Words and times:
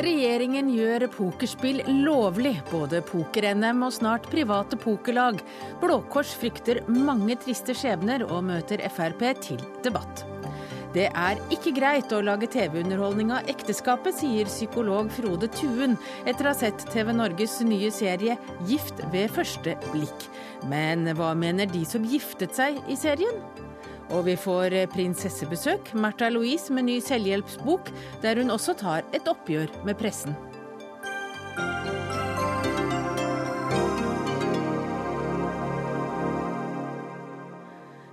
Regjeringen 0.00 0.70
gjør 0.72 1.04
pokerspill 1.12 1.82
lovlig. 2.06 2.54
Både 2.70 3.02
poker-NM 3.04 3.82
og 3.84 3.92
snart 3.92 4.24
private 4.32 4.78
pokerlag. 4.80 5.42
Blå 5.82 5.98
Kors 6.12 6.32
frykter 6.40 6.80
mange 6.88 7.36
triste 7.42 7.76
skjebner 7.76 8.24
og 8.30 8.46
møter 8.48 8.80
Frp 8.94 9.26
til 9.44 9.60
debatt. 9.84 10.24
Det 10.94 11.06
er 11.12 11.38
ikke 11.54 11.74
greit 11.76 12.10
å 12.16 12.22
lage 12.24 12.48
TV-underholdning 12.50 13.28
av 13.36 13.50
ekteskapet, 13.52 14.16
sier 14.22 14.48
psykolog 14.50 15.12
Frode 15.14 15.50
Tuen 15.54 15.98
etter 16.24 16.48
å 16.48 16.54
ha 16.54 16.58
sett 16.64 16.82
TV 16.90 17.12
Norges 17.14 17.60
nye 17.62 17.92
serie 17.94 18.38
Gift 18.66 19.04
ved 19.12 19.30
første 19.36 19.76
blikk. 19.92 20.30
Men 20.72 21.12
hva 21.14 21.34
mener 21.38 21.70
de 21.70 21.84
som 21.86 22.08
giftet 22.08 22.56
seg 22.56 22.80
i 22.90 22.98
serien? 22.98 23.68
Og 24.10 24.24
vi 24.26 24.34
får 24.34 24.74
prinsessebesøk, 24.90 25.92
Märtha 25.94 26.30
Louise 26.34 26.74
med 26.74 26.88
ny 26.88 26.98
selvhjelpsbok, 27.04 27.92
der 28.24 28.42
hun 28.42 28.50
også 28.50 28.74
tar 28.80 29.06
et 29.14 29.30
oppgjør 29.30 29.70
med 29.86 29.98
pressen. 30.00 30.34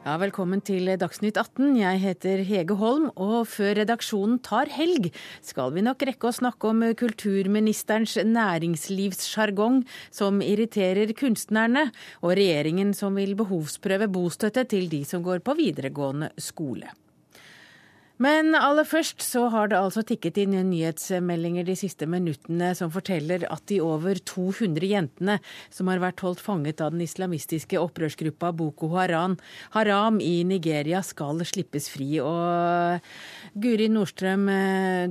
Ja, 0.07 0.13
velkommen 0.15 0.61
til 0.63 0.87
Dagsnytt 0.95 1.35
18. 1.35 1.73
Jeg 1.81 1.99
heter 1.99 2.39
Hege 2.47 2.77
Holm, 2.79 3.09
og 3.19 3.41
før 3.51 3.73
redaksjonen 3.81 4.37
tar 4.39 4.69
helg, 4.71 5.09
skal 5.43 5.73
vi 5.75 5.81
nok 5.83 6.05
rekke 6.07 6.29
å 6.29 6.37
snakke 6.37 6.69
om 6.69 6.85
kulturministerens 6.95 8.13
næringslivssjargong 8.23 9.81
som 10.15 10.39
irriterer 10.45 11.11
kunstnerne, 11.11 11.89
og 12.23 12.37
regjeringen 12.39 12.95
som 12.95 13.19
vil 13.19 13.35
behovsprøve 13.35 14.07
bostøtte 14.07 14.63
til 14.71 14.87
de 14.95 15.01
som 15.09 15.27
går 15.27 15.43
på 15.43 15.57
videregående 15.59 16.31
skole. 16.39 16.87
Men 18.23 18.55
aller 18.57 18.85
først 18.87 19.21
så 19.21 19.43
har 19.53 19.69
det 19.69 19.77
altså 19.77 20.01
tikket 20.07 20.39
inn 20.41 20.55
nyhetsmeldinger 20.71 21.67
de 21.67 21.75
siste 21.77 22.07
minuttene 22.09 22.71
som 22.77 22.89
forteller 22.93 23.45
at 23.45 23.61
de 23.69 23.77
over 23.85 24.17
200 24.17 24.89
jentene 24.89 25.35
som 25.73 25.91
har 25.91 26.01
vært 26.01 26.23
holdt 26.25 26.41
fanget 26.41 26.81
av 26.81 26.95
den 26.95 27.03
islamistiske 27.05 27.77
opprørsgruppa 27.77 28.49
Boko 28.57 28.89
Haram, 28.95 29.35
Haram 29.75 30.17
i 30.23 30.41
Nigeria, 30.49 31.03
skal 31.05 31.43
slippes 31.45 31.91
fri. 31.93 32.17
Og 32.23 33.05
Guri 33.53 33.89
Nordstrøm, 33.93 34.47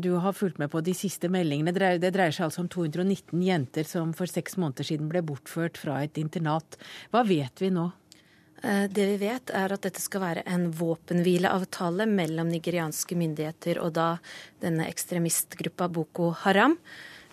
du 0.02 0.10
har 0.24 0.34
fulgt 0.34 0.58
med 0.58 0.72
på 0.74 0.82
de 0.82 0.96
siste 0.98 1.30
meldingene. 1.30 1.74
Det 2.02 2.10
dreier 2.10 2.34
seg 2.34 2.48
altså 2.48 2.64
om 2.64 2.72
219 2.72 3.38
jenter 3.46 3.86
som 3.86 4.10
for 4.18 4.26
seks 4.30 4.58
måneder 4.58 4.90
siden 4.90 5.12
ble 5.12 5.22
bortført 5.26 5.78
fra 5.78 6.00
et 6.02 6.18
internat. 6.18 6.78
Hva 7.14 7.22
vet 7.28 7.62
vi 7.62 7.70
nå? 7.70 7.92
Eh, 8.66 8.84
det 8.90 9.06
vi 9.06 9.16
vet, 9.20 9.50
er 9.54 9.70
at 9.72 9.84
dette 9.86 10.02
skal 10.02 10.24
være 10.24 10.42
en 10.50 10.70
våpenhvileavtale 10.74 12.08
mellom 12.10 12.48
nigerianske 12.50 13.18
myndigheter 13.18 13.78
og 13.78 13.92
da 13.94 14.08
denne 14.62 14.88
ekstremistgruppa 14.90 15.86
Boko 15.92 16.32
Haram. 16.42 16.74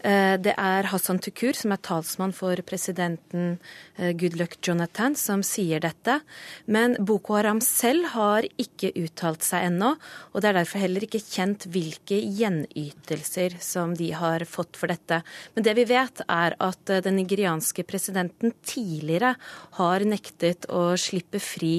Eh, 0.04 0.36
det 0.36 0.52
er 0.60 0.90
Hassan 0.92 1.22
Tukur, 1.24 1.56
som 1.56 1.72
er 1.72 1.80
talsmann 1.80 2.34
for 2.36 2.60
presidenten 2.68 3.54
eh, 3.96 4.12
Goodluck 4.20 4.58
Jonathan, 4.60 5.16
som 5.16 5.44
sier 5.48 5.80
dette. 5.84 6.18
Men 6.68 6.98
Boko 7.00 7.38
Haram 7.38 7.62
selv 7.64 8.10
har 8.12 8.44
ikke 8.60 8.92
uttalt 9.00 9.48
seg 9.48 9.70
ennå, 9.70 9.94
og 10.34 10.44
det 10.44 10.52
er 10.52 10.60
derfor 10.60 10.84
heller 10.84 11.08
ikke 11.08 11.24
kjent 11.24 11.70
hvilke 11.72 12.20
gjenytelser 12.20 13.56
som 13.64 13.96
de 13.96 14.12
har 14.20 14.44
fått 14.50 14.76
for 14.80 14.92
dette. 14.92 15.22
Men 15.56 15.70
det 15.70 15.78
vi 15.80 15.88
vet, 15.94 16.26
er 16.28 16.60
at 16.60 16.92
eh, 16.92 17.04
den 17.06 17.22
nigerianske 17.22 17.88
presidenten 17.88 18.52
tidligere 18.60 19.38
har 19.80 20.04
nektet 20.04 20.68
å 20.68 20.90
slippe 21.00 21.40
fri 21.40 21.74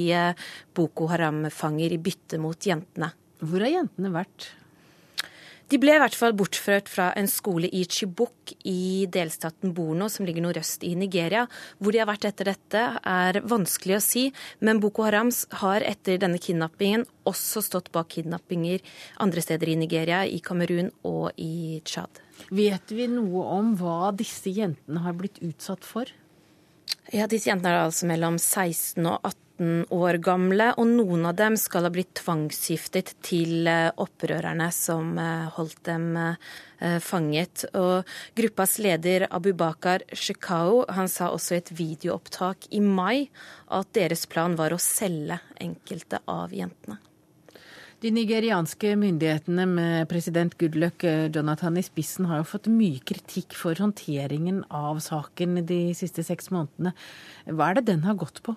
Boko 0.75 1.11
Haram-fanger 1.13 1.93
i 1.93 2.01
bytte 2.01 2.41
mot 2.41 2.57
jentene. 2.57 3.13
Hvor 3.45 3.61
har 3.61 3.83
jentene 3.83 4.15
vært? 4.15 4.55
De 5.73 5.79
ble 5.81 5.95
i 5.97 6.01
hvert 6.01 6.17
fall 6.17 6.35
bortført 6.37 6.91
fra 6.93 7.07
en 7.17 7.29
skole 7.31 7.71
i 7.73 7.85
Chibuk 7.89 8.53
i 8.69 9.07
delstaten 9.11 9.73
Borno, 9.75 10.11
som 10.13 10.27
ligger 10.29 10.45
nordøst 10.45 10.85
i 10.85 10.93
Nigeria. 10.99 11.47
Hvor 11.79 11.95
de 11.95 12.03
har 12.03 12.09
vært 12.11 12.27
etter 12.29 12.51
dette, 12.53 12.83
er 13.01 13.41
vanskelig 13.49 13.97
å 13.97 14.03
si, 14.05 14.25
men 14.61 14.83
Boko 14.83 15.07
Haram 15.07 15.33
har 15.63 15.87
etter 15.89 16.21
denne 16.21 16.41
kidnappingen 16.43 17.07
også 17.25 17.63
stått 17.65 17.89
bak 17.97 18.13
kidnappinger 18.13 18.85
andre 19.25 19.45
steder 19.45 19.73
i 19.73 19.79
Nigeria, 19.81 20.21
i 20.29 20.43
Kamerun 20.45 20.93
og 21.09 21.33
i 21.41 21.81
Tsjad. 21.89 22.21
Vet 22.53 22.93
vi 22.93 23.09
noe 23.09 23.47
om 23.57 23.73
hva 23.81 24.13
disse 24.13 24.53
jentene 24.53 25.01
har 25.07 25.17
blitt 25.17 25.41
utsatt 25.41 25.87
for? 25.89 26.13
Ja, 27.15 27.29
Disse 27.31 27.53
jentene 27.53 27.77
er 27.77 27.85
altså 27.85 28.09
mellom 28.11 28.41
16 28.43 29.07
og 29.07 29.21
18 29.23 29.45
18 29.55 29.87
år 29.95 30.19
gamle, 30.19 30.73
og 30.79 30.87
noen 30.89 31.27
av 31.29 31.37
dem 31.39 31.57
skal 31.57 31.87
ha 31.87 31.91
blitt 31.93 32.15
tvangsgiftet 32.19 33.15
til 33.23 33.69
eh, 33.71 33.91
opprørerne 33.97 34.71
som 34.75 35.17
eh, 35.19 35.47
holdt 35.55 35.85
dem 35.87 36.17
eh, 36.17 36.99
fanget. 37.01 37.67
Og 37.75 38.05
gruppas 38.35 38.79
leder 38.79 39.29
Abubakar 39.31 40.03
Shekau 40.13 40.85
han 40.91 41.09
sa 41.09 41.31
også 41.31 41.55
i 41.55 41.63
et 41.63 41.73
videoopptak 41.79 42.69
i 42.75 42.81
mai 42.81 43.29
at 43.71 43.95
deres 43.95 44.27
plan 44.27 44.57
var 44.59 44.75
å 44.75 44.83
selge 44.83 45.39
enkelte 45.61 46.21
av 46.27 46.53
jentene. 46.53 46.99
De 48.05 48.11
nigerianske 48.13 48.91
myndighetene 49.01 49.65
med 49.65 50.09
president 50.11 50.53
Goodluck 50.61 51.07
Jonathan 51.33 51.79
i 51.81 51.83
spissen 51.87 52.27
har 52.29 52.43
jo 52.43 52.51
fått 52.51 52.67
mye 52.69 53.01
kritikk 53.01 53.57
for 53.57 53.81
håndteringen 53.81 54.59
av 54.69 55.01
saken 55.01 55.63
de 55.65 55.79
siste 55.97 56.21
seks 56.27 56.51
månedene. 56.53 56.93
Hva 57.49 57.71
er 57.71 57.79
det 57.79 57.87
den 57.89 58.05
har 58.05 58.19
gått 58.21 58.43
på? 58.45 58.53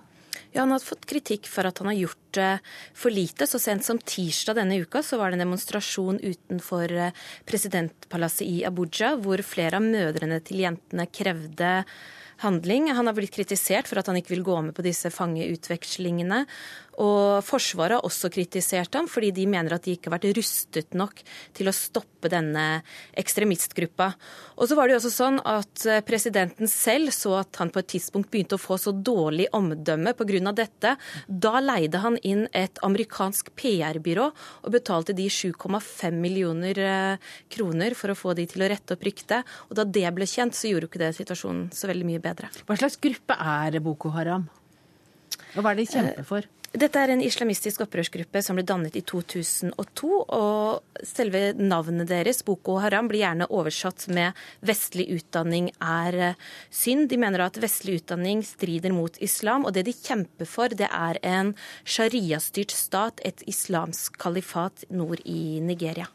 Ja, 0.52 0.66
Han 0.66 0.76
har 0.76 0.84
fått 0.84 1.08
kritikk 1.08 1.48
for 1.48 1.64
at 1.64 1.80
han 1.80 1.88
har 1.94 1.96
gjort 1.96 2.42
eh, 2.44 2.60
for 2.92 3.16
lite. 3.16 3.48
Så 3.48 3.60
sent 3.64 3.88
som 3.88 4.04
tirsdag 4.04 4.60
denne 4.60 4.82
uka 4.84 5.00
så 5.00 5.16
var 5.16 5.32
det 5.32 5.40
en 5.40 5.46
demonstrasjon 5.46 6.20
utenfor 6.20 6.92
eh, 6.92 7.26
presidentpalasset 7.48 8.44
i 8.44 8.62
Abuja, 8.68 9.16
hvor 9.16 9.40
flere 9.48 9.80
av 9.80 9.88
mødrene 9.88 10.44
til 10.44 10.66
jentene 10.66 11.08
krevde 11.08 11.72
handling. 12.44 12.92
Han 12.94 13.08
har 13.08 13.16
blitt 13.18 13.36
kritisert 13.36 13.90
for 13.90 14.00
at 14.00 14.10
han 14.10 14.20
ikke 14.20 14.36
vil 14.36 14.46
gå 14.46 14.60
med 14.68 14.76
på 14.78 14.86
disse 14.86 15.10
fangeutvekslingene. 15.14 16.44
Og 16.98 17.46
Forsvaret 17.46 18.00
har 18.00 18.06
også 18.06 18.32
kritisert 18.34 18.96
ham, 18.98 19.06
fordi 19.10 19.30
de 19.36 19.46
mener 19.50 19.76
at 19.76 19.86
de 19.86 19.94
ikke 19.94 20.10
har 20.10 20.18
vært 20.18 20.32
rustet 20.38 20.96
nok 20.98 21.22
til 21.58 21.70
å 21.70 21.76
stoppe 21.76 22.32
denne 22.34 22.82
ekstremistgruppa. 23.18 24.10
Og 24.58 24.70
så 24.70 24.78
var 24.78 24.88
det 24.88 24.96
jo 24.96 25.02
også 25.04 25.14
sånn 25.14 25.38
at 25.46 25.86
eh, 25.86 26.02
Presidenten 26.08 26.70
selv 26.72 27.14
så 27.14 27.36
at 27.44 27.62
han 27.62 27.70
på 27.74 27.84
et 27.84 27.92
tidspunkt 27.94 28.32
begynte 28.34 28.58
å 28.58 28.62
få 28.62 28.80
så 28.82 28.94
dårlig 28.96 29.46
omdømme 29.54 30.16
pga. 30.18 30.54
dette. 30.58 30.96
Da 31.28 31.62
leide 31.62 32.02
han 32.02 32.18
inn 32.26 32.48
et 32.52 32.82
amerikansk 32.86 33.54
PR-byrå 33.58 34.28
og 34.66 34.74
betalte 34.74 35.14
de 35.18 35.30
7,5 35.30 36.18
millioner 36.18 36.82
eh, 36.82 37.32
kroner 37.54 37.94
for 37.98 38.12
å 38.14 38.18
få 38.18 38.34
de 38.38 38.48
til 38.50 38.66
å 38.66 38.72
rette 38.74 38.98
opp 38.98 39.06
ryktet. 39.06 39.46
Og 39.70 39.78
da 39.78 39.86
det 39.86 40.10
ble 40.18 40.26
kjent, 40.26 40.58
så 40.58 40.72
gjorde 40.72 40.90
jo 40.90 40.94
ikke 40.96 41.06
det 41.06 41.14
situasjonen 41.20 41.68
så 41.78 41.90
veldig 41.92 42.10
mye 42.10 42.24
bedre. 42.24 42.50
Hva 42.66 42.80
slags 42.80 42.98
gruppe 43.02 43.38
er 43.38 43.78
Boko 43.86 44.10
Haram? 44.18 44.50
Og 45.56 45.62
hva 45.62 45.72
er 45.72 45.78
det 45.78 45.86
de 45.86 45.94
kjemper 45.94 46.26
for? 46.28 46.48
Dette 46.76 47.00
er 47.00 47.14
en 47.14 47.22
islamistisk 47.24 47.86
opprørsgruppe 47.86 48.42
som 48.44 48.58
ble 48.58 48.66
dannet 48.68 48.98
i 49.00 49.02
2002. 49.08 50.10
og 50.36 51.06
Selve 51.08 51.54
navnet 51.56 52.10
deres, 52.10 52.44
Boko 52.44 52.76
Haram, 52.84 53.08
blir 53.08 53.24
gjerne 53.24 53.48
oversatt 53.48 54.08
med 54.12 54.36
'vestlig 54.60 55.08
utdanning 55.16 55.72
er 55.80 56.14
eh, 56.16 56.36
synd'. 56.72 57.08
De 57.08 57.18
mener 57.18 57.46
at 57.46 57.62
vestlig 57.62 58.02
utdanning 58.02 58.44
strider 58.44 58.92
mot 58.92 59.16
islam, 59.22 59.66
og 59.66 59.74
det 59.74 59.86
de 59.86 59.94
kjemper 59.94 60.46
for, 60.46 60.68
det 60.68 60.90
er 60.92 61.20
en 61.24 61.56
sharia-styrt 61.86 62.72
stat, 62.72 63.22
et 63.24 63.42
islamsk 63.48 64.18
kalifat 64.20 64.84
nord 64.90 65.24
i 65.24 65.62
Nigeria. 65.62 66.08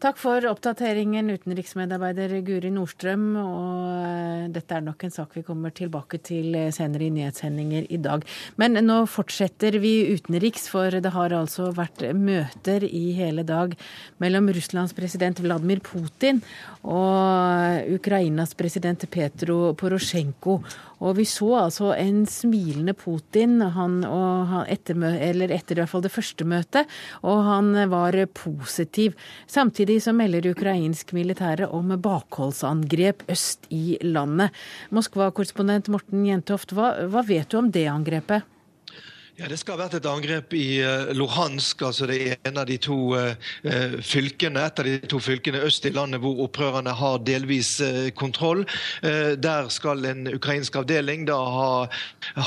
Takk 0.00 0.16
for 0.16 0.40
oppdateringen, 0.48 1.26
utenriksmedarbeider 1.28 2.32
Guri 2.40 2.70
Nordstrøm. 2.72 3.24
Og 3.36 3.90
eh, 3.98 4.46
dette 4.48 4.72
er 4.78 4.86
nok 4.86 5.04
en 5.04 5.12
sak 5.12 5.34
vi 5.36 5.42
kommer 5.44 5.74
tilbake 5.76 6.22
til 6.24 6.56
eh, 6.56 6.70
senere 6.72 7.04
i 7.04 7.10
nyhetssendinger 7.12 7.90
i 7.92 7.98
dag. 8.00 8.24
Men 8.56 8.80
nå 8.80 8.96
fortsetter 9.12 9.76
vi 9.82 9.92
utenriks, 10.14 10.70
for 10.72 10.96
det 11.04 11.12
har 11.12 11.36
altså 11.36 11.68
vært 11.76 12.06
møter 12.16 12.86
i 12.88 13.10
hele 13.18 13.44
dag 13.44 13.76
mellom 14.24 14.48
Russlands 14.56 14.96
president 14.96 15.44
Vladimir 15.44 15.84
Putin 15.84 16.40
og 16.80 17.92
Ukrainas 17.92 18.56
president 18.56 19.04
Petro 19.12 19.74
Porosjenko. 19.76 20.62
Og 21.00 21.16
vi 21.16 21.24
så 21.28 21.48
altså 21.62 21.92
en 21.96 22.24
smilende 22.28 22.92
Putin 22.96 23.60
han, 23.76 24.00
han 24.04 24.66
etter, 24.68 24.96
eller 25.00 25.52
etter 25.56 25.78
i 25.78 25.80
hvert 25.82 25.92
fall 25.92 26.04
det 26.04 26.12
første 26.12 26.44
møtet, 26.48 26.88
og 27.24 27.44
han 27.46 27.72
var 27.92 28.16
positiv. 28.36 29.16
Samtidig 29.48 29.89
så 29.98 30.12
melder 30.14 30.50
ukrainsk 30.52 31.14
militære 31.16 31.66
om 31.74 31.90
bakholdsangrep 31.98 33.24
øst 33.32 33.66
i 33.74 33.98
landet. 34.04 34.54
Moskva-korrespondent 34.94 35.90
Morten 35.90 36.22
Jentoft, 36.28 36.74
hva, 36.76 36.92
hva 37.10 37.24
vet 37.26 37.50
du 37.50 37.58
om 37.58 37.72
det 37.74 37.88
angrepet? 37.90 38.46
Ja, 39.38 39.46
Det 39.48 39.56
skal 39.60 39.76
ha 39.76 39.84
vært 39.84 39.94
et 40.00 40.06
angrep 40.10 40.54
i 40.58 40.80
uh, 40.82 41.10
Luhansk, 41.16 41.82
altså 41.86 42.08
det 42.10 42.18
ene 42.34 42.62
av 42.62 42.66
de 42.68 42.76
to 42.82 42.96
uh, 43.14 43.34
fylkene, 44.04 44.64
et 44.66 44.82
av 44.82 44.88
de 44.88 44.96
to 45.10 45.20
fylkene 45.22 45.62
øst 45.64 45.86
i 45.86 45.92
landet 45.94 46.20
hvor 46.22 46.42
opprørerne 46.44 46.92
har 46.98 47.20
delvis 47.24 47.70
kontroll. 48.18 48.64
Der 49.02 49.68
skal 49.72 50.04
en 50.08 50.26
ukrainsk 50.34 50.76
avdeling 50.80 51.26
da 51.28 51.36
ha 51.36 51.70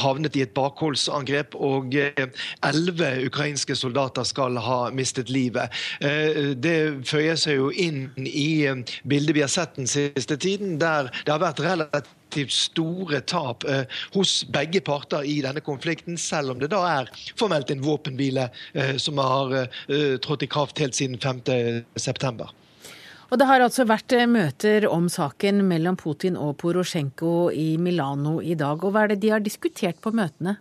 havnet 0.04 0.36
i 0.38 0.44
et 0.44 0.54
bakholdsangrep, 0.56 1.56
og 1.56 1.96
elleve 1.96 3.12
ukrainske 3.28 3.76
soldater 3.78 4.28
skal 4.28 4.58
ha 4.62 4.80
mistet 4.94 5.32
livet. 5.34 5.74
Det 6.00 6.78
føyer 7.10 7.40
seg 7.40 7.62
jo 7.62 7.70
inn 7.72 8.10
i 8.18 8.66
bildet 9.08 9.38
vi 9.38 9.46
har 9.46 9.54
sett 9.54 9.80
den 9.80 9.90
siste 9.90 10.38
tiden, 10.38 10.78
der 10.82 11.10
det 11.24 11.34
har 11.34 11.42
vært 11.44 11.64
relativt 11.64 12.12
relativt 12.34 12.52
store 12.52 13.22
tap 13.22 13.64
eh, 13.64 13.86
hos 14.14 14.46
begge 14.50 14.82
parter 14.82 15.24
i 15.24 15.42
denne 15.42 15.62
konflikten, 15.62 16.18
selv 16.18 16.52
om 16.52 16.60
det 16.60 16.72
da 16.72 16.82
er 16.88 17.10
formelt 17.38 17.70
en 17.72 17.84
våpenhvile 17.84 18.50
eh, 18.74 18.98
som 18.98 19.18
har 19.18 19.54
eh, 19.88 20.18
trådt 20.20 20.44
i 20.44 20.48
kraft 20.48 20.80
helt 20.80 20.96
siden 20.96 21.18
5.9. 21.18 22.50
Og 23.32 23.40
Det 23.40 23.48
har 23.48 23.62
altså 23.62 23.86
vært 23.86 24.14
eh, 24.14 24.28
møter 24.28 24.88
om 24.90 25.10
saken 25.10 25.64
mellom 25.68 25.96
Putin 25.96 26.38
og 26.38 26.58
Porosjenko 26.58 27.52
i 27.52 27.78
Milano 27.78 28.42
i 28.42 28.56
dag. 28.56 28.84
og 28.84 28.94
Hva 28.94 29.06
er 29.06 29.14
det 29.14 29.22
de 29.22 29.34
har 29.34 29.40
diskutert 29.40 30.02
på 30.02 30.12
møtene? 30.14 30.58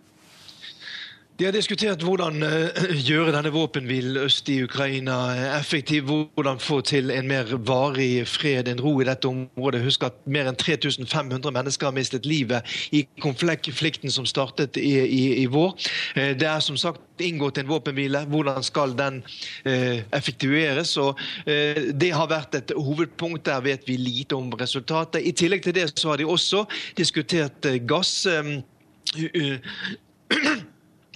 De 1.39 1.47
har 1.47 1.53
diskutert 1.55 2.03
hvordan 2.05 2.43
uh, 2.45 2.83
gjøre 3.09 3.31
denne 3.33 3.49
våpenhvilen 3.53 4.17
øst 4.21 4.49
i 4.53 4.59
Ukraina 4.63 5.33
effektiv. 5.57 6.03
Hvordan 6.35 6.59
få 6.61 6.81
til 6.85 7.11
en 7.11 7.27
mer 7.27 7.55
varig 7.57 8.27
fred, 8.29 8.67
en 8.67 8.81
ro 8.81 9.01
i 9.01 9.07
dette 9.07 9.25
området. 9.25 9.81
Husk 9.81 10.03
at 10.05 10.19
mer 10.29 10.45
enn 10.51 10.57
3500 10.59 11.49
mennesker 11.55 11.89
har 11.89 11.95
mistet 11.95 12.27
livet 12.29 12.61
i 12.93 13.07
konflikten 13.21 14.13
som 14.13 14.25
startet 14.29 14.77
i, 14.77 14.91
i, 15.01 15.23
i 15.41 15.47
vår. 15.49 15.73
Uh, 16.13 16.37
det 16.37 16.47
er 16.51 16.61
som 16.61 16.77
sagt 16.77 17.01
inngått 17.17 17.57
en 17.57 17.71
våpenhvile. 17.71 18.27
Hvordan 18.29 18.63
skal 18.63 18.93
den 18.97 19.23
uh, 19.65 19.97
effektueres? 20.13 20.97
Og, 21.01 21.17
det 21.45 22.11
har 22.13 22.27
vært 22.29 22.55
et 22.59 22.71
hovedpunkt. 22.77 23.45
Der 23.45 23.61
vet 23.65 23.87
vi 23.89 23.97
lite 23.97 24.35
om 24.37 24.53
resultatet. 24.59 25.25
I 25.25 25.33
tillegg 25.33 25.63
til 25.65 25.75
det 25.75 25.89
så 25.97 26.13
har 26.13 26.21
de 26.21 26.29
også 26.29 26.65
diskutert 26.97 27.65
gass. 27.89 28.27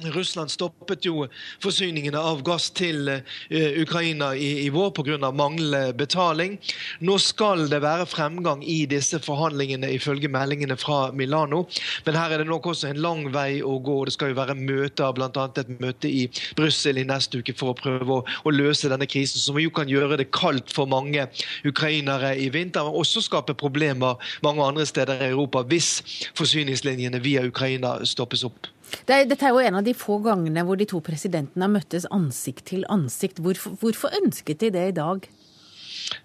Russland 0.06 0.52
stoppet 0.52 1.06
jo 1.06 1.26
forsyningene 1.64 2.20
av 2.22 2.44
gass 2.46 2.70
til 2.76 3.10
uh, 3.10 3.80
Ukraina 3.82 4.34
i, 4.38 4.66
i 4.66 4.70
vår 4.74 4.92
pga. 4.94 5.32
manglende 5.32 5.94
betaling. 5.98 6.58
Nå 7.00 7.18
skal 7.22 7.66
det 7.72 7.82
være 7.82 8.06
fremgang 8.06 8.62
i 8.64 8.86
disse 8.90 9.20
forhandlingene 9.24 9.90
ifølge 9.96 10.30
meldingene 10.30 10.78
fra 10.78 11.12
Milano. 11.12 11.66
Men 12.06 12.20
her 12.20 12.36
er 12.36 12.44
det 12.44 12.50
nok 12.50 12.70
også 12.74 12.92
en 12.92 13.02
lang 13.02 13.26
vei 13.34 13.64
å 13.66 13.80
gå. 13.82 13.98
Det 14.06 14.14
skal 14.14 14.34
jo 14.34 14.40
være 14.40 14.58
møter, 14.60 15.14
bl.a. 15.18 15.48
et 15.58 15.74
møte 15.82 16.12
i 16.12 16.28
Brussel 16.58 17.02
i 17.02 17.08
neste 17.08 17.42
uke 17.42 17.58
for 17.58 17.74
å 17.74 17.78
prøve 17.78 18.20
å, 18.20 18.22
å, 18.44 18.54
løse 18.54 18.92
denne 18.92 19.10
krisen, 19.10 19.42
som 19.42 19.58
jo 19.60 19.74
kan 19.74 19.90
gjøre 19.90 20.20
det 20.22 20.30
kaldt 20.36 20.74
for 20.74 20.90
mange 20.90 21.28
ukrainere 21.66 22.36
i 22.38 22.50
vinter, 22.54 22.86
men 22.86 23.02
også 23.02 23.26
skape 23.26 23.58
problemer 23.58 24.18
mange 24.46 24.66
andre 24.66 24.86
steder 24.86 25.26
i 25.26 25.32
Europa 25.32 25.66
hvis 25.68 25.98
forsyningslinjene 26.38 27.22
via 27.24 27.46
Ukraina 27.48 27.98
stoppes 28.06 28.46
opp. 28.48 28.70
Det 29.08 29.16
er, 29.16 29.26
dette 29.28 29.48
er 29.48 29.56
jo 29.56 29.64
en 29.64 29.80
av 29.80 29.86
de 29.88 29.96
få 29.98 30.20
gangene 30.26 30.64
hvor 30.68 30.80
de 30.80 30.88
to 30.90 31.02
presidentene 31.04 31.66
har 31.66 31.74
møttes 31.74 32.08
ansikt 32.14 32.68
til 32.72 32.86
ansikt. 32.94 33.42
Hvorfor, 33.44 33.76
hvorfor 33.82 34.16
ønsket 34.22 34.64
de 34.64 34.72
det 34.76 34.86
i 34.92 34.96
dag? 34.98 35.28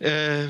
Eh, 0.00 0.48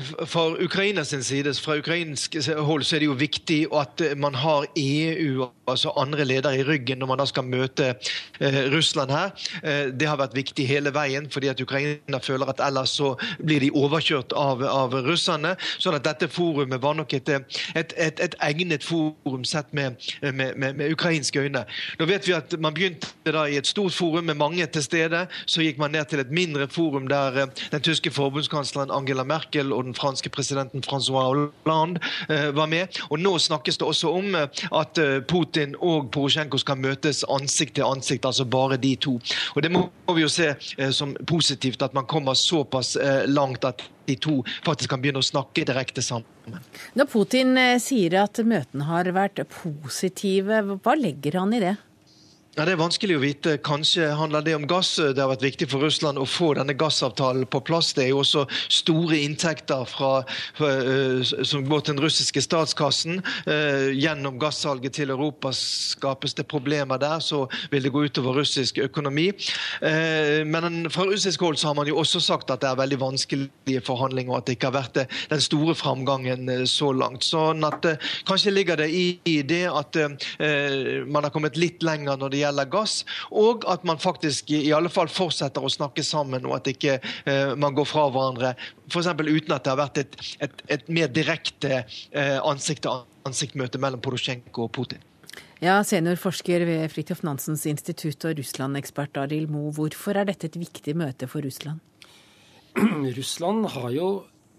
Ukraina 0.63 1.03
sin 1.03 1.23
side, 1.23 1.53
fra 1.53 1.77
ukrainsk 1.77 2.35
hold, 2.57 2.83
så 2.83 2.95
er 2.95 2.99
det 2.99 3.05
jo 3.05 3.13
viktig 3.17 3.67
at 3.73 4.01
man 4.17 4.35
har 4.35 4.65
EU, 4.75 5.47
altså 5.67 5.93
andre 5.97 6.25
ledere, 6.25 6.57
i 6.57 6.63
ryggen 6.63 6.97
når 6.97 7.07
man 7.07 7.21
da 7.21 7.25
skal 7.25 7.45
møte 7.45 7.93
eh, 8.39 8.59
Russland 8.73 9.11
her. 9.11 9.31
Eh, 9.63 9.91
det 9.93 10.07
har 10.09 10.17
vært 10.17 10.35
viktig 10.35 10.65
hele 10.67 10.93
veien, 10.93 11.29
fordi 11.31 11.51
at 11.51 11.61
Ukraina 11.61 12.19
føler 12.21 12.49
at 12.49 12.61
ellers 12.65 12.95
så 12.97 13.13
blir 13.39 13.61
de 13.61 13.71
overkjørt 13.71 14.33
av, 14.37 14.63
av 14.63 14.93
russerne. 15.05 15.55
sånn 15.77 15.97
at 15.97 16.05
dette 16.05 16.27
forumet 16.27 16.81
var 16.81 16.97
nok 16.97 17.13
et, 17.13 17.29
et, 17.29 17.93
et, 17.97 18.19
et 18.19 18.37
egnet 18.41 18.83
forum 18.83 19.45
sett 19.45 19.73
med, 19.73 19.97
med, 20.21 20.57
med, 20.57 20.75
med, 20.75 20.91
ukrainske 20.93 21.39
øyne. 21.39 21.65
Nå 21.99 22.09
vet 22.09 22.27
vi 22.27 22.33
at 22.37 22.53
Man 22.63 22.73
begynte 22.73 23.31
da 23.33 23.47
i 23.49 23.57
et 23.57 23.67
stort 23.67 23.93
forum 23.93 24.25
med 24.29 24.37
mange 24.37 24.65
til 24.65 24.83
stede. 24.83 25.25
Så 25.45 25.61
gikk 25.61 25.79
man 25.81 25.91
ned 25.91 26.05
til 26.09 26.21
et 26.21 26.31
mindre 26.31 26.67
forum 26.71 27.07
der 27.07 27.47
den 27.71 27.81
tyske 27.81 28.11
forbundskansleren 28.11 28.91
Angela 28.93 29.22
Angela 29.23 29.39
Merkel 29.39 29.73
og 29.73 29.85
den 29.85 29.95
franske 29.95 30.29
presidenten 30.29 30.83
Francois 30.83 31.53
Hollande 31.63 31.99
eh, 32.29 32.51
var 32.55 32.67
med. 32.67 32.87
Og 33.09 33.19
nå 33.19 33.37
snakkes 33.39 33.77
det 33.77 33.87
også 33.87 34.11
om 34.11 34.35
eh, 34.35 34.47
at 34.71 34.97
eh, 34.97 35.21
Putin 35.23 35.75
og 35.79 36.11
Porosjenko 36.11 36.57
skal 36.57 36.77
møtes 36.77 37.23
ansikt 37.29 37.75
til 37.75 37.87
ansikt, 37.87 38.25
altså 38.25 38.45
bare 38.45 38.77
de 38.77 38.95
to. 38.95 39.19
Og 39.55 39.63
Det 39.63 39.71
må 39.71 39.89
vi 40.13 40.21
jo 40.21 40.29
se 40.29 40.53
som 40.91 41.15
positivt, 41.27 41.81
at 41.81 41.93
man 41.93 42.05
kommer 42.05 42.33
såpass 42.33 42.97
langt 43.27 43.63
at 43.65 43.81
de 44.05 44.15
to 44.19 44.41
faktisk 44.65 44.89
kan 44.91 45.01
begynne 45.01 45.21
å 45.21 45.25
snakke 45.25 45.63
direkte 45.65 46.03
sammen. 46.03 46.59
Når 46.97 47.07
Putin 47.07 47.55
sier 47.79 48.17
at 48.23 48.41
møtene 48.43 48.87
har 48.89 49.07
vært 49.15 49.39
positive, 49.49 50.61
hva 50.83 50.95
legger 50.99 51.39
han 51.39 51.55
i 51.55 51.61
det? 51.63 51.75
Ja, 52.53 52.67
Det 52.67 52.75
er 52.75 52.77
vanskelig 52.77 53.15
å 53.17 53.21
vite. 53.23 53.55
Kanskje 53.65 54.11
handler 54.13 54.43
det 54.45 54.53
om 54.53 54.67
gass. 54.69 54.91
Det 55.01 55.17
har 55.17 55.31
vært 55.31 55.41
viktig 55.41 55.65
for 55.71 55.81
Russland 55.81 56.19
å 56.21 56.25
få 56.29 56.51
denne 56.53 56.75
gassavtalen 56.77 57.47
på 57.49 57.63
plass. 57.65 57.95
Det 57.97 58.03
er 58.03 58.11
jo 58.11 58.19
også 58.21 58.43
store 58.69 59.17
inntekter 59.25 59.87
fra, 59.89 60.11
uh, 60.61 61.23
som 61.25 61.63
går 61.65 61.81
til 61.81 61.95
den 61.95 62.03
russiske 62.05 62.43
statskassen. 62.45 63.23
Uh, 63.47 63.89
gjennom 63.97 64.37
gassalget 64.37 64.93
til 64.99 65.09
Europa 65.15 65.49
skapes 65.57 66.37
det 66.37 66.45
problemer 66.45 67.01
der, 67.01 67.23
så 67.25 67.47
vil 67.71 67.87
det 67.87 67.93
gå 67.95 68.05
utover 68.05 68.37
russisk 68.43 68.77
økonomi. 68.85 69.31
Men 70.45 70.91
fra 70.93 71.07
russisk 71.09 71.41
hold 71.41 71.57
så 71.57 71.71
har 71.71 71.77
man 71.77 71.87
jo 71.89 71.97
også 71.97 72.21
sagt 72.21 72.51
at 72.53 72.61
det 72.61 72.69
er 72.69 72.77
veldig 72.77 72.99
vanskelige 73.01 73.81
forhandlinger, 73.85 74.29
og 74.29 74.37
at 74.37 74.47
det 74.47 74.57
ikke 74.57 74.69
har 74.69 74.77
vært 74.77 75.01
den 75.31 75.41
store 75.41 75.73
framgangen 75.75 76.51
så 76.69 76.91
langt. 76.93 77.25
Sånn 77.25 77.65
at 77.65 77.85
Kanskje 78.27 78.53
ligger 78.53 78.77
det 78.79 78.89
i 78.93 79.35
det 79.47 79.65
at 79.71 79.97
man 81.07 81.25
har 81.25 81.33
kommet 81.33 81.57
litt 81.59 81.83
lenger 81.83 82.19
når 82.19 82.29
det 82.29 82.37
gjelder 82.37 82.42
gass, 82.71 83.05
og 83.31 83.63
at 83.69 83.83
man 83.83 83.97
faktisk 83.97 84.51
i 84.51 84.73
alle 84.73 84.89
fall 84.89 85.07
fortsetter 85.07 85.63
å 85.63 85.71
snakke 85.71 86.03
sammen, 86.03 86.45
og 86.45 86.57
at 86.57 86.67
ikke 86.67 86.99
eh, 86.99 87.55
man 87.55 87.73
går 87.73 87.85
fra 87.85 88.09
hverandre. 88.09 88.53
F.eks. 88.89 89.07
uten 89.07 89.55
at 89.55 89.63
det 89.63 89.71
har 89.71 89.79
vært 89.79 89.97
et, 89.97 90.19
et, 90.39 90.63
et 90.67 90.89
mer 90.89 91.07
direkte 91.07 91.83
eh, 92.11 92.39
ansikt-til-ansikt-møte 92.43 93.79
mellom 93.79 94.01
Porosjenko 94.03 94.67
og 94.67 94.73
Putin. 94.75 95.01
Ja, 95.63 95.77
Seniorforsker 95.87 96.65
ved 96.67 96.91
Fridtjof 96.91 97.21
Nansens 97.23 97.63
institutt 97.69 98.25
og 98.27 98.35
Russland-ekspert 98.41 99.15
Arild 99.21 99.51
Moe, 99.53 99.71
hvorfor 99.71 100.19
er 100.19 100.27
dette 100.27 100.49
et 100.49 100.59
viktig 100.59 100.97
møte 100.99 101.29
for 101.31 101.45
Russland? 101.45 101.79
Russland 103.17 103.69
har 103.71 103.89
jo 103.95 104.07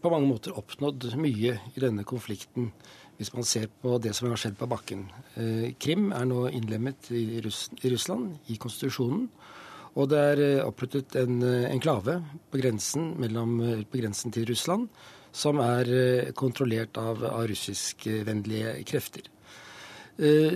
på 0.05 0.13
mange 0.13 0.29
måter 0.29 0.57
oppnådd 0.57 1.11
mye 1.17 1.57
i 1.75 1.81
denne 1.81 2.05
konflikten 2.09 2.71
hvis 3.19 3.33
man 3.35 3.47
ser 3.47 3.69
på 3.83 3.99
det 4.03 4.15
som 4.17 4.29
har 4.31 4.41
skjedd 4.41 4.57
på 4.59 4.69
bakken. 4.71 5.07
Eh, 5.39 5.75
Krim 5.81 6.11
er 6.15 6.27
nå 6.29 6.47
innlemmet 6.51 7.11
i, 7.15 7.41
Russland, 7.45 8.39
i 8.51 8.59
konstitusjonen. 8.61 9.29
Og 9.95 10.09
det 10.11 10.23
er 10.33 10.43
eh, 10.43 10.65
opprettet 10.65 11.15
en 11.21 11.43
eh, 11.47 11.69
enklave 11.71 12.19
på 12.51 12.63
grensen, 12.63 13.13
mellom, 13.23 13.61
på 13.91 14.03
grensen 14.03 14.35
til 14.35 14.49
Russland 14.51 14.89
som 15.35 15.59
er 15.59 15.89
kontrollert 16.39 16.95
av, 17.01 17.25
av 17.27 17.49
russiskvennlige 17.51 18.77
krefter. 18.87 19.25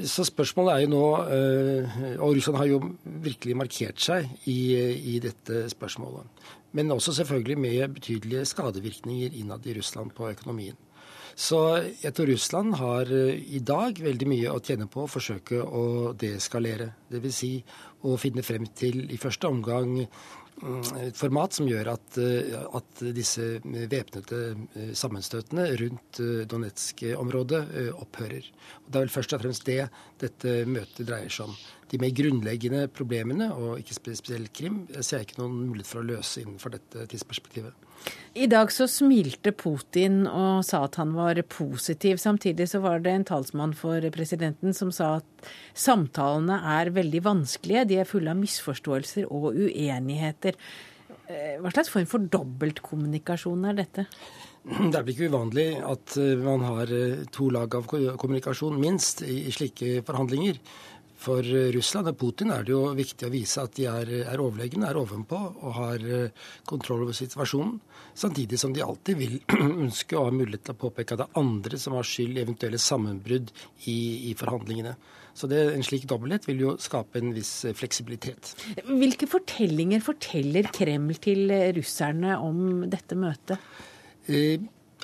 Så 0.06 0.23
spørsmålet 0.23 0.71
er 0.71 0.85
jo 0.85 0.90
nå 0.92 1.00
Og 2.23 2.37
Russland 2.37 2.61
har 2.61 2.68
jo 2.71 2.76
virkelig 3.25 3.56
markert 3.59 3.99
seg 3.99 4.28
i, 4.47 4.54
i 5.16 5.16
dette 5.18 5.64
spørsmålet. 5.73 6.30
Men 6.78 6.94
også 6.94 7.16
selvfølgelig 7.18 7.59
med 7.59 7.97
betydelige 7.97 8.44
skadevirkninger 8.52 9.35
innad 9.40 9.66
i 9.66 9.75
Russland 9.80 10.14
på 10.14 10.30
økonomien. 10.30 10.78
Så 11.38 11.59
jeg 12.02 12.14
tror 12.16 12.33
Russland 12.33 12.75
har 12.80 13.11
eh, 13.14 13.37
i 13.54 13.61
dag 13.62 14.00
veldig 14.02 14.26
mye 14.26 14.50
å 14.50 14.62
tjene 14.64 14.88
på 14.90 15.04
å 15.04 15.11
forsøke 15.11 15.61
å 15.62 16.11
deeskalere. 16.18 16.90
Dvs. 17.12 17.37
Si 17.38 17.52
å 18.09 18.16
finne 18.18 18.42
frem 18.42 18.66
til 18.75 19.04
i 19.14 19.18
første 19.23 19.47
omgang 19.47 20.00
mm, 20.00 20.83
et 21.04 21.18
format 21.18 21.54
som 21.54 21.71
gjør 21.71 21.92
at, 21.95 22.18
eh, 22.18 22.59
at 22.80 23.04
disse 23.14 23.47
væpnede 23.62 24.42
eh, 24.50 24.90
sammenstøtene 24.99 25.68
rundt 25.78 26.23
Donetsk-området 26.50 27.62
opphører. 27.95 28.50
Det 28.88 28.99
er 28.99 29.07
vel 29.07 29.16
først 29.21 29.38
og 29.38 29.45
fremst 29.45 29.68
det 29.71 29.85
dette 30.18 30.62
møtet 30.66 31.07
dreier 31.07 31.30
seg 31.30 31.52
om. 31.52 31.59
De 31.88 32.00
mer 32.00 32.12
grunnleggende 32.12 32.87
problemene, 32.92 33.49
og 33.54 33.78
ikke 33.80 33.97
spesielt 33.97 34.52
Krim, 34.57 34.83
ser 35.00 35.23
jeg 35.23 35.28
ikke 35.28 35.42
noen 35.42 35.61
mulighet 35.71 35.88
for 35.88 36.02
å 36.02 36.09
løse 36.09 36.42
innenfor 36.42 36.75
dette 36.75 37.07
tidsperspektivet. 37.09 37.87
I 38.38 38.47
dag 38.47 38.71
så 38.71 38.87
smilte 38.90 39.50
Putin 39.57 40.21
og 40.28 40.61
sa 40.66 40.85
at 40.87 40.99
han 41.00 41.14
var 41.16 41.40
positiv. 41.50 42.21
Samtidig 42.23 42.68
så 42.71 42.83
var 42.85 43.00
det 43.02 43.14
en 43.14 43.26
talsmann 43.26 43.73
for 43.76 44.04
presidenten 44.14 44.76
som 44.76 44.92
sa 44.95 45.16
at 45.18 45.49
samtalene 45.75 46.61
er 46.78 46.92
veldig 46.95 47.25
vanskelige. 47.26 47.87
De 47.90 47.99
er 47.99 48.09
fulle 48.09 48.30
av 48.30 48.38
misforståelser 48.38 49.26
og 49.26 49.50
uenigheter. 49.57 50.61
Eh, 51.28 51.57
hva 51.61 51.73
slags 51.75 51.90
form 51.92 52.07
for 52.09 52.28
dobbeltkommunikasjon 52.37 53.66
er 53.68 53.80
dette? 53.83 54.07
Det 54.68 54.95
er 54.95 55.02
vel 55.02 55.14
ikke 55.14 55.28
uvanlig 55.33 55.66
at 55.85 56.14
eh, 56.21 56.38
man 56.40 56.64
har 56.64 56.92
eh, 56.92 57.25
to 57.35 57.49
lag 57.52 57.75
av 57.76 57.88
kommunikasjon, 57.88 58.78
minst, 58.80 59.25
i 59.25 59.50
slike 59.54 60.02
forhandlinger. 60.09 60.61
For 61.18 61.42
Russland 61.75 62.12
og 62.12 62.18
Putin 62.20 62.52
er 62.54 62.62
det 62.62 62.70
jo 62.70 62.92
viktig 62.94 63.26
å 63.26 63.32
vise 63.32 63.62
at 63.64 63.75
de 63.75 63.88
er, 63.90 64.12
er 64.22 64.42
overlegne, 64.42 64.87
er 64.87 65.00
ovenpå 65.00 65.38
og 65.58 65.72
har 65.75 66.04
kontroll 66.68 67.02
over 67.08 67.16
situasjonen. 67.16 67.80
Samtidig 68.18 68.60
som 68.62 68.72
de 68.75 68.84
alltid 68.84 69.18
vil 69.18 69.34
ønske 69.84 70.18
å 70.18 70.28
ha 70.28 70.34
mulighet 70.34 70.68
til 70.68 70.76
å 70.76 70.80
påpeke 70.84 71.16
at 71.16 71.25
det 71.25 71.26
er 71.26 71.40
andre 71.42 71.80
som 71.82 71.98
har 71.98 72.06
skyld 72.06 72.38
i 72.38 72.44
eventuelle 72.44 72.80
sammenbrudd 72.82 73.50
i, 73.90 73.98
i 74.30 74.37
forhandlingene. 74.38 74.94
Så 75.38 75.46
det, 75.46 75.60
En 75.75 75.84
slik 75.87 76.08
dobbelthet 76.10 76.48
vil 76.48 76.64
jo 76.64 76.72
skape 76.82 77.20
en 77.20 77.30
viss 77.37 77.52
eh, 77.68 77.76
fleksibilitet. 77.76 78.54
Hvilke 78.88 79.28
fortellinger 79.30 80.02
forteller 80.02 80.70
Kreml 80.75 81.20
til 81.22 81.52
eh, 81.54 81.70
russerne 81.76 82.38
om 82.42 82.88
dette 82.90 83.18
møtet? 83.18 83.70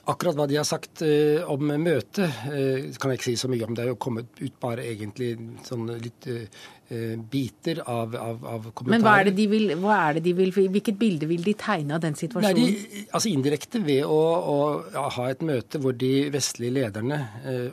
Eh, 0.05 0.11
akkurat 0.13 0.37
hva 0.39 0.47
de 0.49 0.59
har 0.61 0.67
sagt 0.69 1.03
eh, 1.03 1.43
om 1.51 1.73
møtet, 1.81 2.25
eh, 2.51 2.93
kan 3.01 3.13
jeg 3.13 3.21
ikke 3.21 3.31
si 3.31 3.37
så 3.41 3.51
mye 3.51 3.67
om. 3.67 3.75
Det 3.75 3.85
er 3.85 3.93
jo 3.93 3.99
kommet 4.01 4.41
ut 4.41 4.57
bare 4.61 4.87
egentlig 4.87 5.35
sånn 5.67 5.89
litt 6.01 6.29
eh, 6.31 7.19
biter 7.31 7.81
av, 7.89 8.15
av, 8.15 8.45
av, 8.45 8.71
kommentarer. 8.73 8.93
Men 8.93 9.05
hva 9.07 9.17
er, 9.21 9.31
det 9.31 9.37
de 9.41 9.47
vil, 9.51 9.75
det 9.75 10.25
de 10.25 10.35
vil, 10.39 10.55
hvilket 10.55 10.99
bilde 11.01 11.29
vil 11.31 11.45
de 11.45 11.57
tegne 11.59 11.97
av 11.97 12.05
den 12.05 12.17
situasjonen? 12.19 12.61
Nei, 12.61 12.73
de, 12.95 13.05
altså 13.11 13.33
Indirekte 13.33 13.83
ved 13.85 14.05
å, 14.05 14.23
å 14.55 14.59
ja, 14.95 15.09
ha 15.19 15.29
et 15.33 15.45
møte 15.45 15.81
hvor 15.83 15.97
de 15.97 16.15
vestlige 16.35 16.79
lederne 16.83 17.23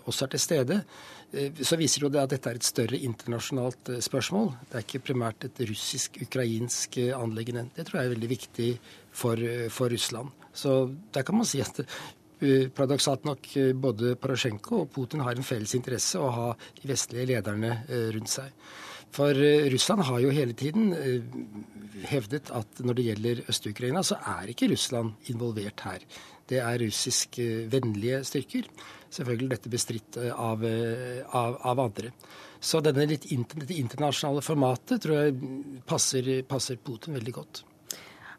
også 0.07 0.27
er 0.27 0.35
til 0.35 0.45
stede 0.49 0.83
Eh, 1.31 1.51
så 1.63 1.77
viser 1.79 2.03
jo 2.03 2.11
det 2.11 2.21
at 2.21 2.33
dette 2.33 2.51
er 2.51 2.59
et 2.59 2.67
større 2.67 2.99
internasjonalt 2.99 3.93
eh, 3.93 4.01
spørsmål. 4.03 4.51
Det 4.67 4.77
er 4.77 4.85
ikke 4.85 5.03
primært 5.11 5.47
et 5.47 5.61
russisk-ukrainsk 5.69 6.97
eh, 7.05 7.13
anliggende. 7.15 7.69
Det 7.75 7.87
tror 7.87 8.01
jeg 8.01 8.09
er 8.09 8.15
veldig 8.17 8.31
viktig 8.31 8.71
for, 9.11 9.45
for, 9.71 9.91
Russland. 9.91 10.31
Så 10.53 10.91
der 11.13 11.23
kan 11.27 11.39
man 11.39 11.47
si 11.47 11.61
at 11.63 11.79
paradoksalt 12.75 13.27
nok 13.27 13.49
både 13.77 14.15
Porosjenko 14.21 14.83
og 14.83 14.93
Putin 14.95 15.21
har 15.25 15.37
en 15.37 15.45
felles 15.45 15.75
interesse 15.77 16.19
å 16.19 16.31
ha 16.33 16.47
de 16.79 16.89
vestlige 16.89 17.27
lederne 17.35 17.75
rundt 18.15 18.31
seg. 18.31 18.49
For 19.11 19.35
Russland 19.73 20.05
har 20.07 20.21
jo 20.23 20.31
hele 20.31 20.55
tiden 20.55 20.93
hevdet 22.07 22.49
at 22.55 22.79
når 22.79 22.97
det 22.97 23.07
gjelder 23.09 23.41
Øst-Ukraina, 23.51 24.05
så 24.07 24.17
er 24.37 24.53
ikke 24.53 24.71
Russland 24.71 25.29
involvert 25.33 25.83
her. 25.83 26.05
Det 26.47 26.61
er 26.63 26.79
russisk 26.79 27.41
vennlige 27.71 28.23
styrker 28.27 28.69
selvfølgelig 29.15 29.51
dette 29.55 29.71
bestridt 29.71 30.19
eh, 30.21 30.31
av, 30.31 30.63
eh, 30.65 31.21
av, 31.37 31.59
av 31.67 31.83
andre. 31.87 32.13
Så 32.61 32.81
dette 32.83 33.07
internasjonale 33.73 34.43
formatet 34.45 35.01
tror 35.03 35.17
jeg 35.17 35.81
passer, 35.89 36.31
passer 36.47 36.77
Putin 36.77 37.17
veldig 37.17 37.33
godt. 37.39 37.63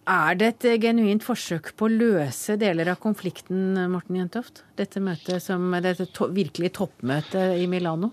Er 0.02 0.34
det 0.34 0.46
et 0.64 0.82
genuint 0.82 1.22
forsøk 1.22 1.76
på 1.78 1.86
å 1.86 1.92
løse 1.92 2.56
deler 2.58 2.88
av 2.90 2.98
konflikten, 2.98 3.76
Morten 3.92 4.16
Jentoft? 4.18 4.64
Dette 4.74 4.98
møtet 4.98 5.44
som, 5.44 5.68
dette 5.78 6.08
to, 6.10 6.26
virkelige 6.34 6.74
toppmøtet 6.80 7.60
i 7.62 7.68
Milano? 7.70 8.10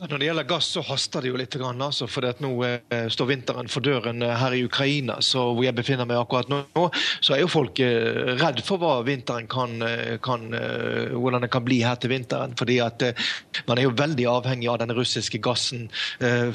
Når 0.00 0.18
det 0.18 0.28
gjelder 0.30 0.46
gass, 0.48 0.68
så 0.74 0.82
haster 0.84 1.24
det 1.24 1.30
jo 1.30 1.38
litt. 1.38 1.56
Altså, 1.60 2.06
for 2.08 2.24
nå 2.40 2.50
eh, 2.64 3.08
står 3.12 3.28
vinteren 3.28 3.68
for 3.68 3.84
døren 3.84 4.22
eh, 4.24 4.36
her 4.40 4.54
i 4.56 4.62
Ukraina, 4.64 5.18
så 5.24 5.50
hvor 5.50 5.64
jeg 5.66 5.76
befinner 5.76 6.08
meg 6.08 6.20
akkurat 6.20 6.48
nå. 6.48 6.86
Så 7.20 7.34
er 7.34 7.42
jo 7.42 7.50
folk 7.52 7.80
eh, 7.84 8.32
redd 8.40 8.62
for 8.64 8.80
hva 8.80 9.00
vinteren 9.04 9.48
kan, 9.50 9.76
kan, 10.24 10.46
hvordan 11.12 11.44
det 11.44 11.50
kan 11.52 11.64
bli 11.66 11.80
her 11.84 11.98
til 12.00 12.14
vinteren. 12.14 12.54
fordi 12.56 12.78
at 12.80 13.02
man 13.68 13.78
er 13.78 13.86
jo 13.86 13.94
veldig 13.96 14.26
avhengig 14.30 14.68
av 14.70 14.78
den 14.80 14.92
russiske 14.96 15.38
gassen 15.42 15.88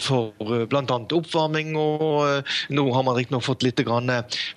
for 0.02 0.34
bl.a. 0.70 0.98
oppvarming. 1.18 1.76
Og 1.80 2.52
nå 2.74 2.86
har 2.94 3.06
man 3.06 3.18
riktignok 3.18 3.46
fått 3.46 3.66
litt 3.66 3.82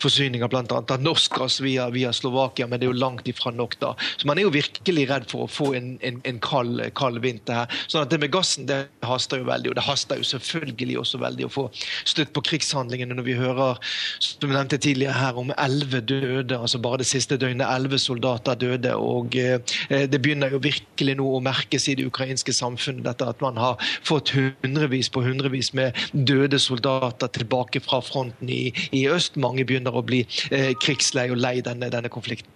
forsyninger 0.02 0.48
bl.a. 0.48 0.64
av 0.80 1.02
norsk 1.02 1.38
gass 1.38 1.60
via, 1.64 1.88
via, 1.94 2.12
Slovakia, 2.12 2.66
men 2.66 2.80
det 2.80 2.88
er 2.88 2.92
jo 2.92 2.98
langt 2.98 3.28
ifra 3.28 3.52
nok 3.54 3.76
da. 3.82 3.94
Så 4.16 4.28
man 4.28 4.40
er 4.40 4.48
jo 4.48 4.54
virkelig 4.54 5.08
redd 5.10 5.28
for 5.30 5.44
å 5.44 5.50
få 5.50 5.72
en, 5.78 5.92
en, 6.04 6.20
en 6.28 6.40
kald, 6.44 6.82
kald 6.98 7.20
vinter 7.24 7.62
her. 7.62 7.78
sånn 7.86 8.06
at 8.06 8.12
det 8.12 8.20
med 8.22 8.32
gassen 8.34 8.57
det 8.66 8.78
haster 9.06 9.42
jo 9.42 9.46
veldig. 9.48 9.72
Og 9.72 9.78
det 9.78 9.84
haster 9.86 10.20
jo 10.20 10.26
selvfølgelig 10.26 10.98
også 11.02 11.20
veldig 11.22 11.46
å 11.46 11.52
få 11.52 11.64
slutt 12.08 12.32
på 12.34 12.44
krigshandlingene 12.50 13.16
når 13.18 13.26
vi 13.26 13.36
hører 13.38 13.78
som 14.22 14.48
vi 14.48 14.54
nevnte 14.54 14.80
tidligere 14.82 15.16
her, 15.16 15.38
om 15.38 15.52
elleve 15.56 16.00
døde. 16.00 16.58
altså 16.58 16.80
Bare 16.82 17.02
det 17.02 17.08
siste 17.10 17.38
døgnet 17.40 17.68
elleve 17.68 17.98
soldater 18.02 18.58
døde. 18.58 18.94
og 18.96 19.36
eh, 19.36 19.60
Det 19.88 20.22
begynner 20.22 20.54
jo 20.54 20.62
virkelig 20.62 21.16
nå 21.18 21.28
å 21.36 21.42
merkes 21.44 21.88
i 21.88 21.96
det 21.98 22.06
ukrainske 22.08 22.54
samfunnet 22.56 23.04
dette 23.06 23.28
at 23.28 23.42
man 23.44 23.58
har 23.60 23.78
fått 24.06 24.34
hundrevis 24.34 25.10
på 25.12 25.22
hundrevis 25.26 25.72
med 25.76 25.96
døde 26.12 26.58
soldater 26.58 27.30
tilbake 27.34 27.82
fra 27.84 28.00
fronten 28.04 28.50
i, 28.50 28.72
i 28.92 29.06
øst. 29.10 29.36
Mange 29.36 29.66
begynner 29.68 29.94
å 29.94 30.04
bli 30.04 30.24
eh, 30.50 30.72
krigslei 30.80 31.28
og 31.32 31.42
lei 31.42 31.58
denne, 31.64 31.90
denne 31.92 32.12
konflikten. 32.12 32.50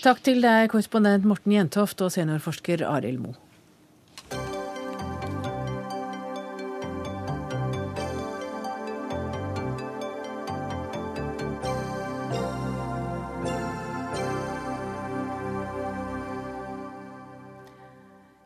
Takk 0.00 0.22
til 0.24 0.40
deg, 0.40 0.70
korrespondent 0.72 1.26
Morten 1.28 1.52
Jentoft 1.52 2.00
og 2.00 2.12
seniorforsker 2.14 2.86
Arild 2.88 3.20
Moe. 3.20 3.49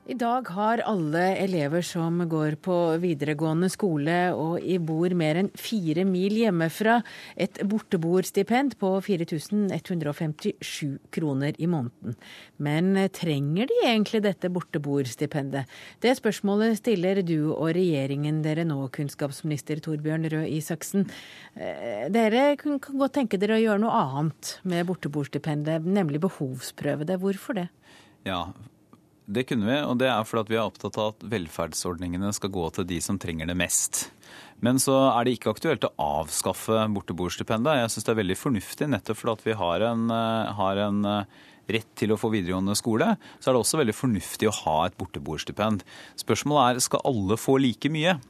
I 0.04 0.12
dag 0.20 0.48
har 0.52 0.82
alle 0.84 1.20
elever 1.40 1.80
som 1.80 2.18
går 2.28 2.58
på 2.60 2.74
videregående 3.00 3.70
skole 3.72 4.16
og 4.36 4.58
i 4.60 4.74
bor 4.76 5.14
mer 5.16 5.38
enn 5.40 5.46
fire 5.56 6.02
mil 6.04 6.34
hjemmefra, 6.42 6.98
et 7.40 7.56
borteboerstipend 7.64 8.76
på 8.82 8.90
4157 9.06 10.98
kroner 11.08 11.56
i 11.56 11.68
måneden. 11.72 12.18
Men 12.60 12.90
trenger 13.16 13.70
de 13.70 13.78
egentlig 13.86 14.20
dette 14.26 14.50
borteboerstipendet? 14.52 15.72
Det 16.04 16.12
spørsmålet 16.20 16.82
stiller 16.82 17.22
du 17.24 17.54
og 17.54 17.72
regjeringen 17.72 18.44
dere 18.44 18.68
nå, 18.68 18.82
kunnskapsminister 18.92 19.80
Torbjørn 19.88 20.28
Røe 20.36 20.52
Isaksen. 20.58 21.08
Eh, 21.56 22.12
dere 22.12 22.50
kan 22.60 22.76
godt 22.76 23.16
tenke 23.22 23.40
dere 23.40 23.56
å 23.56 23.64
gjøre 23.64 23.86
noe 23.86 24.04
annet 24.04 24.54
med 24.68 24.84
borteboerstipendet, 24.92 25.88
nemlig 25.88 26.20
behovsprøve 26.28 27.08
det. 27.08 27.22
Hvorfor 27.24 27.62
det? 27.62 27.68
Ja, 28.28 28.50
det 29.26 29.46
kunne 29.48 29.68
vi, 29.68 29.76
og 29.80 29.96
det 30.00 30.10
er 30.12 30.26
fordi 30.28 30.52
vi 30.52 30.58
er 30.58 30.66
opptatt 30.66 30.98
av 31.00 31.14
at 31.14 31.24
velferdsordningene 31.32 32.32
skal 32.36 32.52
gå 32.52 32.66
til 32.76 32.88
de 32.90 32.98
som 33.04 33.18
trenger 33.20 33.48
det 33.48 33.56
mest. 33.56 34.08
Men 34.64 34.78
så 34.80 34.94
er 35.14 35.24
det 35.24 35.38
ikke 35.38 35.54
aktuelt 35.54 35.86
å 35.88 35.94
avskaffe 36.00 36.84
borteboerstipendet. 36.92 37.80
Jeg 37.80 37.94
syns 37.94 38.06
det 38.06 38.12
er 38.12 38.20
veldig 38.20 38.36
fornuftig 38.38 38.88
nettopp 38.92 39.20
fordi 39.20 39.50
vi 39.50 39.58
har 39.60 39.86
en, 39.88 40.04
eh, 40.10 40.52
har 40.60 40.76
en, 40.88 41.04
eh, 41.04 41.24
rett 41.68 41.88
til 41.96 42.12
å 42.12 42.20
få 42.20 42.30
videregående 42.30 42.76
skole, 42.76 43.16
så 43.40 43.48
er 43.48 43.52
det 43.54 43.62
også 43.62 43.80
veldig 43.80 43.96
fornuftig 43.96 44.48
å 44.48 44.56
ha 44.64 44.84
et 44.84 44.98
borteboerstipend. 44.98 45.80
Spørsmålet 46.16 46.76
er 46.76 46.80
skal 46.80 47.00
alle 47.04 47.36
få 47.40 47.58
like 47.58 47.88
mye. 47.88 48.20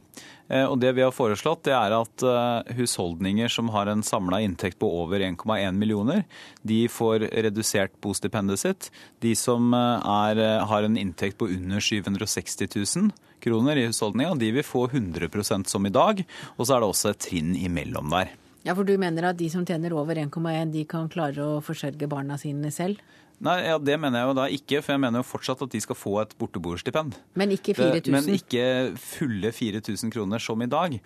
Eh, 0.48 0.64
og 0.64 0.76
det 0.82 0.92
vi 0.96 1.04
har 1.04 1.14
foreslått, 1.14 1.64
det 1.68 1.74
er 1.76 1.94
at 1.96 2.24
eh, 2.28 2.74
husholdninger 2.78 3.48
som 3.52 3.70
har 3.74 3.88
en 3.88 4.04
samla 4.04 4.42
inntekt 4.44 4.78
på 4.82 4.90
over 5.02 5.24
1,1 5.24 5.78
millioner, 5.78 6.24
de 6.62 6.84
får 6.92 7.28
redusert 7.46 7.94
bostipendet 8.04 8.60
sitt. 8.60 8.90
De 9.24 9.34
som 9.38 9.72
eh, 9.74 10.10
er, 10.28 10.42
har 10.68 10.86
en 10.86 11.00
inntekt 11.00 11.40
på 11.40 11.48
under 11.52 11.80
760 11.80 12.68
000 12.76 13.12
kroner 13.44 13.80
i 13.80 13.88
husholdninga, 13.88 14.36
de 14.40 14.52
vil 14.58 14.64
få 14.66 14.86
100% 14.88 15.68
som 15.68 15.86
i 15.86 15.92
dag. 15.92 16.24
Og 16.56 16.66
så 16.66 16.76
er 16.76 16.84
det 16.84 16.92
også 16.92 17.12
et 17.12 17.22
trinn 17.28 17.54
imellom 17.56 18.12
der. 18.12 18.32
Ja, 18.64 18.72
For 18.72 18.88
du 18.88 18.94
mener 18.96 19.28
at 19.28 19.36
de 19.36 19.50
som 19.52 19.66
tjener 19.68 19.92
over 19.92 20.16
1,1, 20.16 20.70
de 20.72 20.86
kan 20.88 21.10
klare 21.12 21.44
å 21.44 21.60
forsørge 21.64 22.08
barna 22.08 22.38
sine 22.40 22.70
selv? 22.72 23.02
Nei, 23.42 23.56
ja, 23.66 23.78
Det 23.82 23.96
mener 24.00 24.20
jeg 24.20 24.30
jo 24.30 24.36
da 24.38 24.46
ikke, 24.58 24.80
for 24.84 24.94
jeg 24.94 25.02
mener 25.02 25.22
jo 25.22 25.26
fortsatt 25.26 25.64
at 25.66 25.74
de 25.74 25.80
skal 25.82 25.98
få 25.98 26.14
et 26.22 26.34
borteboerstipend. 26.38 27.18
Men 27.34 27.54
ikke 27.56 27.74
4000? 27.76 28.14
Men 28.14 28.30
ikke 28.36 28.66
fulle 29.00 29.52
4000 29.52 30.14
kroner 30.14 30.42
som 30.42 30.62
i 30.62 30.70
dag. 30.70 30.96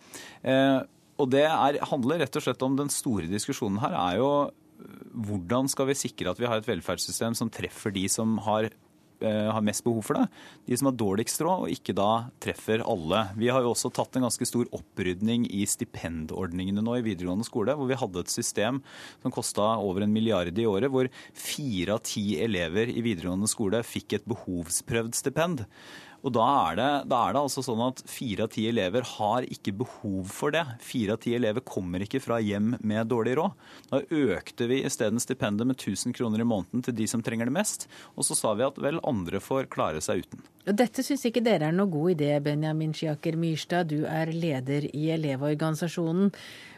Eh, 0.43 0.81
og 1.19 1.31
det 1.33 1.47
er, 1.49 1.81
handler 1.91 2.23
rett 2.23 2.39
og 2.39 2.45
slett 2.45 2.63
om 2.63 2.77
den 2.79 2.93
store 2.93 3.31
diskusjonen 3.31 3.81
her 3.83 3.97
er 3.97 4.19
jo 4.21 4.31
eh, 4.47 4.99
hvordan 5.29 5.71
skal 5.73 5.89
vi 5.91 5.99
sikre 5.99 6.31
at 6.31 6.39
vi 6.39 6.47
har 6.51 6.61
et 6.61 6.69
velferdssystem 6.69 7.35
som 7.39 7.51
treffer 7.51 7.95
de 7.95 8.05
som 8.13 8.37
har 8.47 8.71
har 9.23 9.65
mest 9.67 9.85
behov 9.87 10.05
for 10.07 10.19
det. 10.19 10.27
De 10.69 10.77
som 10.79 10.91
har 10.91 10.97
dårligst 11.01 11.43
råd, 11.43 11.67
og 11.67 11.73
ikke 11.75 11.95
da 11.97 12.09
treffer 12.43 12.85
alle. 12.87 13.25
Vi 13.39 13.51
har 13.53 13.65
jo 13.65 13.73
også 13.73 13.91
tatt 13.95 14.19
en 14.19 14.27
ganske 14.29 14.47
stor 14.49 14.69
opprydning 14.77 15.47
i 15.51 15.65
stipendordningene 15.69 16.85
nå 16.85 16.99
i 16.99 17.05
videregående 17.07 17.47
skole, 17.49 17.75
hvor 17.75 17.91
vi 17.91 17.99
hadde 17.99 18.25
et 18.25 18.33
system 18.33 18.83
som 19.23 19.35
kosta 19.35 19.71
over 19.83 20.05
en 20.05 20.15
milliard 20.15 20.55
i 20.55 20.69
året, 20.69 20.91
hvor 20.93 21.11
fire 21.37 21.97
av 21.97 22.05
ti 22.07 22.39
elever 22.43 22.93
i 22.93 23.05
videregående 23.05 23.51
skole 23.51 23.83
fikk 23.87 24.19
et 24.19 24.29
behovsprøvd 24.31 25.19
stipend. 25.19 25.65
Og 26.27 26.35
da 26.35 26.45
er, 26.71 26.79
det, 26.79 26.89
da 27.13 27.21
er, 27.29 27.35
det, 27.37 27.43
altså 27.47 27.63
sånn 27.63 27.83
at 27.85 28.03
fire 28.11 28.47
av 28.49 28.53
ti 28.55 28.65
elever 28.69 29.07
har 29.07 29.47
ikke 29.47 29.75
behov 29.83 30.33
for 30.35 30.55
det. 30.55 30.65
Fire 30.83 31.15
av 31.15 31.23
ti 31.23 31.35
elever 31.37 31.63
kommer 31.67 32.03
ikke 32.05 32.21
fra 32.23 32.41
hjem 32.43 32.75
med 32.81 33.11
dårlig 33.11 33.37
råd. 33.39 33.67
Da 33.93 34.03
økte 34.03 34.69
vi 34.71 34.83
isteden 34.87 35.23
stipendet 35.23 35.69
med 35.69 35.79
1000 35.79 36.17
kroner 36.19 36.43
i 36.43 36.49
måneden 36.49 36.83
til 36.85 36.97
de 36.99 37.07
som 37.11 37.23
trenger 37.25 37.49
det 37.49 37.55
mest. 37.55 37.87
Og 38.17 38.27
så 38.27 38.37
sa 38.39 38.55
vi 38.59 38.67
at 38.67 38.81
vel, 38.83 38.99
andre 39.07 39.43
får 39.43 39.71
klare 39.73 40.03
seg 40.05 40.25
uten. 40.27 40.43
Og 40.69 40.75
Dette 40.77 41.05
syns 41.07 41.23
ikke 41.25 41.45
dere 41.45 41.71
er 41.71 41.77
noe 41.77 41.89
god 41.93 42.17
idé, 42.17 42.33
Benjamin 42.45 42.93
Schiaker 42.97 43.39
Myrstad. 43.39 43.89
Du 43.95 44.03
er 44.05 44.35
leder 44.35 44.91
i 44.91 45.09
Elevorganisasjonen. 45.15 46.35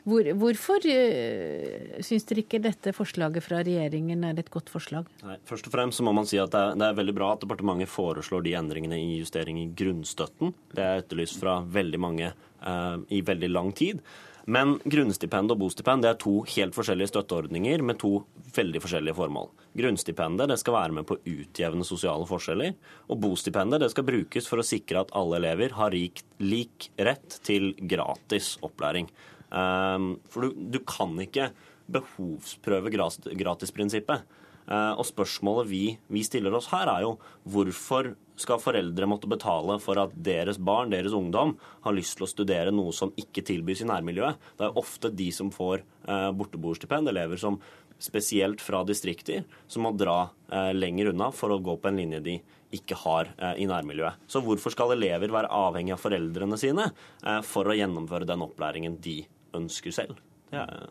Hvor, 0.09 0.30
hvorfor 0.40 0.87
øh, 0.88 1.99
syns 2.04 2.26
dere 2.28 2.45
ikke 2.45 2.62
dette 2.62 2.95
forslaget 2.97 3.45
fra 3.45 3.61
regjeringen 3.66 4.25
er 4.25 4.40
et 4.40 4.50
godt 4.52 4.73
forslag? 4.73 5.11
Nei, 5.26 5.37
først 5.49 5.69
og 5.69 5.75
fremst 5.75 6.00
så 6.00 6.07
må 6.07 6.14
man 6.16 6.28
si 6.28 6.40
at 6.40 6.52
det 6.54 6.62
er, 6.62 6.80
det 6.80 6.88
er 6.88 6.99
veldig 7.02 7.16
bra 7.16 7.35
at 7.35 7.45
departementet 7.45 7.92
foreslår 7.92 8.47
de 8.47 8.57
endringene 8.61 8.99
i 9.00 9.21
justering 9.21 9.61
i 9.61 9.69
grunnstøtten. 9.76 10.54
Det 10.73 10.87
er 10.87 11.04
etterlyst 11.04 11.40
fra 11.42 11.61
veldig 11.64 12.00
mange 12.00 12.33
øh, 12.33 13.07
i 13.12 13.23
veldig 13.26 13.52
lang 13.52 13.73
tid. 13.76 14.02
Men 14.50 14.78
grunnstipend 14.88 15.52
og 15.52 15.61
bostipend 15.61 16.02
det 16.02 16.11
er 16.11 16.21
to 16.21 16.40
helt 16.54 16.75
forskjellige 16.75 17.12
støtteordninger 17.12 17.83
med 17.87 18.00
to 18.00 18.23
veldig 18.57 18.80
forskjellige 18.83 19.14
formål. 19.19 19.50
Grunnstipendet 19.78 20.50
det 20.50 20.57
skal 20.62 20.75
være 20.75 20.97
med 20.97 21.07
på 21.07 21.19
å 21.19 21.35
utjevne 21.35 21.87
sosiale 21.87 22.26
forskjeller. 22.26 22.73
Og 23.12 23.21
bostipendet 23.23 23.85
det 23.85 23.90
skal 23.92 24.09
brukes 24.09 24.49
for 24.50 24.62
å 24.62 24.66
sikre 24.66 25.04
at 25.04 25.12
alle 25.19 25.38
elever 25.38 25.76
har 25.76 25.92
rik, 25.95 26.25
lik 26.42 26.88
rett 26.99 27.38
til 27.47 27.75
gratis 27.78 28.57
opplæring. 28.66 29.11
Um, 29.50 30.12
for 30.30 30.47
du, 30.47 30.61
du, 30.75 30.78
kan 30.87 31.16
ikke 31.23 31.50
behovsprøve 31.90 32.92
gratisprinsippet. 32.95 34.26
Uh, 34.71 34.95
og 34.95 35.07
spørsmålet 35.09 35.71
vi, 35.71 35.85
vi 36.12 36.23
stiller 36.23 36.54
oss 36.54 36.71
her, 36.71 36.90
er 36.92 37.07
jo 37.07 37.16
hvorfor 37.50 38.12
skal 38.40 38.61
foreldre 38.62 39.09
måtte 39.11 39.28
betale 39.30 39.76
for 39.83 40.00
at 40.00 40.14
deres 40.16 40.59
barn, 40.62 40.92
deres 40.92 41.14
ungdom, 41.16 41.57
har 41.85 41.97
lyst 41.97 42.16
til 42.16 42.26
å 42.26 42.30
studere 42.30 42.75
noe 42.75 42.95
som 42.97 43.12
ikke 43.21 43.45
tilbys 43.47 43.83
i 43.85 43.88
nærmiljøet. 43.90 44.40
Det 44.59 44.69
er 44.69 44.80
ofte 44.80 45.11
de 45.12 45.28
som 45.35 45.50
får 45.52 45.83
eh, 45.83 46.30
borteboerstipend, 46.38 47.11
elever 47.12 47.40
som 47.40 47.59
spesielt 48.00 48.62
fra 48.64 48.80
distrikter, 48.88 49.45
som 49.69 49.85
må 49.85 49.92
dra 49.97 50.30
eh, 50.52 50.71
lenger 50.76 51.12
unna 51.12 51.30
for 51.37 51.52
å 51.52 51.61
gå 51.61 51.76
på 51.76 51.90
en 51.90 52.00
linje 52.00 52.23
de 52.25 52.38
ikke 52.76 52.97
har 53.02 53.33
eh, 53.37 53.61
i 53.62 53.69
nærmiljøet. 53.69 54.25
Så 54.30 54.42
hvorfor 54.45 54.73
skal 54.75 54.95
elever 54.97 55.33
være 55.35 55.52
avhengig 55.52 55.95
av 55.97 56.02
foreldrene 56.02 56.59
sine 56.61 56.88
eh, 56.90 57.42
for 57.47 57.69
å 57.69 57.76
gjennomføre 57.76 58.28
den 58.28 58.47
opplæringen 58.47 58.97
de 59.04 59.21
ønsker 59.54 59.90
selv? 59.92 60.14
Det 60.50 60.59
er 60.59 60.87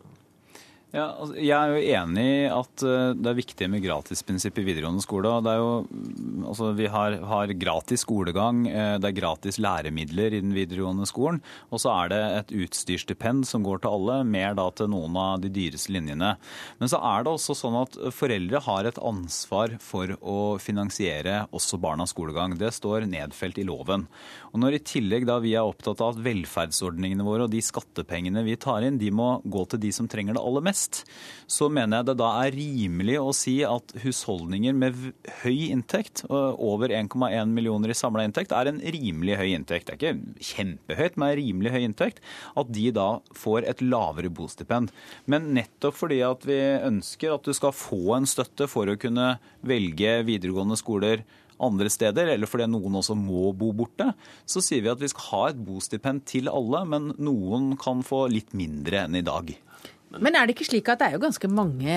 ja, 0.90 1.04
altså, 1.22 1.36
jeg 1.38 1.54
er 1.54 1.70
jo 1.70 1.90
enig 1.94 2.24
i 2.26 2.46
at 2.50 2.82
uh, 2.82 3.12
det 3.14 3.28
er 3.30 3.36
viktig 3.38 3.66
med 3.70 3.82
gratisprinsipp 3.84 4.56
i 4.58 4.64
videregående 4.66 5.04
skole. 5.04 5.30
jo, 5.30 5.68
mm, 5.86 6.46
altså, 6.50 6.72
Vi 6.74 6.88
har, 6.90 7.14
har 7.30 7.52
gratis 7.54 8.02
skolegang, 8.02 8.64
uh, 8.66 8.96
det 8.98 9.12
er 9.12 9.20
gratis 9.20 9.60
læremidler 9.62 10.34
i 10.34 10.40
den 10.42 10.50
videregående 10.56 11.06
skolen. 11.06 11.38
Og 11.70 11.78
så 11.84 11.92
er 11.94 12.10
det 12.10 12.20
et 12.40 12.54
utstyrsstipend 12.64 13.46
som 13.46 13.62
går 13.62 13.84
til 13.84 13.94
alle, 13.94 14.24
mer 14.26 14.58
da 14.58 14.66
til 14.74 14.90
noen 14.90 15.14
av 15.14 15.44
de 15.44 15.52
dyreste 15.54 15.94
linjene. 15.94 16.32
Men 16.82 16.90
så 16.90 16.98
er 16.98 17.22
det 17.22 17.36
også 17.36 17.54
sånn 17.54 17.78
at 17.84 17.94
foreldre 18.16 18.64
har 18.66 18.90
et 18.90 18.98
ansvar 18.98 19.78
for 19.78 20.16
å 20.18 20.58
finansiere 20.58 21.44
også 21.54 21.78
barnas 21.78 22.10
skolegang. 22.16 22.58
Det 22.58 22.72
står 22.74 23.06
nedfelt 23.06 23.62
i 23.62 23.68
loven. 23.68 24.08
Og 24.50 24.58
når 24.58 24.80
i 24.80 24.82
tillegg 24.82 25.28
da 25.28 25.38
vi 25.38 25.54
er 25.54 25.62
opptatt 25.62 26.02
av 26.02 26.16
at 26.16 26.22
velferdsordningene 26.26 27.22
våre 27.22 27.46
og 27.46 27.54
de 27.54 27.62
skattepengene 27.62 28.42
vi 28.42 28.58
tar 28.58 28.82
inn, 28.82 28.98
de 28.98 29.14
må 29.14 29.36
gå 29.46 29.62
til 29.70 29.84
de 29.86 29.94
som 29.94 30.10
trenger 30.10 30.34
det 30.34 30.42
aller 30.42 30.64
mest, 30.66 30.79
mest, 30.80 31.04
så 31.50 31.68
mener 31.68 32.00
jeg 32.00 32.08
det 32.10 32.16
da 32.20 32.28
er 32.44 32.54
rimelig 32.54 33.16
å 33.20 33.32
si 33.34 33.56
at 33.66 33.92
husholdninger 34.04 34.76
med 34.76 34.98
høy 35.42 35.70
inntekt, 35.70 36.24
over 36.30 36.92
1,1 36.94 37.50
millioner 37.50 37.90
i 37.90 37.98
samla 37.98 38.24
inntekt, 38.24 38.52
er 38.52 38.70
en 38.70 38.80
rimelig 38.80 39.36
høy 39.40 39.50
inntekt. 39.56 39.90
Det 39.90 39.96
er 39.96 39.98
ikke 39.98 40.46
kjempehøyt, 40.52 41.18
men 41.18 41.34
rimelig 41.40 41.74
høy 41.74 41.82
inntekt. 41.88 42.22
At 42.56 42.70
de 42.70 42.90
da 42.94 43.08
får 43.36 43.66
et 43.68 43.82
lavere 43.82 44.30
bostipend. 44.30 44.94
Men 45.26 45.52
nettopp 45.56 45.98
fordi 45.98 46.22
at 46.26 46.46
vi 46.46 46.60
ønsker 46.86 47.34
at 47.34 47.46
du 47.46 47.52
skal 47.56 47.74
få 47.76 48.16
en 48.16 48.30
støtte 48.30 48.70
for 48.70 48.88
å 48.88 48.98
kunne 49.00 49.34
velge 49.66 50.20
videregående 50.28 50.78
skoler 50.78 51.26
andre 51.60 51.90
steder, 51.92 52.30
eller 52.32 52.48
fordi 52.48 52.64
noen 52.70 52.94
også 53.02 53.12
må 53.18 53.50
bo 53.52 53.68
borte, 53.76 54.06
så 54.48 54.62
sier 54.64 54.80
vi 54.84 54.92
at 54.92 55.02
vi 55.02 55.10
skal 55.12 55.26
ha 55.26 55.42
et 55.50 55.60
bostipend 55.60 56.24
til 56.28 56.48
alle, 56.48 56.86
men 56.88 57.10
noen 57.20 57.74
kan 57.80 58.00
få 58.06 58.24
litt 58.32 58.54
mindre 58.56 59.04
enn 59.04 59.18
i 59.20 59.26
dag. 59.26 59.52
Men 60.18 60.34
er 60.34 60.48
det 60.48 60.56
ikke 60.56 60.66
slik 60.66 60.88
at 60.90 60.98
det 60.98 61.06
er 61.06 61.14
jo 61.14 61.22
ganske 61.22 61.48
mange 61.52 61.94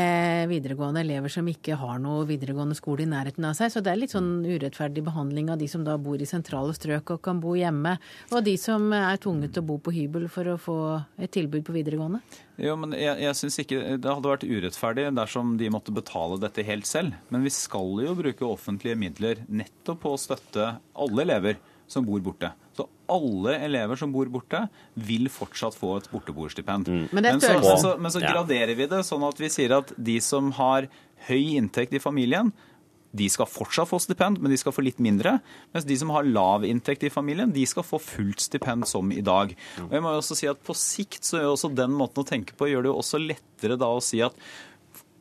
videregående 0.52 1.02
elever 1.02 1.32
som 1.34 1.48
ikke 1.50 1.78
har 1.82 1.98
noe 2.02 2.28
videregående 2.30 2.78
skole 2.78 3.08
i 3.08 3.10
nærheten 3.10 3.48
av 3.50 3.56
seg, 3.58 3.72
så 3.74 3.82
det 3.82 3.90
er 3.90 4.00
litt 4.04 4.14
sånn 4.14 4.44
urettferdig 4.46 5.02
behandling 5.08 5.50
av 5.50 5.58
de 5.62 5.70
som 5.72 5.82
da 5.86 5.96
bor 5.98 6.22
i 6.22 6.30
sentrale 6.30 6.76
strøk 6.78 7.16
og 7.16 7.24
kan 7.26 7.42
bo 7.42 7.56
hjemme, 7.58 7.96
og 8.30 8.46
de 8.46 8.54
som 8.62 8.86
er 8.94 9.18
tvunget 9.24 9.56
til 9.56 9.66
å 9.66 9.70
bo 9.72 9.80
på 9.82 9.96
hybel 9.96 10.28
for 10.30 10.54
å 10.54 10.60
få 10.62 10.78
et 11.18 11.34
tilbud 11.34 11.66
på 11.66 11.74
videregående? 11.74 12.22
Jo, 12.62 12.78
men 12.78 12.94
jeg, 12.94 13.18
jeg 13.18 13.34
synes 13.40 13.56
ikke 13.64 13.78
Det 13.98 14.12
hadde 14.12 14.30
vært 14.30 14.44
urettferdig 14.46 15.08
dersom 15.18 15.56
de 15.58 15.72
måtte 15.74 15.96
betale 15.96 16.38
dette 16.38 16.66
helt 16.68 16.86
selv. 16.86 17.16
Men 17.34 17.42
vi 17.42 17.50
skal 17.54 18.04
jo 18.06 18.14
bruke 18.20 18.46
offentlige 18.46 19.00
midler 19.00 19.42
nettopp 19.50 20.04
på 20.04 20.14
å 20.14 20.22
støtte 20.22 20.76
alle 20.94 21.26
elever 21.26 21.58
som 21.88 22.06
bor 22.06 22.22
borte. 22.24 22.52
Så 22.74 22.88
alle 23.12 23.56
elever 23.66 24.00
som 24.00 24.12
bor 24.14 24.30
borte, 24.34 24.66
vil 24.96 25.30
fortsatt 25.32 25.78
få 25.78 25.98
et 26.00 26.10
borteboerstipend. 26.12 26.90
Mm. 26.90 27.08
Men, 27.12 27.28
men, 27.28 27.42
så, 27.42 27.78
så, 27.82 27.96
men 28.02 28.14
så 28.14 28.24
graderer 28.24 28.74
vi 28.78 28.90
det 28.90 29.04
sånn 29.08 29.26
at 29.28 29.42
vi 29.42 29.52
sier 29.54 29.76
at 29.78 29.94
de 29.98 30.20
som 30.24 30.54
har 30.58 30.90
høy 31.28 31.58
inntekt 31.60 31.94
i 31.96 32.02
familien, 32.04 32.52
de 33.14 33.28
skal 33.30 33.46
fortsatt 33.46 33.86
få 33.92 34.00
stipend, 34.02 34.40
men 34.42 34.50
de 34.50 34.58
skal 34.58 34.74
få 34.74 34.82
litt 34.82 34.98
mindre. 35.04 35.36
Mens 35.76 35.86
de 35.86 35.98
som 36.02 36.10
har 36.16 36.26
lav 36.26 36.66
inntekt 36.66 37.06
i 37.06 37.14
familien, 37.14 37.52
de 37.54 37.66
skal 37.70 37.86
få 37.86 38.00
fullt 38.02 38.42
stipend 38.42 38.88
som 38.90 39.12
i 39.14 39.22
dag. 39.22 39.54
Og 39.86 39.94
jeg 39.94 40.02
må 40.02 40.16
jo 40.16 40.22
også 40.24 40.38
si 40.40 40.50
at 40.50 40.62
På 40.66 40.74
sikt 40.78 41.28
så 41.28 41.38
gjør 41.38 41.54
også 41.54 41.70
den 41.78 41.94
måten 41.94 42.24
å 42.24 42.28
tenke 42.28 42.58
på 42.58 42.72
gjør 42.72 42.88
det 42.88 42.90
jo 42.90 43.00
også 43.04 43.22
lettere 43.22 43.78
da 43.78 43.92
å 43.94 44.02
si 44.02 44.24
at 44.26 44.34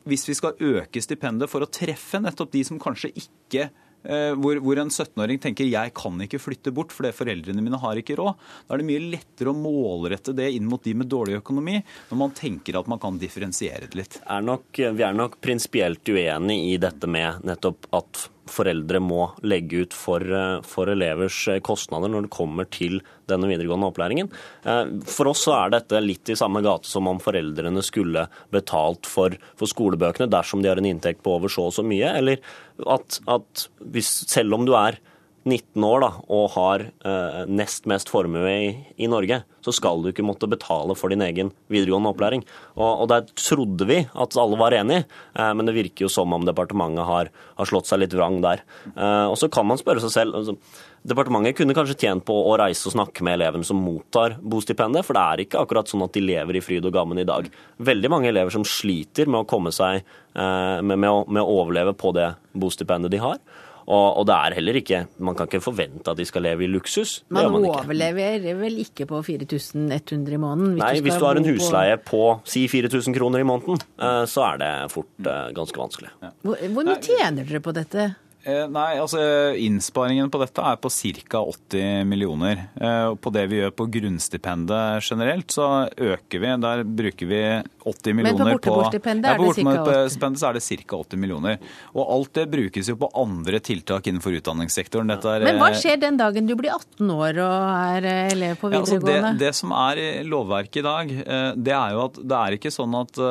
hvis 0.09 0.25
vi 0.27 0.35
skal 0.35 0.57
øke 0.59 1.01
stipendet 1.03 1.51
for 1.51 1.63
å 1.63 1.69
treffe 1.71 2.19
nettopp 2.19 2.51
de 2.51 2.63
som 2.67 2.81
kanskje 2.81 3.13
ikke 3.21 3.69
hvor, 4.03 4.59
hvor 4.63 4.81
en 4.81 4.91
17-åring 4.91 5.39
tenker 5.43 5.69
jeg 5.69 5.93
kan 5.95 6.19
ikke 6.25 6.41
flytte 6.41 6.73
bort 6.75 6.91
fordi 6.95 7.13
foreldrene 7.15 7.63
mine 7.63 7.79
har 7.79 7.99
ikke 7.99 8.17
råd. 8.19 8.41
Da 8.67 8.75
er 8.75 8.83
det 8.83 8.87
mye 8.89 9.05
lettere 9.15 9.53
å 9.53 9.57
målrette 9.57 10.35
det 10.35 10.49
inn 10.57 10.67
mot 10.69 10.83
de 10.83 10.95
med 10.97 11.09
dårlig 11.11 11.39
økonomi, 11.39 11.79
når 12.09 12.19
man 12.19 12.35
tenker 12.35 12.79
at 12.79 12.89
man 12.91 13.01
kan 13.01 13.19
differensiere 13.21 13.87
det 13.87 13.99
litt. 13.99 14.19
Er 14.27 14.43
nok, 14.45 14.67
vi 14.75 15.07
er 15.07 15.17
nok 15.17 15.39
prinsipielt 15.43 16.07
uenig 16.11 16.59
i 16.73 16.77
dette 16.81 17.09
med 17.09 17.45
nettopp 17.47 17.89
at 17.95 18.27
foreldre 18.49 18.99
må 19.03 19.27
legge 19.47 19.83
ut 19.85 19.95
for, 19.95 20.23
eh, 20.23 20.61
for, 20.67 20.89
elevers 20.91 21.37
eh, 21.47 21.61
kostnader 21.63 22.11
når 22.11 22.25
det 22.25 22.33
kommer 22.35 22.67
til 22.71 22.99
denne 23.29 23.47
videregående 23.47 23.87
opplæringen. 23.89 24.31
Eh, 24.67 24.83
for 25.07 25.31
oss 25.31 25.45
så 25.47 25.55
er 25.57 25.73
dette 25.75 26.01
litt 26.03 26.33
i 26.33 26.37
samme 26.39 26.63
gate 26.65 26.89
som 26.89 27.07
om 27.07 27.21
foreldrene 27.23 27.83
skulle 27.85 28.27
betalt 28.53 29.09
for, 29.09 29.35
for 29.59 29.71
skolebøkene 29.71 30.29
dersom 30.31 30.63
de 30.63 30.71
har 30.71 30.81
en 30.81 30.89
inntekt 30.89 31.23
på 31.23 31.37
over 31.37 31.51
så 31.51 31.69
og 31.69 31.77
så 31.77 31.85
mye, 31.87 32.11
eller 32.19 32.43
at, 32.83 33.19
at 33.31 33.67
hvis, 33.93 34.11
selv 34.31 34.57
om 34.57 34.67
du 34.67 34.75
er 34.77 34.99
19 35.43 35.83
år 35.83 36.03
da, 36.03 36.09
og 36.31 36.53
har 36.55 36.85
eh, 36.87 37.39
nest 37.51 37.87
mest 37.89 38.11
formue 38.11 38.47
i, 38.47 38.69
i, 38.95 39.09
Norge, 39.11 39.41
så 39.63 39.73
skal 39.75 39.99
du 39.99 40.09
ikke 40.11 40.23
måtte 40.25 40.47
betale 40.47 40.95
for 40.95 41.11
din 41.11 41.23
egen 41.25 41.51
videregående 41.71 42.13
opplæring. 42.13 42.45
Og, 42.77 43.03
og 43.03 43.09
Der 43.11 43.27
trodde 43.35 43.87
vi 43.89 43.99
at 44.07 44.37
alle 44.39 44.59
var 44.59 44.75
enige, 44.77 45.03
eh, 45.35 45.51
men 45.51 45.67
det 45.67 45.75
virker 45.75 46.07
jo 46.07 46.11
som 46.11 46.31
om 46.35 46.47
departementet 46.47 47.07
har, 47.09 47.31
har 47.59 47.69
slått 47.69 47.91
seg 47.91 48.03
litt 48.03 48.15
vrang 48.15 48.39
der. 48.43 48.63
Eh, 48.95 49.27
og 49.27 49.35
så 49.39 49.51
kan 49.51 49.67
man 49.67 49.81
spørre 49.81 50.03
seg 50.03 50.15
selv 50.15 50.39
altså, 50.39 50.57
Departementet 51.03 51.57
kunne 51.57 51.75
kanskje 51.75 51.97
tjent 51.99 52.23
på 52.23 52.31
å 52.31 52.53
reise 52.55 52.87
og 52.87 52.93
snakke 52.93 53.25
med 53.27 53.35
elevene 53.35 53.67
som 53.67 53.81
mottar 53.83 54.37
bostipendet, 54.39 55.03
for 55.03 55.17
det 55.17 55.23
er 55.23 55.41
ikke 55.43 55.59
akkurat 55.59 55.89
sånn 55.91 56.05
at 56.05 56.13
de 56.15 56.23
lever 56.23 56.55
i 56.55 56.61
fryd 56.63 56.87
og 56.87 56.95
gammen 56.95 57.19
i 57.19 57.25
dag. 57.27 57.49
Veldig 57.83 58.11
mange 58.13 58.29
elever 58.31 58.55
som 58.55 58.63
sliter 58.63 59.27
med 59.27 59.41
å 59.41 59.49
komme 59.49 59.73
seg 59.75 59.99
eh, 59.99 60.79
med, 60.79 60.95
med, 60.95 61.09
å, 61.09 61.25
med 61.27 61.43
å 61.43 61.57
overleve 61.59 61.91
på 61.99 62.13
det 62.15 62.29
bostipendet 62.55 63.11
de 63.11 63.19
har. 63.19 63.43
Og, 63.83 64.17
og, 64.19 64.25
det 64.29 64.35
er 64.35 64.55
heller 64.57 64.77
ikke 64.79 64.99
Man 65.23 65.35
kan 65.35 65.49
ikke 65.49 65.59
forvente 65.63 66.11
at 66.11 66.19
de 66.19 66.25
skal 66.27 66.45
leve 66.45 66.65
i 66.65 66.69
luksus. 66.71 67.23
Man, 67.33 67.49
man 67.51 67.67
overlever 67.67 68.45
vel 68.59 68.79
ikke 68.83 69.07
på 69.09 69.21
4100 69.25 70.33
i 70.33 70.39
måneden? 70.39 70.75
Hvis 70.77 70.83
Nei, 70.83 70.93
du 70.97 71.07
hvis 71.07 71.19
du 71.19 71.27
har 71.27 71.39
en 71.39 71.47
husleie 71.47 71.99
på, 71.99 72.11
på 72.13 72.49
si 72.49 72.65
4000 72.71 73.15
kroner 73.17 73.43
i 73.43 73.47
måneden, 73.47 73.81
eh, 73.99 74.23
så 74.29 74.45
er 74.51 74.61
det 74.61 74.71
fort 74.93 75.27
eh, 75.27 75.49
ganske 75.55 75.79
vanskelig. 75.79 76.13
Hvor, 76.45 76.59
hvor 76.75 76.87
mye 76.87 76.99
tjener 77.03 77.47
dere 77.47 77.63
på 77.63 77.75
dette? 77.75 78.11
Eh, 78.43 78.65
nei, 78.67 78.97
altså 78.99 79.21
Innsparingen 79.55 80.27
på 80.31 80.39
dette 80.41 80.63
er 80.67 80.79
på 80.83 80.89
ca. 80.91 81.39
80 81.39 82.03
millioner. 82.09 82.65
Eh, 82.75 83.13
på 83.15 83.31
det 83.31 83.45
vi 83.47 83.61
gjør 83.61 83.71
på 83.71 83.87
grunnstipendet 83.93 85.05
generelt, 85.07 85.53
så 85.55 85.67
øker 85.87 86.43
vi. 86.43 86.49
Der 86.65 86.83
bruker 86.83 87.29
vi 87.29 87.39
80 87.87 88.17
millioner 88.17 88.33
på 88.35 88.43
Men 88.43 88.57
på 88.57 88.57
borteboerstipendet 88.57 89.29
er, 89.29 89.37
ja, 89.37 90.49
er 90.49 90.57
det 90.57 90.63
ca. 90.83 90.99
80 90.99 91.21
millioner. 91.23 91.61
Og 91.95 92.11
alt 92.17 92.33
det 92.41 92.45
brukes 92.51 92.89
jo 92.91 92.97
på 92.99 93.11
andre 93.23 93.61
tiltak 93.63 94.09
innenfor 94.11 94.35
utdanningssektoren. 94.41 95.15
Er, 95.15 95.47
Men 95.47 95.61
hva 95.61 95.71
eh, 95.71 95.79
skjer 95.79 96.01
den 96.03 96.19
dagen 96.19 96.49
du 96.49 96.57
blir 96.59 96.75
18 96.75 97.13
år 97.15 97.39
og 97.45 97.55
er 97.93 98.09
elev 98.33 98.59
på 98.59 98.73
videregående? 98.73 99.07
Ja, 99.07 99.21
altså 99.21 99.37
det, 99.39 99.45
det 99.45 99.53
som 99.55 99.71
er 99.85 100.03
i 100.03 100.09
lovverket 100.27 100.81
i 100.83 100.85
dag, 100.89 101.15
det 101.55 101.77
er 101.79 101.95
jo 101.95 102.03
at 102.09 102.19
det 102.19 102.41
er 102.41 102.59
ikke 102.59 102.73
sånn 102.75 102.99
at 102.99 103.23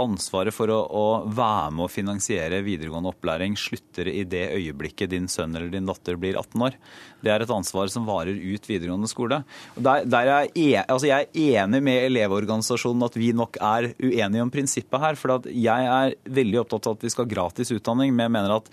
ansvaret 0.00 0.54
for 0.54 0.70
å, 0.72 0.78
å, 0.86 1.06
være 1.28 1.74
med 1.76 1.86
å 1.86 1.92
finansiere 1.92 2.62
videregående 2.66 3.12
opplæring 3.12 3.56
slutter 3.58 4.10
i 4.10 4.24
det 4.28 4.46
øyeblikket 4.56 5.12
din 5.12 5.28
sønn 5.30 5.56
eller 5.56 5.70
din 5.72 5.88
datter 5.88 6.18
blir 6.20 6.38
18 6.38 6.66
år. 6.68 6.78
Det 7.24 7.32
er 7.32 7.42
et 7.42 7.50
ansvar 7.50 7.90
som 7.90 8.06
varer 8.06 8.36
ut 8.38 8.68
videregående 8.68 9.10
skole. 9.10 9.40
Der, 9.74 10.04
der 10.06 10.30
er 10.30 10.48
jeg, 10.54 10.84
altså 10.86 11.08
jeg, 11.10 11.26
er 11.26 11.64
enig 11.64 11.80
med 11.84 12.04
Elevorganisasjonen 12.06 13.06
at 13.08 13.18
vi 13.18 13.32
nok 13.36 13.58
er 13.58 13.90
uenige 13.98 14.44
om 14.44 14.52
prinsippet 14.54 15.02
her. 15.02 15.18
For 15.18 15.48
jeg 15.50 15.88
er 15.90 16.14
veldig 16.38 16.62
opptatt 16.62 16.86
av 16.86 16.98
at 16.98 17.06
vi 17.06 17.12
skal 17.12 17.26
ha 17.26 17.32
gratis 17.32 17.72
utdanning. 17.74 18.14
Men 18.14 18.28
jeg 18.28 18.34
mener 18.36 18.56
at 18.60 18.70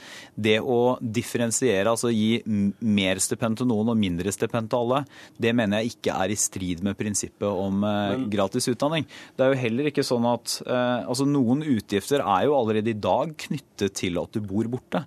det 0.47 0.59
å 0.61 0.79
differensiere, 1.01 1.89
altså 1.89 2.13
gi 2.13 2.43
mer 2.45 3.21
stipend 3.23 3.59
til 3.59 3.69
noen 3.71 3.93
og 3.95 3.99
mindre 3.99 4.33
stipend 4.35 4.69
til 4.69 4.83
alle, 4.83 5.01
det 5.41 5.55
mener 5.57 5.81
jeg 5.81 5.95
ikke 5.95 6.19
er 6.25 6.33
i 6.33 6.39
strid 6.39 6.85
med 6.85 6.97
prinsippet 6.99 7.47
om 7.49 7.81
eh, 7.81 8.13
Men... 8.13 8.29
gratis 8.33 8.69
utdanning. 8.71 9.09
Det 9.35 9.45
er 9.45 9.53
jo 9.53 9.61
heller 9.63 9.89
ikke 9.89 10.05
sånn 10.05 10.27
at 10.29 10.59
eh, 10.65 11.01
altså 11.15 11.27
Noen 11.29 11.63
utgifter 11.63 12.21
er 12.21 12.45
jo 12.49 12.57
allerede 12.57 12.91
i 12.91 12.99
dag 12.99 13.31
knyttet 13.47 13.95
til 14.03 14.19
at 14.21 14.35
du 14.35 14.43
bor 14.43 14.67
borte. 14.75 15.05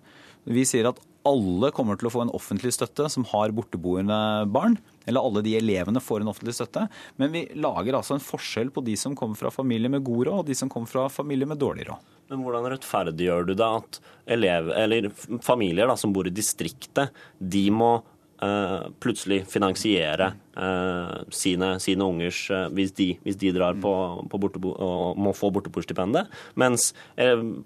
Vi 0.48 0.64
sier 0.66 0.88
at 0.88 1.00
alle 1.28 1.70
kommer 1.74 1.98
til 1.98 2.08
å 2.08 2.12
få 2.12 2.22
en 2.24 2.32
offentlig 2.36 2.72
støtte 2.72 3.08
som 3.12 3.26
har 3.32 3.52
borteboende 3.52 4.16
barn. 4.52 4.78
Eller 5.08 5.24
alle 5.24 5.42
de 5.44 5.54
elevene 5.58 6.02
får 6.04 6.22
en 6.22 6.30
offentlig 6.32 6.54
støtte. 6.56 6.86
Men 7.20 7.32
vi 7.34 7.44
lager 7.58 7.98
altså 7.98 8.16
en 8.16 8.24
forskjell 8.24 8.70
på 8.74 8.84
de 8.86 8.94
som 9.00 9.16
kommer 9.18 9.38
fra 9.40 9.52
familier 9.52 9.92
med 9.92 10.04
god 10.06 10.28
råd, 10.28 10.42
og 10.42 10.48
de 10.48 10.56
som 10.56 10.70
kommer 10.72 10.90
fra 10.90 11.06
familier 11.12 11.48
med 11.48 11.60
dårlig 11.60 11.88
råd. 11.88 12.14
Men 12.28 12.44
hvordan 12.44 12.68
rettferdiggjør 12.74 13.48
du 13.48 13.54
det 13.56 13.68
at 13.80 14.00
elev, 14.36 15.10
familier 15.44 15.88
da, 15.88 15.96
som 15.96 16.12
bor 16.12 16.28
i 16.28 16.34
distriktet, 16.34 17.14
de 17.40 17.64
må 17.72 17.94
Uh, 18.38 18.86
plutselig 19.02 19.40
finansiere 19.50 20.28
uh, 20.54 21.24
sine, 21.34 21.72
sine, 21.82 22.06
ungers 22.06 22.44
uh, 22.54 22.68
hvis, 22.70 22.92
de, 22.94 23.08
hvis, 23.24 23.34
de, 23.40 23.50
drar 23.56 23.74
på, 23.82 23.90
på 24.30 24.38
bortebo, 24.38 24.76
og 24.78 25.18
må 25.18 25.32
få 25.34 25.50
borteboerstipendet. 25.56 26.30
Mens 26.54 26.92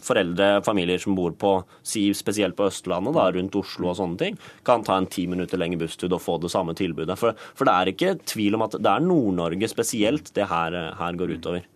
foreldre, 0.01 0.63
familier 0.65 1.03
som 1.03 1.13
bor 1.19 1.35
på, 1.37 1.51
spesielt 1.85 2.57
på 2.57 2.71
Østlandet, 2.71 3.13
da, 3.19 3.27
rundt 3.37 3.59
Oslo 3.61 3.91
og 3.91 3.99
sånne 4.01 4.21
ting, 4.23 4.41
kan 4.65 4.87
ta 4.87 4.97
en 4.97 5.11
ti 5.13 5.27
minutter 5.29 5.61
lengre 5.61 5.83
busstur 5.85 6.09
og 6.09 6.25
få 6.25 6.39
det 6.41 6.55
samme 6.55 6.73
tilbudet. 6.79 7.19
For, 7.21 7.37
for, 7.53 7.69
det 7.69 7.77
er 7.77 7.93
ikke 7.93 8.17
tvil 8.33 8.57
om 8.57 8.65
at 8.65 8.79
det 8.81 8.95
er 8.95 9.05
Nord-Norge 9.05 9.69
spesielt 9.69 10.33
det 10.39 10.49
her, 10.49 10.79
her 10.97 11.21
går 11.21 11.37
utover. 11.37 11.69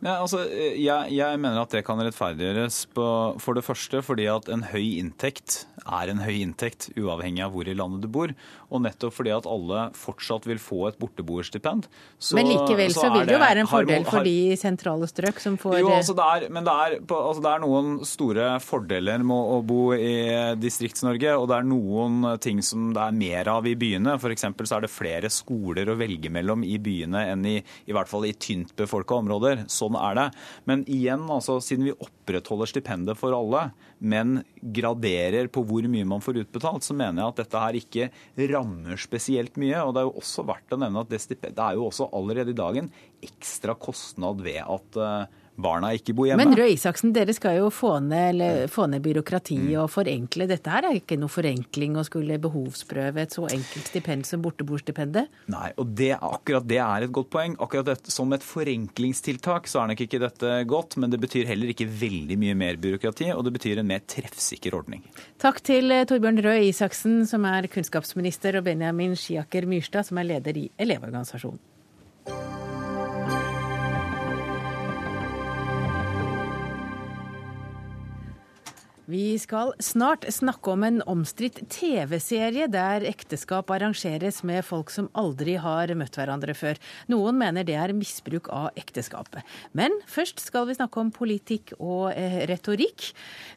Ja, 0.00 0.14
altså, 0.22 0.46
jeg, 0.48 1.12
jeg, 1.12 1.40
mener 1.42 1.60
at 1.60 1.74
det 1.74 1.82
kan 1.84 2.00
rettferdiggjøres 2.00 2.86
på, 2.96 3.06
for 3.42 3.58
det 3.58 3.66
første 3.66 4.00
fordi 4.04 4.24
at 4.32 4.48
en 4.48 4.64
høy 4.70 4.96
inntekt 4.96 5.66
er 5.84 6.10
en 6.12 6.20
høy 6.22 6.40
inntekt, 6.40 6.88
uavhengig 6.98 7.42
av 7.44 7.52
hvor 7.54 7.68
i 7.68 7.74
landet 7.76 8.04
du 8.04 8.08
bor. 8.12 8.32
Og 8.70 8.82
nettopp 8.84 9.14
fordi 9.16 9.32
at 9.34 9.48
alle 9.48 9.88
fortsatt 9.96 10.46
vil 10.48 10.60
få 10.62 10.86
et 10.88 10.98
borteboerstipend. 11.00 11.88
Men 12.36 12.48
likevel 12.48 12.92
så, 12.94 13.06
så 13.06 13.12
vil 13.14 13.28
det 13.28 13.34
jo 13.36 13.40
være 13.42 13.64
en 13.64 13.70
fordel 13.70 14.06
for 14.08 14.26
de 14.26 14.56
sentrale 14.60 15.08
strøk 15.10 15.40
som 15.42 15.56
får 15.60 15.78
Jo, 15.80 15.92
altså 15.96 16.16
det 16.16 16.26
er, 16.36 16.46
men 16.52 16.66
det 16.66 16.74
er, 16.84 16.96
altså 17.16 17.44
det 17.44 17.52
er 17.52 17.64
noen 17.64 17.92
store 18.08 18.48
fordeler 18.64 19.24
med 19.26 19.52
å 19.56 19.60
bo 19.66 19.80
i 19.96 20.14
Distrikts-Norge, 20.60 21.34
og 21.36 21.48
det 21.50 21.58
er 21.58 21.68
noen 21.68 22.28
ting 22.42 22.62
som 22.64 22.90
det 22.96 23.04
er 23.04 23.20
mer 23.20 23.52
av 23.52 23.68
i 23.68 23.76
byene. 23.80 24.16
F.eks. 24.20 24.48
så 24.64 24.78
er 24.78 24.86
det 24.86 24.92
flere 24.92 25.32
skoler 25.32 25.92
å 25.92 25.98
velge 26.00 26.32
mellom 26.32 26.64
i 26.64 26.76
byene 26.80 27.26
enn 27.32 27.46
i, 27.48 27.58
i 27.60 27.96
hvert 27.96 28.10
fall 28.10 28.28
i 28.28 28.34
tynt 28.36 28.74
befolka 28.78 29.18
områder. 29.20 29.66
Sånn 29.90 29.98
er 29.98 30.16
det. 30.16 30.26
Men 30.70 30.84
igjen, 30.86 31.26
altså, 31.32 31.58
siden 31.64 31.88
vi 31.88 31.96
opprettholder 31.96 32.70
stipendet 32.70 33.18
for 33.18 33.34
alle, 33.34 33.70
men 33.98 34.40
graderer 34.62 35.50
på 35.52 35.64
hvor 35.66 35.86
mye 35.90 36.06
man 36.08 36.22
får 36.22 36.44
utbetalt, 36.44 36.86
så 36.86 36.94
mener 36.94 37.24
jeg 37.24 37.32
at 37.32 37.42
dette 37.42 37.64
her 37.64 37.80
ikke 37.80 38.08
rammer 38.52 39.00
spesielt 39.00 39.58
mye. 39.60 39.82
Og 39.82 39.94
det 39.94 40.04
er 40.04 40.08
jo 40.08 40.22
også 40.22 40.46
verdt 40.48 40.76
å 40.76 40.80
nevne 40.80 41.02
at 41.02 41.10
det, 41.10 41.20
det 41.42 41.50
er 41.66 41.76
jo 41.78 41.88
også 41.88 42.10
allerede 42.16 42.54
i 42.54 42.60
dag 42.60 42.80
en 42.80 42.92
ekstra 43.26 43.74
kostnad 43.74 44.44
ved 44.44 44.62
at 44.62 45.00
uh, 45.00 45.39
barna 45.62 45.92
ikke 45.96 46.14
bor 46.16 46.28
hjemme. 46.28 46.44
Men 46.44 46.56
Røe 46.58 46.74
Isaksen, 46.74 47.12
dere 47.16 47.34
skal 47.36 47.58
jo 47.58 47.70
få 47.74 47.96
ned, 48.04 48.42
få 48.72 48.86
ned 48.90 49.02
byråkrati 49.04 49.58
mm. 49.60 49.70
og 49.82 49.90
forenkle. 49.92 50.48
Dette 50.50 50.72
her 50.72 50.88
er 50.88 50.98
ikke 51.00 51.18
noe 51.20 51.32
forenkling 51.32 51.98
å 52.00 52.04
skulle 52.06 52.38
behovsprøve 52.42 53.24
et 53.24 53.36
så 53.36 53.46
enkelt 53.50 53.90
stipend 53.90 54.28
som 54.28 54.44
borteboerstipendet? 54.44 55.30
Nei, 55.52 55.70
og 55.80 55.94
det, 55.98 56.12
akkurat 56.16 56.66
det 56.68 56.80
er 56.84 57.06
et 57.06 57.14
godt 57.14 57.32
poeng. 57.32 57.56
Akkurat 57.60 57.92
det, 57.92 57.98
Som 58.10 58.32
et 58.36 58.44
forenklingstiltak 58.44 59.68
så 59.70 59.82
er 59.82 59.92
nok 59.92 60.04
ikke 60.06 60.22
dette 60.22 60.54
godt, 60.70 60.98
men 61.00 61.12
det 61.12 61.20
betyr 61.22 61.48
heller 61.50 61.72
ikke 61.72 61.88
veldig 61.88 62.38
mye 62.40 62.56
mer 62.58 62.80
byråkrati, 62.80 63.30
og 63.34 63.44
det 63.46 63.54
betyr 63.58 63.82
en 63.82 63.90
mer 63.90 64.04
treffsikker 64.08 64.76
ordning. 64.76 65.04
Takk 65.42 65.62
til 65.66 65.92
eh, 65.94 66.06
Torbjørn 66.08 66.42
Røe 66.44 66.68
Isaksen, 66.70 67.22
som 67.30 67.46
er 67.48 67.68
kunnskapsminister, 67.72 68.60
og 68.60 68.68
Benjamin 68.68 69.16
Skiaker 69.18 69.68
Myrstad, 69.70 70.08
som 70.08 70.20
er 70.20 70.32
leder 70.34 70.64
i 70.64 70.68
Elevorganisasjonen. 70.80 72.59
Vi 79.10 79.38
skal 79.42 79.72
snart 79.82 80.22
snakke 80.30 80.70
om 80.70 80.84
en 80.86 81.00
omstridt 81.10 81.56
TV-serie 81.72 82.68
der 82.70 83.02
ekteskap 83.08 83.72
arrangeres 83.74 84.36
med 84.46 84.62
folk 84.62 84.92
som 84.94 85.08
aldri 85.18 85.56
har 85.58 85.90
møtt 85.98 86.14
hverandre 86.14 86.54
før. 86.54 86.78
Noen 87.10 87.40
mener 87.40 87.66
det 87.66 87.74
er 87.74 87.90
misbruk 87.96 88.46
av 88.54 88.68
ekteskapet. 88.78 89.42
Men 89.74 89.96
først 90.06 90.38
skal 90.44 90.68
vi 90.68 90.76
snakke 90.78 91.02
om 91.02 91.10
politikk 91.10 91.72
og 91.80 92.12
eh, 92.12 92.44
retorikk. 92.46 93.08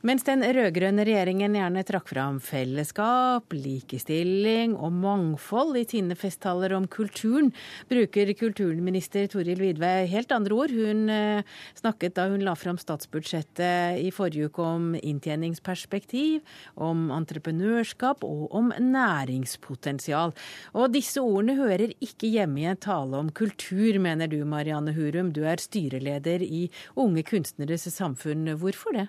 Mens 0.01 0.25
den 0.25 0.41
rød-grønne 0.41 1.05
regjeringen 1.05 1.59
gjerne 1.59 1.85
trakk 1.85 2.09
fram 2.09 2.41
fellesskap, 2.41 3.53
likestilling 3.53 4.73
og 4.73 4.97
mangfold 5.03 5.77
i 5.83 5.85
sine 5.85 6.17
festtaler 6.17 6.73
om 6.73 6.89
kulturen, 6.89 7.53
bruker 7.93 8.33
kulturminister 8.41 9.29
Toril 9.29 9.61
Vidvei 9.61 10.09
helt 10.15 10.33
andre 10.33 10.57
ord. 10.63 10.73
Hun 10.73 11.13
eh, 11.13 11.45
snakket 11.77 12.17
da 12.17 12.25
hun 12.33 12.41
la 12.41 12.57
fram 12.57 12.81
statsbudsjettet 12.81 14.01
i 14.01 14.09
forrige 14.15 14.49
uke 14.49 14.65
om 14.65 14.91
inntjening 14.97 15.42
forretningsperspektiv, 15.43 16.41
om 16.75 17.11
entreprenørskap 17.11 18.23
og 18.23 18.53
om 18.53 18.71
næringspotensial. 18.79 20.33
Og 20.73 20.93
disse 20.93 21.21
ordene 21.21 21.55
hører 21.55 21.93
ikke 22.01 22.27
hjemme 22.27 22.61
i 22.61 22.69
en 22.69 22.77
tale 22.77 23.17
om 23.17 23.29
kultur, 23.29 23.99
mener 23.99 24.27
du 24.27 24.43
Marianne 24.45 24.93
Hurum. 24.93 25.33
Du 25.33 25.43
er 25.43 25.57
styreleder 25.57 26.41
i 26.41 26.69
Unge 26.95 27.23
kunstneres 27.23 27.87
samfunn. 27.93 28.47
Hvorfor 28.57 28.93
det? 28.93 29.07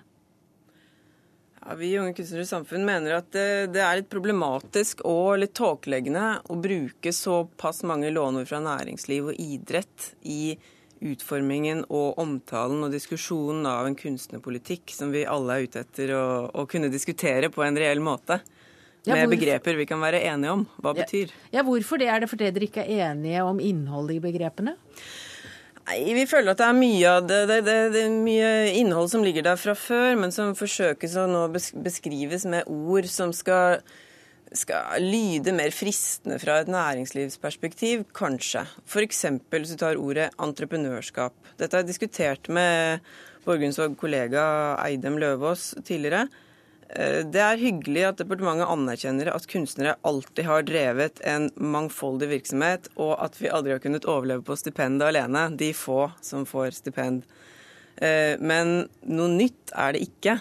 Ja, 1.65 1.75
vi 1.75 1.93
i 1.93 1.99
Unge 1.99 2.13
kunstneres 2.13 2.49
samfunn 2.49 2.85
mener 2.85 3.17
at 3.17 3.31
det, 3.31 3.73
det, 3.73 3.81
er 3.81 4.01
litt 4.01 4.09
problematisk 4.09 5.01
og 5.05 5.39
litt 5.39 5.55
tåkeleggende 5.55 6.41
å 6.49 6.59
bruke 6.59 7.13
såpass 7.13 7.83
mange 7.83 8.11
låneord 8.11 8.47
fra 8.49 8.61
næringsliv 8.61 9.31
og 9.31 9.39
idrett 9.39 10.13
i 10.21 10.55
utformingen 11.05 11.83
og 11.87 12.19
omtalen 12.21 12.83
og 12.85 12.93
diskusjonen 12.93 13.67
av 13.69 13.87
en 13.89 13.97
kunstnerpolitikk 13.99 14.93
som 14.95 15.13
vi 15.13 15.25
alle 15.29 15.55
er 15.55 15.69
ute 15.69 15.85
etter 15.85 16.13
å, 16.17 16.25
å 16.49 16.65
kunne 16.69 16.91
diskutere 16.93 17.51
på 17.53 17.63
en 17.65 17.77
reell 17.79 18.01
måte. 18.03 18.39
Med 19.05 19.21
ja, 19.21 19.29
begreper 19.29 19.77
vi 19.77 19.85
kan 19.85 20.01
være 20.01 20.23
enige 20.25 20.55
om. 20.55 20.65
Hva 20.81 20.95
ja, 20.95 21.03
betyr. 21.03 21.33
Ja, 21.53 21.63
Hvorfor 21.65 22.01
det? 22.01 22.09
Er 22.09 22.23
det 22.23 22.29
fordi 22.31 22.49
dere 22.55 22.67
ikke 22.67 22.85
er 22.85 23.11
enige 23.11 23.45
om 23.45 23.61
innholdet 23.61 24.17
i 24.17 24.23
begrepene? 24.23 24.73
Nei, 25.85 25.99
Vi 26.17 26.25
føler 26.25 26.55
at 26.55 26.61
det 26.61 26.65
er 26.65 26.77
mye 26.79 27.11
av 27.11 27.27
det, 27.29 27.43
det, 27.51 27.75
det, 27.93 28.05
mye 28.09 28.49
innhold 28.73 29.11
som 29.11 29.23
ligger 29.25 29.45
der 29.45 29.59
fra 29.61 29.75
før, 29.77 30.15
men 30.17 30.33
som 30.33 30.55
forsøkes 30.57 31.13
å 31.21 31.27
nå 31.29 31.45
beskrives 31.53 32.47
med 32.49 32.65
ord 32.65 33.05
som 33.11 33.33
skal 33.35 33.83
skal 34.53 35.01
lyde 35.01 35.53
mer 35.55 35.73
fristende 35.73 36.37
fra 36.41 36.59
et 36.61 36.69
næringslivsperspektiv, 36.71 38.05
kanskje. 38.15 38.65
F.eks. 38.85 39.25
hvis 39.49 39.73
du 39.73 39.77
tar 39.81 39.99
ordet 39.99 40.29
entreprenørskap. 40.41 41.35
Dette 41.57 41.75
har 41.75 41.83
jeg 41.83 41.93
diskutert 41.93 42.49
med 42.53 43.03
Borgundsvåg 43.45 43.97
kollega 43.97 44.43
Eidem 44.85 45.17
Løvaas 45.21 45.73
tidligere. 45.85 46.27
Eh, 46.89 47.21
det 47.25 47.41
er 47.41 47.61
hyggelig 47.61 48.05
at 48.09 48.21
departementet 48.21 48.69
anerkjenner 48.69 49.31
at 49.33 49.47
kunstnere 49.49 49.97
alltid 50.05 50.45
har 50.47 50.65
drevet 50.67 51.21
en 51.25 51.49
mangfoldig 51.57 52.29
virksomhet, 52.31 52.89
og 52.95 53.17
at 53.23 53.39
vi 53.41 53.51
aldri 53.51 53.75
har 53.75 53.83
kunnet 53.83 54.07
overleve 54.09 54.45
på 54.45 54.57
stipendet 54.59 55.09
alene, 55.09 55.47
de 55.57 55.71
få 55.77 56.09
som 56.25 56.45
får 56.49 56.77
stipend. 56.81 57.25
Eh, 57.97 58.35
men 58.39 58.85
noe 59.09 59.31
nytt 59.31 59.73
er 59.73 59.95
det 59.95 60.05
ikke. 60.05 60.39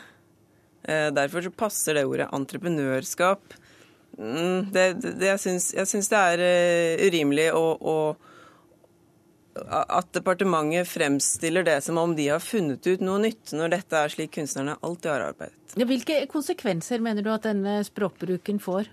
Eh, 0.84 1.10
derfor 1.16 1.44
så 1.44 1.54
passer 1.54 1.96
det 1.96 2.08
ordet 2.08 2.32
entreprenørskap 2.34 3.60
det, 4.16 4.86
det, 5.02 5.26
jeg, 5.26 5.40
syns, 5.42 5.72
jeg, 5.74 5.90
syns, 5.90 6.10
det 6.12 6.20
er 6.20 6.42
uh, 6.44 7.04
urimelig 7.08 7.48
å, 7.56 7.64
å, 7.74 7.96
at 9.74 10.10
departementet 10.14 10.88
fremstiller 10.90 11.66
det 11.66 11.80
som 11.86 11.98
om 12.02 12.14
de 12.16 12.28
har 12.30 12.42
funnet 12.42 12.86
ut 12.86 13.04
noe 13.04 13.22
nytt, 13.26 13.54
når 13.56 13.74
dette 13.78 14.02
er 14.02 14.12
slik 14.14 14.34
kunstnerne 14.38 14.76
alltid 14.80 15.10
har 15.12 15.28
arbeidet. 15.30 15.58
Hvilke 15.74 16.20
konsekvenser 16.30 17.02
mener 17.02 17.26
du 17.26 17.32
at 17.34 17.48
denne 17.48 17.80
språkbruken 17.86 18.62
får? 18.62 18.92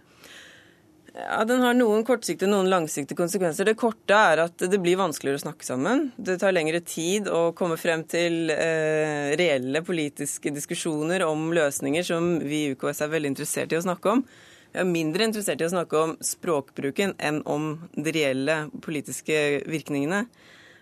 Ja, 1.11 1.43
Den 1.43 1.59
har 1.59 1.75
noen 1.75 2.05
kortsiktige 2.07 2.47
noen 2.49 2.69
langsiktige 2.71 3.19
konsekvenser. 3.19 3.67
Det 3.67 3.75
korte 3.79 4.15
er 4.15 4.45
at 4.45 4.63
det 4.63 4.79
blir 4.79 4.99
vanskeligere 4.99 5.41
å 5.41 5.43
snakke 5.43 5.67
sammen. 5.67 6.05
Det 6.15 6.37
tar 6.39 6.55
lengre 6.55 6.79
tid 6.87 7.27
å 7.27 7.49
komme 7.57 7.75
frem 7.79 8.05
til 8.07 8.53
eh, 8.53 9.33
reelle 9.39 9.83
politiske 9.83 10.53
diskusjoner 10.55 11.25
om 11.27 11.49
løsninger 11.55 12.07
som 12.07 12.37
vi 12.39 12.63
i 12.63 12.71
UKS 12.77 13.03
er 13.03 13.11
veldig 13.11 13.33
interessert 13.33 13.75
i 13.75 13.79
å 13.81 13.83
snakke 13.83 14.15
om. 14.15 14.23
Jeg 14.71 14.85
er 14.85 14.87
mindre 14.87 15.25
interessert 15.27 15.59
i 15.59 15.65
å 15.67 15.73
snakke 15.73 15.99
om 15.99 16.13
språkbruken 16.23 17.17
enn 17.19 17.41
om 17.43 17.73
de 17.91 18.13
reelle 18.15 18.55
politiske 18.79 19.35
virkningene. 19.67 20.21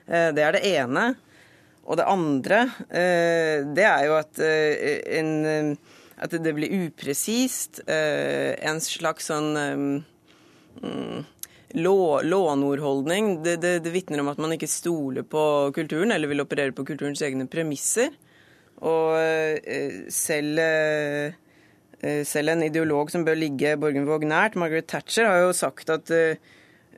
Eh, 0.06 0.30
det 0.38 0.44
er 0.46 0.54
det 0.54 0.62
ene. 0.76 1.06
Og 1.90 1.98
det 1.98 2.06
andre, 2.06 2.58
det 2.86 3.86
er 3.88 4.04
jo 4.06 4.12
at, 4.20 4.38
en, 5.18 5.72
at 6.22 6.36
det 6.38 6.52
blir 6.54 6.86
upresist. 6.86 7.80
En 7.90 8.78
slags 8.86 9.32
sånn 9.32 9.58
mm, 9.58 11.24
lånordholdning. 11.82 13.32
Det, 13.42 13.56
det, 13.64 13.74
det 13.88 13.96
vitner 13.96 14.22
om 14.22 14.30
at 14.30 14.44
man 14.44 14.54
ikke 14.54 14.70
stoler 14.70 15.26
på 15.26 15.42
kulturen, 15.74 16.14
eller 16.14 16.30
vil 16.30 16.46
operere 16.46 16.78
på 16.78 16.86
kulturens 16.92 17.26
egne 17.26 17.50
premisser. 17.50 18.14
Og 18.86 19.18
selv 20.14 20.62
selv 22.00 22.54
en 22.54 22.64
ideolog 22.64 23.12
som 23.12 23.26
bør 23.28 23.36
ligge 23.36 23.74
Borgenvåg 23.80 24.24
nært, 24.30 24.56
Margaret 24.56 24.88
Thatcher, 24.88 25.28
har 25.28 25.42
jo 25.44 25.52
sagt 25.58 25.92
at 25.92 26.14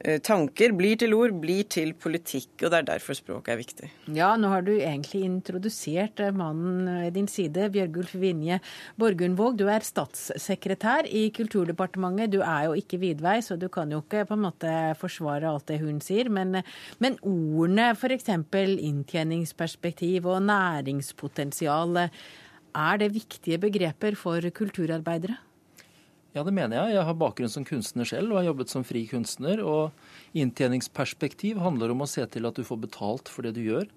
Eh, 0.01 0.17
tanker 0.23 0.71
blir 0.73 0.97
til 0.97 1.13
ord, 1.13 1.33
blir 1.43 1.67
til 1.69 1.91
politikk, 1.93 2.63
og 2.63 2.71
det 2.71 2.77
er 2.79 2.87
derfor 2.87 3.17
språket 3.17 3.53
er 3.53 3.59
viktig. 3.59 3.89
Ja, 4.15 4.31
nå 4.39 4.49
har 4.49 4.63
du 4.65 4.71
egentlig 4.73 5.21
introdusert 5.27 6.21
eh, 6.23 6.33
mannen 6.33 6.89
ved 7.03 7.13
din 7.19 7.29
side, 7.29 7.69
Bjørgulf 7.73 8.15
Vinje 8.17 8.57
Borgundvåg. 9.01 9.59
Du 9.59 9.67
er 9.69 9.85
statssekretær 9.85 11.05
i 11.05 11.27
Kulturdepartementet. 11.35 12.33
Du 12.33 12.39
er 12.41 12.69
jo 12.69 12.77
ikke 12.79 13.01
vidvei, 13.03 13.37
så 13.45 13.59
du 13.61 13.67
kan 13.69 13.93
jo 13.93 14.01
ikke 14.01 14.25
på 14.29 14.37
en 14.37 14.45
måte 14.47 14.73
forsvare 15.01 15.51
alt 15.51 15.69
det 15.69 15.81
hun 15.83 16.01
sier. 16.01 16.31
Men, 16.33 16.63
men 17.03 17.19
ordene 17.21 17.91
f.eks. 17.93 18.31
inntjeningsperspektiv 18.31 20.25
og 20.25 20.41
næringspotensial, 20.49 22.07
er 22.75 22.99
det 23.01 23.13
viktige 23.15 23.59
begreper 23.61 24.17
for 24.19 24.43
kulturarbeidere? 24.55 25.37
Ja, 26.31 26.45
det 26.47 26.53
mener 26.55 26.77
jeg. 26.77 26.95
Jeg 26.95 27.07
har 27.07 27.17
bakgrunn 27.19 27.51
som 27.51 27.65
kunstner 27.67 28.07
selv 28.07 28.31
og 28.31 28.39
har 28.39 28.47
jobbet 28.47 28.71
som 28.71 28.85
fri 28.87 29.03
kunstner. 29.09 29.59
Og 29.59 29.91
inntjeningsperspektiv 30.37 31.59
handler 31.59 31.91
om 31.91 32.05
å 32.05 32.09
se 32.09 32.23
til 32.31 32.47
at 32.47 32.55
du 32.55 32.63
får 32.63 32.79
betalt 32.85 33.31
for 33.31 33.43
det 33.43 33.57
du 33.57 33.65
gjør. 33.65 33.89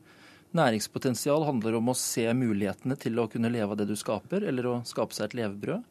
Næringspotensial 0.54 1.46
handler 1.46 1.78
om 1.78 1.90
å 1.90 1.96
se 1.98 2.26
mulighetene 2.34 2.98
til 2.98 3.18
å 3.18 3.28
kunne 3.30 3.50
leve 3.50 3.74
av 3.74 3.78
det 3.78 3.88
du 3.90 3.96
skaper, 3.98 4.46
eller 4.46 4.68
å 4.70 4.74
skape 4.86 5.14
seg 5.14 5.30
et 5.30 5.38
levebrød. 5.40 5.86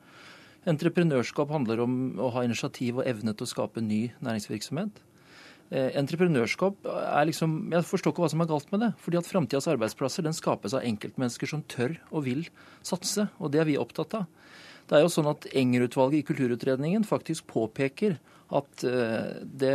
Entreprenørskap 0.71 1.49
handler 1.51 1.81
om 1.83 1.95
å 2.23 2.29
ha 2.31 2.45
initiativ 2.47 3.01
og 3.01 3.07
evne 3.07 3.33
til 3.35 3.43
å 3.43 3.51
skape 3.51 3.83
ny 3.83 4.05
næringsvirksomhet. 4.23 5.01
Eh, 5.73 5.89
entreprenørskap 5.97 6.85
er 6.85 7.25
liksom 7.25 7.71
Jeg 7.73 7.85
forstår 7.89 8.13
ikke 8.13 8.21
hva 8.21 8.29
som 8.29 8.43
er 8.43 8.49
galt 8.51 8.69
med 8.71 8.83
det. 8.83 8.91
fordi 9.01 9.17
at 9.17 9.25
Framtidas 9.25 9.67
arbeidsplasser 9.67 10.23
den 10.23 10.33
skapes 10.33 10.73
av 10.73 10.83
enkeltmennesker 10.85 11.49
som 11.49 11.63
tør 11.63 11.97
og 12.11 12.25
vil 12.25 12.47
satse. 12.83 13.29
Og 13.39 13.51
det 13.51 13.61
er 13.61 13.65
vi 13.65 13.77
opptatt 13.77 14.13
av. 14.13 14.27
Det 14.87 14.97
er 14.97 15.01
jo 15.01 15.09
sånn 15.09 15.31
at 15.31 15.47
Enger-utvalget 15.55 16.19
i 16.19 16.27
Kulturutredningen 16.27 17.05
faktisk 17.07 17.47
påpeker 17.47 18.19
at, 18.53 18.83
eh, 18.83 19.41
det, 19.41 19.73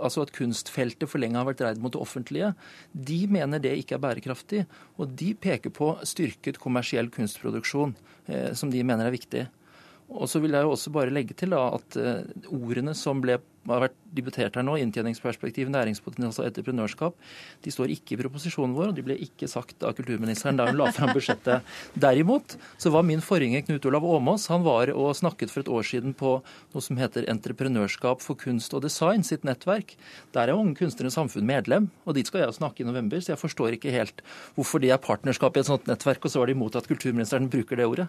altså 0.00 0.22
at 0.24 0.32
kunstfeltet 0.32 1.06
for 1.06 1.20
lenge 1.20 1.36
har 1.36 1.46
vært 1.46 1.60
dreid 1.60 1.78
mot 1.78 1.92
det 1.92 2.00
offentlige. 2.00 2.54
De 2.90 3.26
mener 3.28 3.60
det 3.60 3.76
ikke 3.78 3.94
er 3.94 4.02
bærekraftig, 4.02 4.66
og 4.98 5.14
de 5.14 5.34
peker 5.34 5.70
på 5.70 5.94
styrket 6.02 6.58
kommersiell 6.58 7.08
kunstproduksjon, 7.08 7.94
eh, 8.26 8.52
som 8.54 8.70
de 8.70 8.82
mener 8.82 9.06
er 9.06 9.14
viktig. 9.14 9.46
Og 10.10 10.26
så 10.26 10.40
vil 10.40 10.56
jeg 10.56 10.62
jo 10.62 10.72
også 10.74 10.90
bare 10.90 11.12
legge 11.12 11.36
til 11.36 11.54
at 11.54 11.96
ordene 12.50 12.94
som 12.94 13.22
ble, 13.22 13.38
har 13.72 13.84
vært 13.86 13.96
debutert 14.14 14.56
her 14.58 14.64
nå, 14.66 14.76
inntjeningsperspektiv, 14.82 15.70
næringspotensial 15.72 16.44
og 16.44 16.50
entreprenørskap, 16.50 17.16
de 17.64 17.72
står 17.72 17.92
ikke 17.94 18.14
i 18.14 18.18
proposisjonen 18.20 18.76
vår, 18.76 18.92
og 18.92 18.98
de 18.98 19.04
ble 19.06 19.16
ikke 19.26 19.48
sagt 19.50 19.82
av 19.86 19.96
kulturministeren 19.98 20.60
da 20.60 20.68
hun 20.68 20.78
la 20.78 20.90
fram 20.94 21.14
budsjettet. 21.16 21.64
Derimot 21.98 22.56
så 22.80 22.92
var 22.94 23.06
min 23.06 23.24
forgjenger 23.24 23.64
Knut 23.66 23.88
Olav 23.90 24.06
Åmås 24.06 24.46
han 24.52 24.66
var 24.66 24.92
og 24.94 25.14
snakket 25.18 25.52
for 25.52 25.64
et 25.64 25.72
år 25.72 25.88
siden 25.88 26.14
på 26.18 26.36
noe 26.44 26.84
som 26.84 27.00
heter 27.00 27.26
Entreprenørskap 27.30 28.22
for 28.24 28.38
kunst 28.38 28.74
og 28.76 28.84
design, 28.84 29.24
sitt 29.26 29.46
nettverk. 29.48 29.96
Der 30.36 30.50
er 30.50 30.58
Unge 30.58 30.76
Kunstneres 30.78 31.16
Samfunn 31.18 31.48
medlem, 31.48 31.90
og 32.04 32.18
dit 32.18 32.28
skal 32.28 32.44
jeg 32.44 32.58
snakke 32.58 32.84
i 32.84 32.88
november, 32.88 33.22
så 33.22 33.34
jeg 33.34 33.42
forstår 33.42 33.78
ikke 33.78 33.94
helt 33.94 34.22
hvorfor 34.58 34.82
de 34.82 34.92
er 34.94 35.02
partnerskap 35.02 35.56
i 35.56 35.64
et 35.64 35.70
sånt 35.70 35.90
nettverk, 35.90 36.24
og 36.24 36.32
så 36.32 36.42
var 36.42 36.50
de 36.50 36.56
imot 36.58 36.78
at 36.78 36.88
kulturministeren 36.90 37.50
bruker 37.52 37.80
det 37.80 37.88
ordet. 37.88 38.08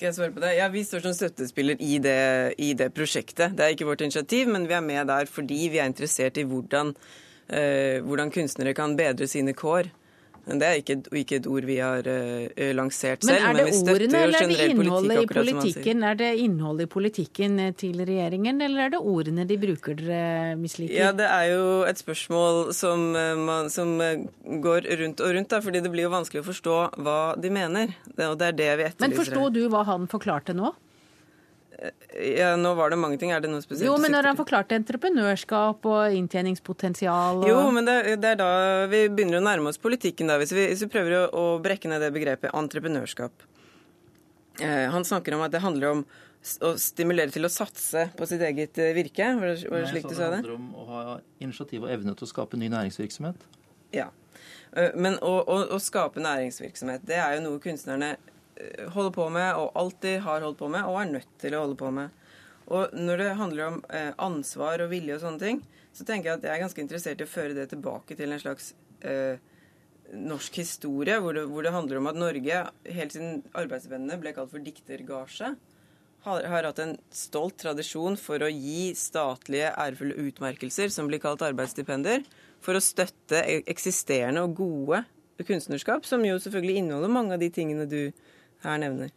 Skal 0.00 0.08
jeg 0.08 0.16
svare 0.16 0.32
på 0.32 0.40
det? 0.40 0.50
Ja, 0.56 0.66
Vi 0.72 0.80
står 0.80 1.02
som 1.04 1.12
støttespiller 1.12 1.76
i 1.84 1.98
det, 2.00 2.54
i 2.56 2.70
det, 2.72 2.86
prosjektet. 2.96 3.52
Det 3.52 3.60
er 3.60 3.74
ikke 3.74 3.84
vårt 3.84 4.00
initiativ, 4.00 4.48
men 4.48 4.64
vi 4.64 4.72
er 4.72 4.80
med 4.80 5.10
der 5.12 5.28
fordi 5.28 5.58
vi 5.68 5.76
er 5.76 5.90
interessert 5.90 6.40
i 6.40 6.44
hvordan, 6.48 6.94
eh, 7.52 8.00
hvordan 8.00 8.32
kunstnere 8.32 8.72
kan 8.72 8.94
bedre 8.96 9.28
sine 9.28 9.52
kår. 9.52 9.90
Men 10.50 10.60
Det 10.62 10.68
er 10.68 10.80
ikke, 10.82 10.96
ikke 11.22 11.38
et 11.40 11.46
ord 11.50 11.66
vi 11.68 11.76
har 11.80 12.06
uh, 12.06 12.64
lansert 12.76 13.24
selv. 13.24 13.38
Men 13.38 13.46
er 13.46 13.58
det 13.60 13.66
men 13.70 13.92
ordene 13.94 14.22
eller 14.26 14.40
er 14.40 14.50
det 14.50 14.66
innholdet 14.66 15.22
i 15.22 15.28
politikken? 15.30 16.04
Er 16.10 16.18
det 16.18 16.30
innholdet 16.42 16.88
i 16.88 16.90
politikken 16.90 17.58
eh, 17.62 17.72
til 17.78 18.02
regjeringen, 18.02 18.60
eller 18.66 18.86
er 18.86 18.94
det 18.96 19.00
ordene 19.00 19.46
de 19.48 19.58
bruker 19.60 19.98
dere 20.00 20.58
misliker? 20.60 20.96
Ja, 20.96 21.12
Det 21.16 21.28
er 21.30 21.46
jo 21.52 21.64
et 21.88 22.02
spørsmål 22.02 22.74
som, 22.76 23.10
man, 23.46 23.70
som 23.72 23.96
går 23.98 24.90
rundt 25.00 25.24
og 25.24 25.34
rundt, 25.36 25.50
da, 25.52 25.62
fordi 25.64 25.82
det 25.84 25.92
blir 25.92 26.08
jo 26.08 26.12
vanskelig 26.12 26.42
å 26.42 26.48
forstå 26.50 26.76
hva 27.04 27.18
de 27.40 27.54
mener. 27.54 27.96
og 28.16 28.38
det 28.40 28.52
er 28.52 28.60
det 28.60 28.70
vi 28.80 28.88
etterlyser. 28.90 29.06
Men 29.06 29.18
forsto 29.18 29.50
du 29.54 29.62
hva 29.72 29.84
han 29.88 30.08
forklarte 30.10 30.56
nå? 30.56 30.74
Ja, 32.36 32.56
Nå 32.60 32.74
var 32.74 32.90
det 32.92 32.98
mange 33.00 33.16
ting. 33.20 33.30
Er 33.32 33.40
det 33.40 33.48
noe 33.48 33.62
spesielt? 33.64 33.86
Jo, 33.88 33.94
men 34.00 34.12
når 34.12 34.30
han 34.30 34.38
forklarte 34.38 34.76
entreprenørskap 34.76 35.86
og 35.88 36.16
inntjeningspotensial 36.16 37.40
og... 37.40 37.46
Jo, 37.48 37.60
men 37.72 37.88
det, 37.88 37.96
det, 38.20 38.34
er 38.34 38.40
da 38.40 38.50
vi 38.90 39.06
begynner 39.08 39.40
å 39.40 39.46
nærme 39.46 39.72
oss 39.72 39.80
politikken, 39.80 40.28
da, 40.28 40.36
hvis 40.40 40.52
vi, 40.52 40.66
hvis 40.72 40.84
vi 40.84 40.90
prøver 40.92 41.16
å, 41.22 41.22
å, 41.32 41.44
brekke 41.64 41.88
ned 41.88 42.04
det 42.04 42.10
begrepet 42.12 42.52
entreprenørskap. 42.56 43.46
Eh, 44.60 44.90
han 44.92 45.06
snakker 45.08 45.38
om 45.38 45.46
at 45.46 45.54
det 45.54 45.62
handler 45.64 45.94
om 45.94 46.04
å 46.64 46.74
stimulere 46.80 47.32
til 47.32 47.48
å 47.48 47.52
satse 47.52 48.06
på 48.16 48.28
sitt 48.28 48.44
eget 48.44 48.80
eh, 48.80 48.92
virke. 48.96 49.32
Var 49.40 49.52
det, 49.54 49.70
var 49.70 49.84
det 49.84 49.92
slik 49.94 50.08
du 50.08 50.14
sa 50.14 50.28
det? 50.28 50.42
Det 50.42 50.50
handler 50.50 50.58
om 50.58 50.68
å 50.74 50.88
ha 50.90 51.18
initiativ 51.40 51.86
og 51.86 51.94
evne 51.96 52.16
til 52.16 52.28
å 52.28 52.32
skape 52.34 52.60
ny 52.60 52.68
næringsvirksomhet. 52.72 53.48
Ja. 53.96 54.10
Eh, 54.76 54.92
men 55.00 55.16
å, 55.24 55.32
å, 55.40 55.62
å 55.76 55.80
skape 55.80 56.20
næringsvirksomhet, 56.20 57.08
det 57.08 57.22
er 57.24 57.38
jo 57.38 57.46
noe 57.48 57.62
kunstnerne 57.62 58.18
holder 58.94 59.12
på 59.14 59.28
med, 59.32 59.50
og 59.58 59.76
alltid 59.78 60.20
har 60.26 60.44
holdt 60.44 60.58
på 60.60 60.70
med, 60.72 60.86
og 60.88 61.00
er 61.00 61.12
nødt 61.14 61.36
til 61.40 61.56
å 61.56 61.64
holde 61.64 61.78
på 61.80 61.92
med. 61.94 62.16
Og 62.70 62.92
når 62.94 63.22
det 63.22 63.30
handler 63.38 63.66
om 63.66 63.78
eh, 63.90 64.12
ansvar 64.22 64.84
og 64.84 64.92
vilje 64.92 65.16
og 65.16 65.24
sånne 65.24 65.42
ting, 65.42 65.62
så 65.96 66.06
tenker 66.06 66.30
jeg 66.30 66.38
at 66.38 66.44
jeg 66.46 66.54
er 66.54 66.62
ganske 66.62 66.84
interessert 66.84 67.22
i 67.22 67.26
å 67.26 67.30
føre 67.30 67.56
det 67.56 67.66
tilbake 67.72 68.14
til 68.18 68.30
en 68.30 68.42
slags 68.42 68.72
eh, 69.02 69.40
norsk 70.14 70.60
historie, 70.62 71.18
hvor 71.22 71.34
det, 71.34 71.44
hvor 71.50 71.66
det, 71.66 71.74
handler 71.74 72.00
om 72.00 72.08
at 72.10 72.18
Norge, 72.18 72.62
helt 72.86 73.14
siden 73.14 73.42
arbeidsvennene 73.58 74.18
ble 74.22 74.34
kalt 74.36 74.52
for 74.52 74.62
diktergasje, 74.62 75.54
har, 76.26 76.46
har, 76.52 76.66
hatt 76.68 76.82
en 76.82 76.96
stolt 77.16 77.56
tradisjon 77.62 78.18
for 78.20 78.42
å 78.44 78.50
gi 78.52 78.90
statlige 78.98 79.70
ærefulle 79.72 80.18
utmerkelser, 80.28 80.92
som 80.92 81.08
blir 81.08 81.22
kalt 81.22 81.42
arbeidsstipender, 81.46 82.26
for 82.60 82.76
å 82.76 82.84
støtte 82.84 83.40
e-, 83.40 83.62
eksisterende 83.72 84.44
og 84.44 84.58
gode 84.58 85.04
kunstnerskap, 85.48 86.04
som 86.04 86.24
jo 86.26 86.36
selvfølgelig 86.42 86.82
inneholder 86.82 87.12
mange 87.12 87.34
av 87.36 87.40
de 87.40 87.48
tingene 87.54 87.86
du 87.88 88.12
her 88.64 88.78
nevner. 88.82 89.10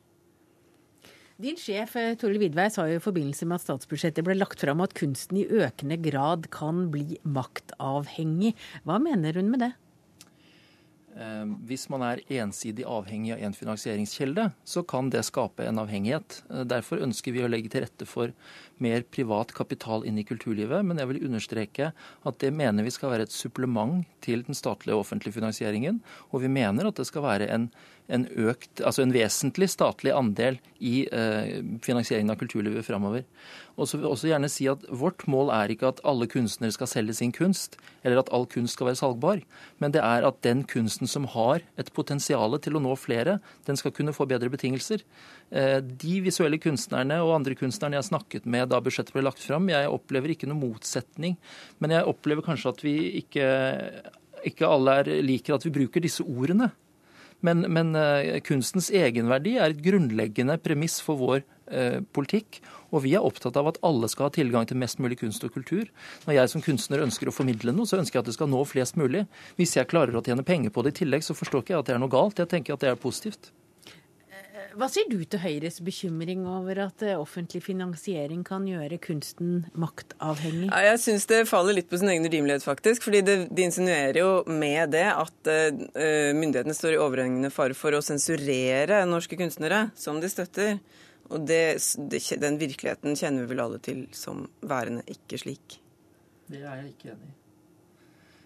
Din 1.44 1.58
sjef 1.58 1.96
eh, 1.98 2.14
Toril 2.20 2.38
Vidvei 2.40 2.70
sa 2.72 2.86
jo 2.88 3.00
i 3.00 3.04
forbindelse 3.04 3.48
med 3.50 3.58
at 3.58 3.66
statsbudsjettet 3.66 4.26
ble 4.26 4.38
lagt 4.38 4.62
fram 4.62 4.84
at 4.86 4.94
kunsten 4.98 5.42
i 5.42 5.48
økende 5.50 5.98
grad 6.06 6.46
kan 6.54 6.86
bli 6.94 7.18
maktavhengig. 7.26 8.54
Hva 8.86 9.00
mener 9.02 9.42
hun 9.42 9.50
med 9.52 9.66
det? 9.66 9.74
Eh, 11.14 11.46
hvis 11.70 11.86
man 11.94 12.02
er 12.06 12.22
ensidig 12.40 12.86
avhengig 12.90 13.36
av 13.36 13.42
en 13.46 13.54
finansieringskilde, 13.54 14.48
så 14.66 14.82
kan 14.88 15.12
det 15.14 15.22
skape 15.28 15.66
en 15.68 15.82
avhengighet. 15.82 16.40
Eh, 16.50 16.64
derfor 16.70 17.04
ønsker 17.06 17.36
vi 17.36 17.44
å 17.46 17.50
legge 17.52 17.70
til 17.70 17.86
rette 17.86 18.08
for 18.10 18.34
mer 18.82 19.06
privat 19.06 19.54
kapital 19.54 20.06
inn 20.10 20.18
i 20.18 20.26
kulturlivet. 20.26 20.82
Men 20.86 21.02
jeg 21.02 21.12
vil 21.12 21.26
understreke 21.30 21.92
at 21.94 22.40
det 22.42 22.54
mener 22.54 22.86
vi 22.86 22.94
skal 22.94 23.14
være 23.14 23.28
et 23.28 23.36
supplement 23.36 24.06
til 24.26 24.46
den 24.48 24.58
statlige 24.58 24.98
og 24.98 25.06
offentlige 25.06 25.38
finansieringen. 25.38 26.02
Og 26.32 26.46
vi 26.46 26.54
mener 26.54 26.90
at 26.90 26.98
det 26.98 27.10
skal 27.10 27.28
være 27.28 27.50
en 27.54 27.70
en, 28.12 28.26
økt, 28.36 28.82
altså 28.84 29.04
en 29.04 29.14
vesentlig 29.16 29.70
statlig 29.72 30.12
andel 30.16 30.58
i 30.84 31.06
eh, 31.08 31.62
finansieringen 31.84 32.34
av 32.34 32.40
kulturlivet 32.42 32.86
framover. 32.86 33.24
Og 33.80 33.88
så 33.88 33.98
vil 33.98 34.06
jeg 34.06 34.14
også 34.14 34.30
gjerne 34.30 34.50
si 34.52 34.68
at 34.70 34.84
Vårt 34.94 35.24
mål 35.32 35.50
er 35.56 35.72
ikke 35.74 35.90
at 35.90 36.02
alle 36.08 36.28
kunstnere 36.30 36.76
skal 36.76 36.90
selge 36.92 37.16
sin 37.18 37.32
kunst, 37.34 37.78
eller 38.04 38.22
at 38.22 38.30
all 38.36 38.46
kunst 38.50 38.76
skal 38.78 38.90
være 38.90 39.00
salgbar, 39.00 39.42
men 39.82 39.96
det 39.96 40.04
er 40.04 40.28
at 40.28 40.42
den 40.46 40.66
kunsten 40.70 41.10
som 41.10 41.26
har 41.34 41.64
et 41.80 41.90
potensial 41.96 42.58
til 42.62 42.78
å 42.78 42.84
nå 42.84 42.94
flere, 43.00 43.40
den 43.66 43.80
skal 43.80 43.96
kunne 43.96 44.14
få 44.16 44.28
bedre 44.30 44.52
betingelser. 44.54 45.06
Eh, 45.50 45.80
de 45.80 46.20
visuelle 46.28 46.60
kunstnerne 46.62 47.22
og 47.24 47.38
andre 47.40 47.58
kunstnerne 47.58 47.98
jeg 47.98 48.12
snakket 48.12 48.46
med 48.46 48.70
da 48.74 48.82
budsjettet 48.84 49.16
ble 49.16 49.26
lagt 49.26 49.42
fram, 49.42 49.72
jeg 49.72 49.90
opplever 49.90 50.36
ikke 50.36 50.52
noe 50.52 50.60
motsetning, 50.60 51.40
men 51.80 51.96
jeg 51.96 52.10
opplever 52.10 52.46
kanskje 52.46 52.76
at 52.76 52.86
vi 52.86 52.96
ikke, 53.24 53.50
ikke 54.54 54.70
alle 54.70 55.00
er, 55.02 55.14
liker 55.24 55.56
at 55.58 55.66
vi 55.66 55.74
bruker 55.82 56.04
disse 56.04 56.26
ordene. 56.28 56.74
Men, 57.44 57.66
men 57.76 57.92
uh, 57.98 58.40
kunstens 58.46 58.90
egenverdi 58.94 59.58
er 59.58 59.74
et 59.74 59.82
grunnleggende 59.84 60.56
premiss 60.64 61.00
for 61.04 61.20
vår 61.20 61.44
uh, 61.44 62.00
politikk. 62.16 62.62
Og 62.94 63.04
vi 63.08 63.16
er 63.18 63.26
opptatt 63.26 63.58
av 63.58 63.72
at 63.72 63.80
alle 63.86 64.08
skal 64.12 64.30
ha 64.30 64.36
tilgang 64.36 64.68
til 64.70 64.78
mest 64.80 65.02
mulig 65.02 65.18
kunst 65.24 65.44
og 65.46 65.56
kultur. 65.56 65.90
Når 66.28 66.38
jeg 66.38 66.54
som 66.54 66.64
kunstner 66.64 67.04
ønsker 67.04 67.30
å 67.30 67.36
formidle 67.36 67.74
noe, 67.74 67.90
så 67.90 67.98
ønsker 68.00 68.20
jeg 68.20 68.26
at 68.26 68.32
det 68.32 68.38
skal 68.38 68.52
nå 68.52 68.62
flest 68.70 69.00
mulig. 69.02 69.26
Hvis 69.58 69.76
jeg 69.80 69.90
klarer 69.90 70.16
å 70.16 70.24
tjene 70.26 70.46
penger 70.46 70.74
på 70.74 70.86
det 70.86 70.94
i 70.94 71.02
tillegg, 71.02 71.26
så 71.26 71.36
forstår 71.38 71.66
ikke 71.66 71.76
jeg 71.76 71.84
at 71.84 71.90
det 71.90 71.98
er 71.98 72.04
noe 72.04 72.14
galt. 72.14 72.40
Jeg 72.40 72.52
tenker 72.54 72.78
at 72.78 72.86
det 72.86 72.94
er 72.94 73.02
positivt. 73.02 73.52
Hva 74.74 74.88
sier 74.90 75.06
du 75.10 75.20
til 75.22 75.42
Høyres 75.44 75.78
bekymring 75.86 76.48
over 76.50 76.80
at 76.88 77.04
eh, 77.06 77.18
offentlig 77.20 77.62
finansiering 77.66 78.42
kan 78.48 78.66
gjøre 78.66 78.98
kunsten 79.04 79.68
maktavhengig? 79.78 80.72
Ja, 80.72 80.80
jeg 80.94 81.02
syns 81.04 81.28
det 81.30 81.44
faller 81.50 81.78
litt 81.78 81.92
på 81.92 82.00
sin 82.02 82.10
egen 82.10 82.26
urimelighet, 82.26 82.66
faktisk. 82.66 83.06
fordi 83.06 83.22
det, 83.26 83.36
De 83.54 83.68
insinuerer 83.68 84.18
jo 84.18 84.32
med 84.50 84.96
det 84.96 85.06
at 85.12 85.52
uh, 85.52 86.34
myndighetene 86.34 86.74
står 86.78 86.98
i 86.98 87.02
overhengende 87.04 87.54
fare 87.54 87.78
for 87.78 87.94
å 87.94 88.02
sensurere 88.06 89.04
norske 89.10 89.38
kunstnere 89.38 89.88
som 90.00 90.22
de 90.24 90.32
støtter. 90.32 90.82
Og 91.30 91.46
det, 91.48 91.64
det, 92.10 92.24
den 92.42 92.60
virkeligheten 92.62 93.18
kjenner 93.20 93.46
vi 93.46 93.54
vel 93.54 93.64
alle 93.68 93.80
til 93.84 94.08
som 94.18 94.48
værende 94.66 95.06
ikke 95.12 95.40
slik. 95.46 95.80
Det 96.50 96.66
er 96.66 96.82
jeg 96.82 96.94
ikke 96.96 97.14
enig 97.14 97.30
i. 97.30 97.43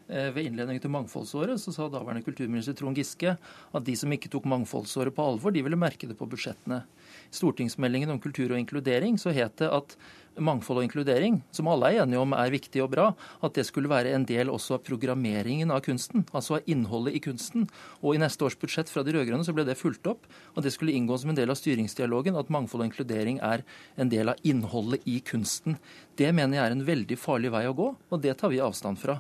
Eh, 0.08 0.30
ved 0.32 0.48
innledningen 0.48 0.80
til 0.80 0.92
Mangfoldsåret 0.94 1.60
så 1.60 1.74
sa 1.76 1.90
daværende 1.92 2.24
kulturminister 2.24 2.76
Trond 2.80 2.96
Giske 2.96 3.34
at 3.36 3.84
de 3.84 3.96
som 4.00 4.12
ikke 4.16 4.30
tok 4.32 4.46
Mangfoldsåret 4.48 5.12
på 5.12 5.26
alvor, 5.34 5.52
de 5.52 5.64
ville 5.66 5.80
merke 5.80 6.08
det 6.08 6.16
på 6.16 6.30
budsjettene. 6.32 6.80
I 7.28 7.36
stortingsmeldingen 7.36 8.14
om 8.14 8.22
kultur 8.24 8.54
og 8.54 8.62
inkludering 8.62 9.20
så 9.20 9.36
het 9.36 9.60
det 9.60 9.68
at 9.68 9.98
mangfold 10.38 10.80
og 10.80 10.86
inkludering, 10.86 11.40
som 11.52 11.68
alle 11.72 11.90
er 11.90 12.04
enige 12.04 12.22
om 12.22 12.36
er 12.38 12.54
viktig 12.54 12.82
og 12.84 12.92
bra, 12.94 13.08
at 13.44 13.58
det 13.58 13.66
skulle 13.68 13.90
være 13.92 14.14
en 14.16 14.26
del 14.28 14.52
også 14.54 14.78
av 14.78 14.84
programmeringen 14.86 15.74
av 15.74 15.82
kunsten, 15.84 16.28
altså 16.32 16.60
av 16.60 16.70
innholdet 16.70 17.18
i 17.18 17.22
kunsten. 17.26 17.66
Og 18.04 18.16
i 18.16 18.22
neste 18.22 18.46
års 18.46 18.58
budsjett 18.60 18.92
fra 18.92 19.04
de 19.04 19.16
rød-grønne 19.16 19.44
så 19.44 19.56
ble 19.58 19.66
det 19.68 19.80
fulgt 19.80 20.08
opp, 20.08 20.28
og 20.56 20.64
det 20.64 20.72
skulle 20.76 20.96
inngå 20.96 21.18
som 21.20 21.34
en 21.34 21.40
del 21.40 21.52
av 21.52 21.60
styringsdialogen 21.60 22.38
at 22.40 22.54
mangfold 22.54 22.86
og 22.86 22.92
inkludering 22.92 23.42
er 23.44 23.66
en 23.98 24.14
del 24.14 24.32
av 24.32 24.46
innholdet 24.48 25.04
i 25.10 25.20
kunsten. 25.26 25.82
Det 26.16 26.30
mener 26.32 26.60
jeg 26.60 26.68
er 26.68 26.78
en 26.78 26.86
veldig 26.94 27.20
farlig 27.20 27.52
vei 27.58 27.66
å 27.68 27.76
gå, 27.76 27.90
og 27.98 28.22
det 28.24 28.38
tar 28.38 28.54
vi 28.54 28.64
avstand 28.64 29.02
fra. 29.02 29.18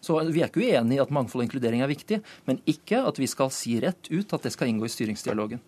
Så 0.00 0.16
Vi 0.32 0.40
er 0.40 0.48
ikke 0.48 0.64
uenig 0.64 0.96
i 0.96 1.02
at 1.02 1.12
mangfold 1.12 1.42
og 1.42 1.48
inkludering 1.48 1.82
er 1.84 1.90
viktig, 1.90 2.20
men 2.46 2.60
ikke 2.66 3.02
at 3.06 3.18
vi 3.20 3.28
skal 3.28 3.52
si 3.52 3.76
rett 3.82 4.08
ut 4.10 4.32
at 4.32 4.42
det 4.42 4.52
skal 4.54 4.70
inngå 4.70 4.88
i 4.88 4.92
styringsdialogen. 4.92 5.60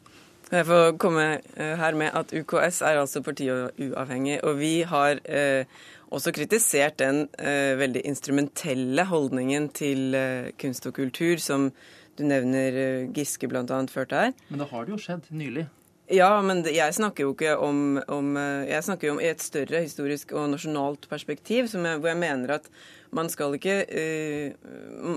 Jeg 0.53 0.67
får 0.69 0.99
komme 1.01 1.25
eh, 1.57 1.77
her 1.81 1.97
med 1.97 2.13
at 2.13 2.33
UKS 2.37 2.83
er 2.85 2.99
altså 3.01 3.23
partiuavhengig, 3.25 4.43
og 4.45 4.59
vi 4.59 4.83
har 4.85 5.21
eh, 5.25 5.65
også 6.13 6.33
kritisert 6.37 6.99
den 7.01 7.25
eh, 7.41 7.73
veldig 7.81 8.03
instrumentelle 8.05 9.07
holdningen 9.09 9.71
til 9.73 10.13
kunst 10.61 10.89
og 10.91 10.99
kultur 10.99 11.41
som 11.41 11.71
du 12.19 12.27
nevner 12.29 13.09
Giske 13.17 13.49
bl.a. 13.49 13.65
førte 13.89 14.27
her. 14.27 14.35
Men 14.51 14.61
det 14.61 14.69
har 14.75 14.85
det 14.85 14.93
jo 14.93 15.01
skjedd 15.01 15.33
nylig. 15.33 15.65
Ja, 16.13 16.29
men 16.45 16.61
jeg 16.69 16.93
snakker 16.93 17.25
jo 17.25 17.33
ikke 17.33 17.55
om, 17.63 17.97
om 18.13 18.35
eh, 18.37 18.69
Jeg 18.69 18.85
snakker 18.85 19.09
jo 19.09 19.15
om 19.15 19.23
et 19.25 19.41
større 19.41 19.81
historisk 19.81 20.35
og 20.37 20.51
nasjonalt 20.53 21.09
perspektiv, 21.09 21.71
jeg, 21.73 22.01
hvor 22.03 22.11
jeg 22.11 22.21
mener 22.21 22.59
at 22.59 22.69
man 23.17 23.31
skal 23.33 23.57
ikke 23.57 23.79
uh, 23.89 24.69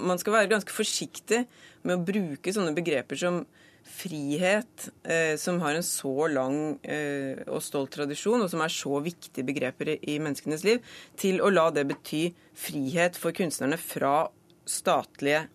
Man 0.07 0.19
skal 0.19 0.37
være 0.37 0.51
ganske 0.51 0.71
forsiktig 0.71 1.45
med 1.83 1.97
å 1.97 2.05
bruke 2.07 2.53
sånne 2.53 2.73
begreper 2.75 3.19
som 3.19 3.43
frihet, 3.85 4.87
uh, 5.05 5.35
som 5.39 5.59
har 5.63 5.77
en 5.77 5.85
så 5.85 6.29
lang 6.31 6.57
uh, 6.79 7.43
og 7.45 7.63
stolt 7.63 7.93
tradisjon, 7.95 8.43
og 8.43 8.51
som 8.51 8.63
er 8.65 8.73
så 8.73 8.99
viktige 9.03 9.47
begreper 9.47 9.93
i, 9.93 9.99
i 10.15 10.19
menneskenes 10.19 10.65
liv, 10.67 10.83
til 11.19 11.39
å 11.43 11.51
la 11.53 11.69
det 11.75 11.85
bety 11.91 12.25
frihet 12.57 13.19
for 13.19 13.35
kunstnerne 13.35 13.79
fra 13.79 14.25
statlige 14.65 15.45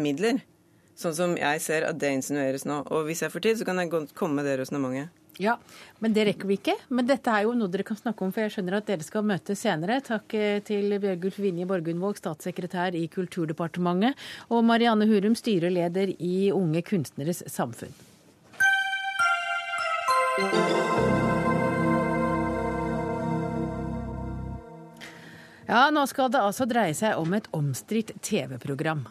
midler. 0.00 0.40
Sånn 0.94 1.14
som 1.16 1.34
jeg 1.38 1.60
ser 1.62 1.88
at 1.88 1.98
det 1.98 2.12
insinueres 2.14 2.66
nå. 2.68 2.84
Og 2.94 3.08
hvis 3.08 3.24
jeg 3.24 3.32
får 3.32 3.42
tid, 3.44 3.60
så 3.60 3.66
kan 3.66 3.82
jeg 3.82 3.90
komme 4.14 4.38
med 4.38 4.46
det 4.46 4.60
resonnementet. 4.62 5.10
Ja, 5.42 5.56
men 5.98 6.12
det 6.14 6.28
rekker 6.28 6.46
vi 6.46 6.58
ikke. 6.60 6.76
Men 6.94 7.08
dette 7.08 7.32
er 7.32 7.48
jo 7.48 7.56
noe 7.58 7.70
dere 7.70 7.86
kan 7.86 7.98
snakke 7.98 8.22
om, 8.22 8.30
for 8.34 8.44
jeg 8.44 8.54
skjønner 8.54 8.78
at 8.78 8.86
dere 8.86 9.06
skal 9.06 9.26
møtes 9.26 9.64
senere. 9.64 9.98
Takk 10.04 10.34
eh, 10.38 10.60
til 10.66 10.94
Bjørgulf 11.02 11.40
Vinje 11.42 11.66
Borgundvåg, 11.66 12.20
statssekretær 12.20 12.94
i 12.94 13.08
Kulturdepartementet, 13.10 14.14
og 14.54 14.62
Marianne 14.68 15.08
Hurum, 15.10 15.34
styreleder 15.38 16.14
i 16.14 16.50
Unge 16.54 16.84
kunstneres 16.86 17.42
samfunn. 17.50 17.94
Ja, 25.64 25.88
nå 25.90 26.04
skal 26.06 26.30
det 26.30 26.42
altså 26.44 26.66
dreie 26.68 26.94
seg 26.94 27.18
om 27.18 27.34
et 27.34 27.46
omstridt 27.56 28.12
TV-program. 28.22 29.06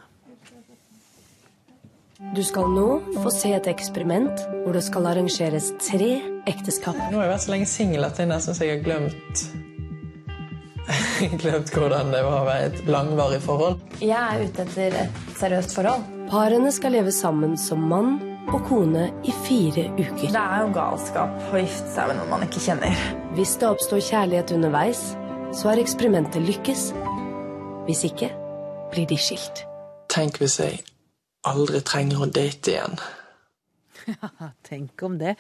Du 2.20 2.44
skal 2.46 2.70
nå 2.70 2.88
få 3.24 3.32
se 3.34 3.50
et 3.56 3.68
eksperiment 3.72 4.44
hvor 4.64 4.76
det 4.78 4.84
skal 4.86 5.08
arrangeres 5.10 5.72
tre 5.82 6.20
ekteskap. 6.50 6.98
Nå 7.10 7.18
har 7.18 7.26
jeg 7.26 7.32
vært 7.32 7.46
så 7.46 7.54
lenge 7.56 7.70
singel 7.72 8.06
at 8.06 8.20
jeg 8.22 8.30
nesten 8.30 8.58
så 8.58 8.68
jeg 8.68 8.78
har 8.78 8.84
glemt 8.86 9.46
Glemt 11.42 11.72
hvordan 11.74 12.12
det 12.14 12.22
var 12.26 12.42
å 12.42 12.46
være 12.46 12.68
et 12.68 12.92
langvarig 12.92 13.40
forhold. 13.42 13.82
Jeg 14.04 14.20
er 14.20 14.44
ute 14.46 14.66
etter 14.68 15.00
et 15.00 15.20
seriøst 15.40 15.74
forhold. 15.74 16.06
Parene 16.30 16.74
skal 16.76 16.94
leve 16.98 17.14
sammen 17.16 17.58
som 17.58 17.82
mann 17.90 18.18
og 18.52 18.62
kone 18.68 19.08
i 19.26 19.34
fire 19.48 19.88
uker. 19.96 20.28
Det 20.28 20.46
er 20.46 20.64
jo 20.68 20.72
galskap 20.76 21.50
å 21.50 21.64
gifte 21.64 21.96
seg 21.96 22.12
med 22.12 22.20
noen 22.20 22.34
man 22.36 22.46
ikke 22.46 22.62
kjenner. 22.68 23.04
Hvis 23.34 23.58
det 23.58 23.72
oppstår 23.72 24.06
kjærlighet 24.12 24.54
underveis, 24.60 25.06
så 25.56 25.72
har 25.72 25.82
eksperimentet 25.82 26.46
lykkes. 26.46 26.90
Hvis 27.88 28.06
ikke 28.12 28.34
blir 28.94 29.10
de 29.10 29.18
skilt. 29.18 29.66
Tenk 30.14 30.44
hvis 30.44 30.60
jeg 30.62 30.84
aldri 31.50 31.82
trenger 31.84 32.24
å 32.24 32.30
date 32.32 32.74
igjen. 32.74 33.00
Ja, 34.24 34.50
tenk 34.66 35.04
om 35.04 35.18
det. 35.18 35.36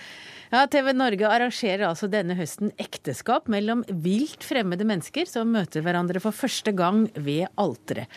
Ja, 0.52 0.65
TV 0.71 0.93
Norge 0.95 1.28
arrangerer 1.30 1.88
altså 1.89 2.08
denne 2.12 2.36
høsten 2.38 2.71
ekteskap 2.82 3.49
mellom 3.52 3.84
vilt 4.04 4.45
fremmede 4.45 4.88
mennesker 4.88 5.28
som 5.30 5.52
møter 5.54 5.84
hverandre 5.84 6.21
for 6.23 6.36
første 6.36 6.73
gang 6.76 7.06
ved 7.15 7.49
alteret. 7.60 8.12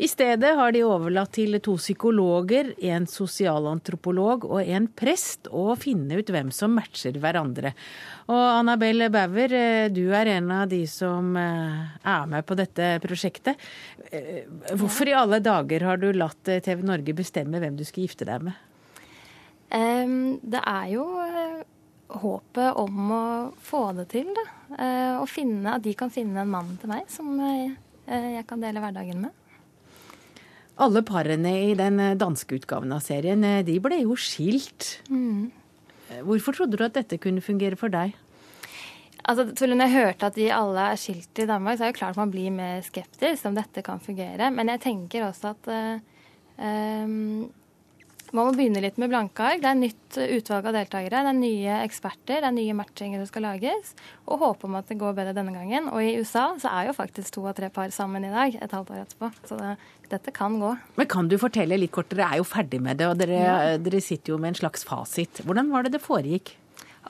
I 0.00 0.08
stedet 0.08 0.54
har 0.56 0.72
de 0.72 0.80
overlatt 0.86 1.34
til 1.36 1.58
to 1.60 1.74
psykologer, 1.76 2.70
en 2.88 3.04
sosialantropolog 3.10 4.46
og 4.48 4.62
en 4.64 4.86
prest 4.96 5.50
å 5.52 5.74
finne 5.76 6.22
ut 6.22 6.32
hvem 6.32 6.48
som 6.56 6.72
matcher 6.72 7.18
hverandre. 7.20 7.74
Og 8.32 8.40
Annabelle 8.40 9.10
Bauer, 9.12 9.52
eh, 9.52 9.90
du 9.92 10.06
er 10.16 10.32
en 10.38 10.48
av 10.62 10.72
de 10.72 10.80
som 10.88 11.36
eh, 11.36 11.84
er 12.00 12.32
med 12.32 12.48
på 12.48 12.56
dette 12.56 12.94
prosjektet. 13.04 13.60
Eh, 14.08 14.48
hvorfor 14.72 15.12
i 15.12 15.18
alle 15.20 15.42
dager 15.44 15.84
har 15.90 16.00
du 16.00 16.08
latt 16.16 16.48
TV 16.48 16.80
Norge 16.80 17.16
bestemme 17.20 17.60
hvem 17.60 17.76
du 17.76 17.84
skal 17.84 18.06
gifte 18.08 18.28
deg 18.28 18.48
med? 18.48 18.69
Det 19.70 20.60
er 20.66 20.86
jo 20.90 21.04
håpet 22.10 22.78
om 22.80 23.12
å 23.14 23.24
få 23.62 23.84
det 23.94 24.08
til, 24.10 24.32
da. 24.34 24.46
Å 25.22 25.26
finne, 25.30 25.76
at 25.76 25.84
de 25.84 25.92
kan 25.98 26.10
finne 26.10 26.42
en 26.42 26.50
mann 26.50 26.72
til 26.80 26.90
meg 26.90 27.06
som 27.12 27.36
jeg 27.38 28.42
kan 28.50 28.62
dele 28.62 28.82
hverdagen 28.82 29.20
med. 29.22 29.36
Alle 30.80 31.04
parene 31.06 31.52
i 31.68 31.74
den 31.78 32.00
danske 32.18 32.56
utgaven 32.58 32.90
av 32.96 33.04
serien, 33.04 33.44
de 33.62 33.76
ble 33.84 34.00
jo 34.02 34.16
skilt. 34.18 34.96
Mm. 35.12 35.52
Hvorfor 36.26 36.56
trodde 36.56 36.80
du 36.80 36.84
at 36.86 36.96
dette 36.96 37.20
kunne 37.22 37.44
fungere 37.44 37.78
for 37.78 37.92
deg? 37.92 38.16
Altså, 39.28 39.66
når 39.68 39.84
jeg 39.84 39.94
hørte 39.94 40.30
at 40.30 40.38
de 40.38 40.46
alle 40.50 40.86
er 40.90 40.98
skilt 40.98 41.38
i 41.38 41.46
Danmark, 41.46 41.76
så 41.78 41.84
er 41.86 41.92
det 41.92 42.00
klart 42.00 42.18
man 42.18 42.32
blir 42.32 42.50
mer 42.54 42.80
skeptisk 42.82 43.46
om 43.46 43.54
dette 43.54 43.84
kan 43.86 44.00
fungere. 44.02 44.48
Men 44.50 44.72
jeg 44.72 44.82
tenker 44.86 45.28
også 45.28 45.52
at 45.52 45.68
um, 46.56 47.44
man 48.36 48.46
må 48.46 48.54
begynne 48.54 48.82
litt 48.82 48.98
med 49.00 49.10
blanke 49.10 49.42
ark. 49.42 49.62
Det 49.62 49.70
er 49.70 49.78
nytt 49.78 50.18
utvalg 50.38 50.68
av 50.70 50.76
deltakere, 50.76 51.22
det 51.26 51.32
er 51.32 51.38
nye 51.38 51.78
eksperter, 51.84 52.40
det 52.40 52.48
er 52.48 52.54
nye 52.56 52.76
matchinger 52.78 53.22
som 53.22 53.30
skal 53.30 53.46
lages. 53.48 53.94
Og 54.26 54.42
håpe 54.44 54.68
om 54.68 54.76
at 54.78 54.90
det 54.90 54.98
går 55.00 55.16
bedre 55.18 55.34
denne 55.36 55.54
gangen. 55.56 55.90
Og 55.90 56.04
i 56.04 56.14
USA 56.20 56.46
så 56.62 56.70
er 56.70 56.90
jo 56.90 56.96
faktisk 56.96 57.34
to 57.36 57.44
av 57.50 57.56
tre 57.58 57.70
par 57.74 57.90
sammen 57.94 58.26
i 58.26 58.32
dag, 58.32 58.54
et 58.54 58.76
halvt 58.76 58.94
år 58.94 59.02
etterpå. 59.04 59.32
Så 59.50 59.58
det, 59.58 59.74
dette 60.12 60.34
kan 60.36 60.58
gå. 60.62 60.72
Men 61.00 61.10
kan 61.10 61.30
du 61.30 61.36
fortelle 61.42 61.78
litt 61.80 61.94
kort, 61.94 62.10
dere 62.12 62.30
er 62.30 62.42
jo 62.42 62.48
ferdig 62.48 62.82
med 62.82 63.02
det, 63.02 63.10
og 63.10 63.18
dere, 63.20 63.42
ja. 63.42 63.60
dere 63.82 64.02
sitter 64.04 64.34
jo 64.34 64.40
med 64.42 64.54
en 64.54 64.60
slags 64.62 64.86
fasit. 64.86 65.42
Hvordan 65.46 65.72
var 65.74 65.86
det 65.86 65.96
det 65.96 66.04
foregikk? 66.04 66.54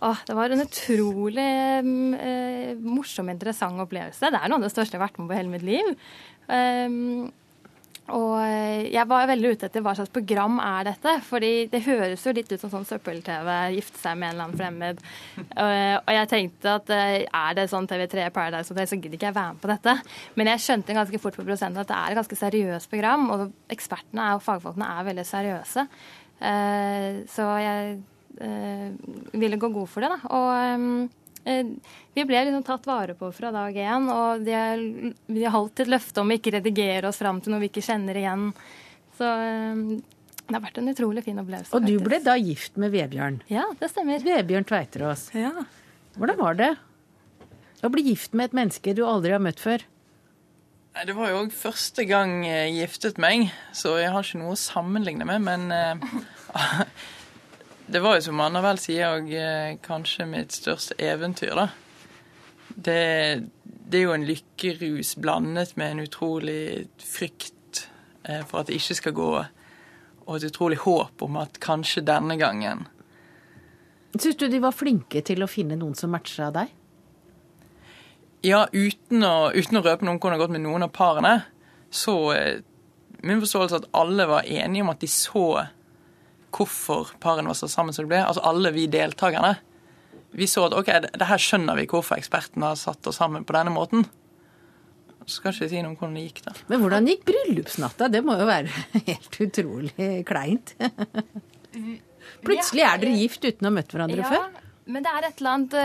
Åh, 0.00 0.22
det 0.26 0.35
var 0.37 0.52
en 0.52 0.62
utrolig 0.62 1.44
eh, 1.44 2.78
morsom, 2.80 3.28
interessant 3.28 3.83
opplevelse. 3.83 4.30
Det 4.33 4.38
er 4.38 4.48
noe 4.48 4.62
av 4.62 4.64
det 4.64 4.72
største 4.72 4.96
jeg 4.96 5.02
har 5.02 5.09
vært 5.11 5.20
med 5.20 5.28
på 5.28 5.37
hele 5.37 5.52
mitt 5.52 5.66
liv. 5.66 5.90
Um, 6.48 7.28
og 8.16 8.35
eh, 8.42 8.88
jeg 8.92 9.07
var 9.11 9.29
veldig 9.31 9.53
ute 9.55 9.68
etter 9.68 9.85
hva 9.85 9.94
slags 9.96 10.12
program 10.14 10.59
er 10.62 10.90
dette. 10.90 11.14
fordi 11.27 11.53
det 11.73 11.83
høres 11.87 12.27
jo 12.27 12.35
litt 12.37 12.53
ut 12.53 12.61
som 12.61 12.73
sånn 12.73 12.87
søppel-TV, 12.88 13.51
gifte 13.77 14.03
seg 14.03 14.18
med 14.20 14.31
en 14.31 14.35
eller 14.35 14.46
annen 14.49 14.61
fremmed. 14.61 15.03
Og 16.07 16.12
jeg 16.16 16.31
tenkte 16.33 16.77
at 16.81 16.94
eh, 16.96 17.16
er 17.25 17.59
det 17.59 17.66
sånn 17.73 17.88
TV3 17.90 18.29
Paradise 18.35 18.73
Hotel, 18.73 18.88
så 18.90 19.01
gidder 19.01 19.18
ikke 19.18 19.31
jeg 19.31 19.38
være 19.40 19.57
med 19.57 19.64
på 19.64 19.73
dette. 19.73 19.96
Men 20.38 20.53
jeg 20.53 20.64
skjønte 20.66 20.99
ganske 21.01 21.23
fort 21.23 21.40
på 21.40 21.49
prosenten 21.49 21.83
at 21.83 21.90
det 21.90 21.99
er 21.99 22.14
et 22.14 22.20
ganske 22.20 22.40
seriøst 22.44 22.92
program, 22.92 23.29
og 23.35 23.75
ekspertene 23.75 24.33
og 24.37 24.44
fagfolkene 24.46 24.94
er 24.94 25.11
veldig 25.11 25.27
seriøse. 25.35 25.87
Eh, 26.51 27.20
så 27.31 27.53
jeg 27.61 28.01
ville 29.37 29.59
gå 29.61 29.68
god 29.75 29.88
for 29.90 30.07
det, 30.07 30.09
da. 30.12 30.31
Og 30.31 30.51
Eh, 30.70 31.09
vi 31.44 32.24
ble 32.29 32.44
liksom 32.44 32.64
tatt 32.66 32.87
vare 32.88 33.14
på 33.18 33.31
fra 33.33 33.50
dag 33.55 33.76
én, 33.76 34.09
og 34.12 34.44
de 34.44 34.55
har, 34.55 34.83
de 35.26 35.44
har 35.44 35.55
holdt 35.55 35.81
et 35.85 35.90
løfte 35.90 36.20
om 36.22 36.31
å 36.31 36.37
ikke 36.37 36.53
redigere 36.59 37.09
oss 37.09 37.20
fram 37.22 37.40
til 37.40 37.55
noe 37.55 37.62
vi 37.62 37.70
ikke 37.70 37.85
kjenner 37.85 38.18
igjen. 38.20 38.50
Så 39.16 39.29
eh, 39.29 39.85
det 40.50 40.57
har 40.57 40.64
vært 40.64 40.81
en 40.83 40.90
utrolig 40.92 41.24
fin 41.26 41.38
opplevelse. 41.40 41.72
Og 41.76 41.85
du 41.87 41.94
faktisk. 41.94 42.07
ble 42.09 42.20
da 42.26 42.37
gift 42.40 42.81
med 42.81 42.92
Vebjørn? 42.94 43.40
Ja, 43.53 43.68
det 43.81 43.92
stemmer. 43.92 44.22
Vebjørn 44.24 44.66
Tveiterås. 44.68 45.29
Ja. 45.38 45.53
Hvordan 46.18 46.40
var 46.40 46.59
det 46.59 46.70
å 47.87 47.90
bli 47.92 48.05
gift 48.11 48.35
med 48.37 48.50
et 48.50 48.57
menneske 48.59 48.94
du 48.98 49.05
aldri 49.07 49.33
har 49.37 49.42
møtt 49.42 49.62
før? 49.62 49.87
Nei, 50.90 51.05
Det 51.07 51.14
var 51.14 51.31
jo 51.31 51.44
òg 51.44 51.53
første 51.55 52.05
gang 52.05 52.40
jeg 52.44 52.74
giftet 52.81 53.20
meg, 53.22 53.46
så 53.72 53.94
jeg 54.00 54.11
har 54.11 54.26
ikke 54.26 54.40
noe 54.42 54.57
å 54.57 54.59
sammenligne 54.59 55.24
med. 55.29 55.46
Men 55.46 55.70
Det 57.92 58.00
var 58.00 58.14
jo 58.14 58.22
som 58.22 58.40
Anna 58.40 58.61
vel 58.62 58.79
sier, 58.79 59.16
og 59.16 59.33
eh, 59.35 59.72
kanskje 59.83 60.29
mitt 60.31 60.55
største 60.55 60.94
eventyr, 61.03 61.57
da. 61.59 61.64
Det, 62.70 63.00
det, 63.64 63.98
er 63.98 64.05
jo 64.05 64.12
en 64.14 64.26
lykkerus 64.29 65.16
blandet 65.18 65.72
med 65.81 65.96
en 65.96 66.03
utrolig 66.05 66.87
frykt 67.03 67.81
eh, 68.22 68.44
for 68.46 68.61
at 68.61 68.70
det 68.70 68.76
ikke 68.79 68.96
skal 69.00 69.16
gå, 69.16 69.31
og 70.22 70.31
et 70.37 70.46
utrolig 70.46 70.79
håp 70.85 71.24
om 71.26 71.40
at 71.42 71.59
kanskje 71.59 72.05
denne 72.07 72.37
gangen 72.38 72.87
Syns 74.14 74.38
du 74.38 74.46
de 74.50 74.59
var 74.62 74.74
flinke 74.74 75.22
til 75.26 75.42
å 75.42 75.50
finne 75.50 75.79
noen 75.79 75.94
som 75.98 76.11
matcha 76.11 76.48
deg? 76.55 76.70
Ja, 78.46 78.64
uten 78.71 79.27
å, 79.27 79.50
uten 79.54 79.79
å 79.79 79.85
røpe 79.85 80.06
noen 80.06 80.19
hvordan 80.19 80.35
det 80.35 80.38
har 80.38 80.44
gått 80.44 80.54
med 80.56 80.64
noen 80.64 80.87
av 80.87 80.94
parene, 80.94 81.35
så 81.90 82.17
eh, 82.38 82.62
min 83.27 83.42
forståelse 83.42 83.77
er 83.77 83.85
at 83.85 83.92
alle 83.98 84.31
var 84.31 84.46
enige 84.46 84.87
om 84.87 84.94
at 84.94 85.02
de 85.02 85.10
så 85.10 85.46
hvorfor 86.55 87.13
parene 87.23 87.51
var 87.51 87.59
så 87.59 87.69
sammen 87.71 87.94
som 87.96 88.07
de 88.07 88.13
ble. 88.13 88.23
Altså 88.25 88.44
alle 88.46 88.73
vi 88.75 88.87
deltakerne. 88.90 89.57
Vi 90.37 90.46
så 90.46 90.69
at 90.69 90.77
OK, 90.79 90.90
det, 91.03 91.13
det 91.19 91.27
her 91.27 91.42
skjønner 91.42 91.79
vi 91.79 91.88
hvorfor 91.90 92.19
ekspertene 92.19 92.73
har 92.73 92.79
satt 92.79 93.07
oss 93.11 93.19
sammen 93.21 93.46
på 93.46 93.57
denne 93.57 93.75
måten. 93.75 94.07
Så 95.27 95.40
skal 95.40 95.55
ikke 95.55 95.69
si 95.71 95.83
noe 95.83 95.92
om 95.92 95.98
hvordan 95.98 96.17
det 96.17 96.25
gikk, 96.29 96.40
da. 96.46 96.55
Men 96.71 96.83
hvordan 96.83 97.11
gikk 97.11 97.27
bryllupsnatta? 97.29 98.09
Det 98.11 98.23
må 98.27 98.38
jo 98.40 98.48
være 98.48 98.87
helt 99.11 99.40
utrolig 99.46 100.09
kleint. 100.29 100.75
Plutselig 102.46 102.87
er 102.87 102.98
dere 103.03 103.21
gift 103.21 103.44
uten 103.44 103.67
å 103.67 103.71
ha 103.71 103.77
møtt 103.77 103.94
hverandre 103.94 104.25
ja, 104.25 104.33
før? 104.33 104.67
Men 104.90 105.07
det 105.07 105.13
er 105.13 105.27
et 105.29 105.40
eller 105.42 105.57
annet 105.57 105.77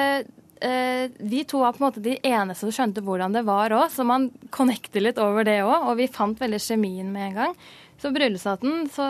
uh, 0.66 1.24
Vi 1.34 1.44
to 1.50 1.62
var 1.62 1.76
på 1.76 1.82
en 1.82 1.88
måte 1.88 2.04
de 2.06 2.16
eneste 2.26 2.66
som 2.66 2.74
skjønte 2.74 3.04
hvordan 3.06 3.36
det 3.36 3.44
var 3.48 3.76
òg, 3.76 3.90
så 3.94 4.06
man 4.08 4.30
connecter 4.56 5.04
litt 5.04 5.22
over 5.22 5.46
det 5.48 5.60
òg. 5.66 5.92
Og 5.92 6.00
vi 6.00 6.10
fant 6.12 6.42
veldig 6.42 6.62
kjemien 6.62 7.12
med 7.14 7.32
en 7.32 7.42
gang. 7.42 7.58
Så 8.02 8.12
bryllupsnatten 8.16 8.90
så 8.92 9.06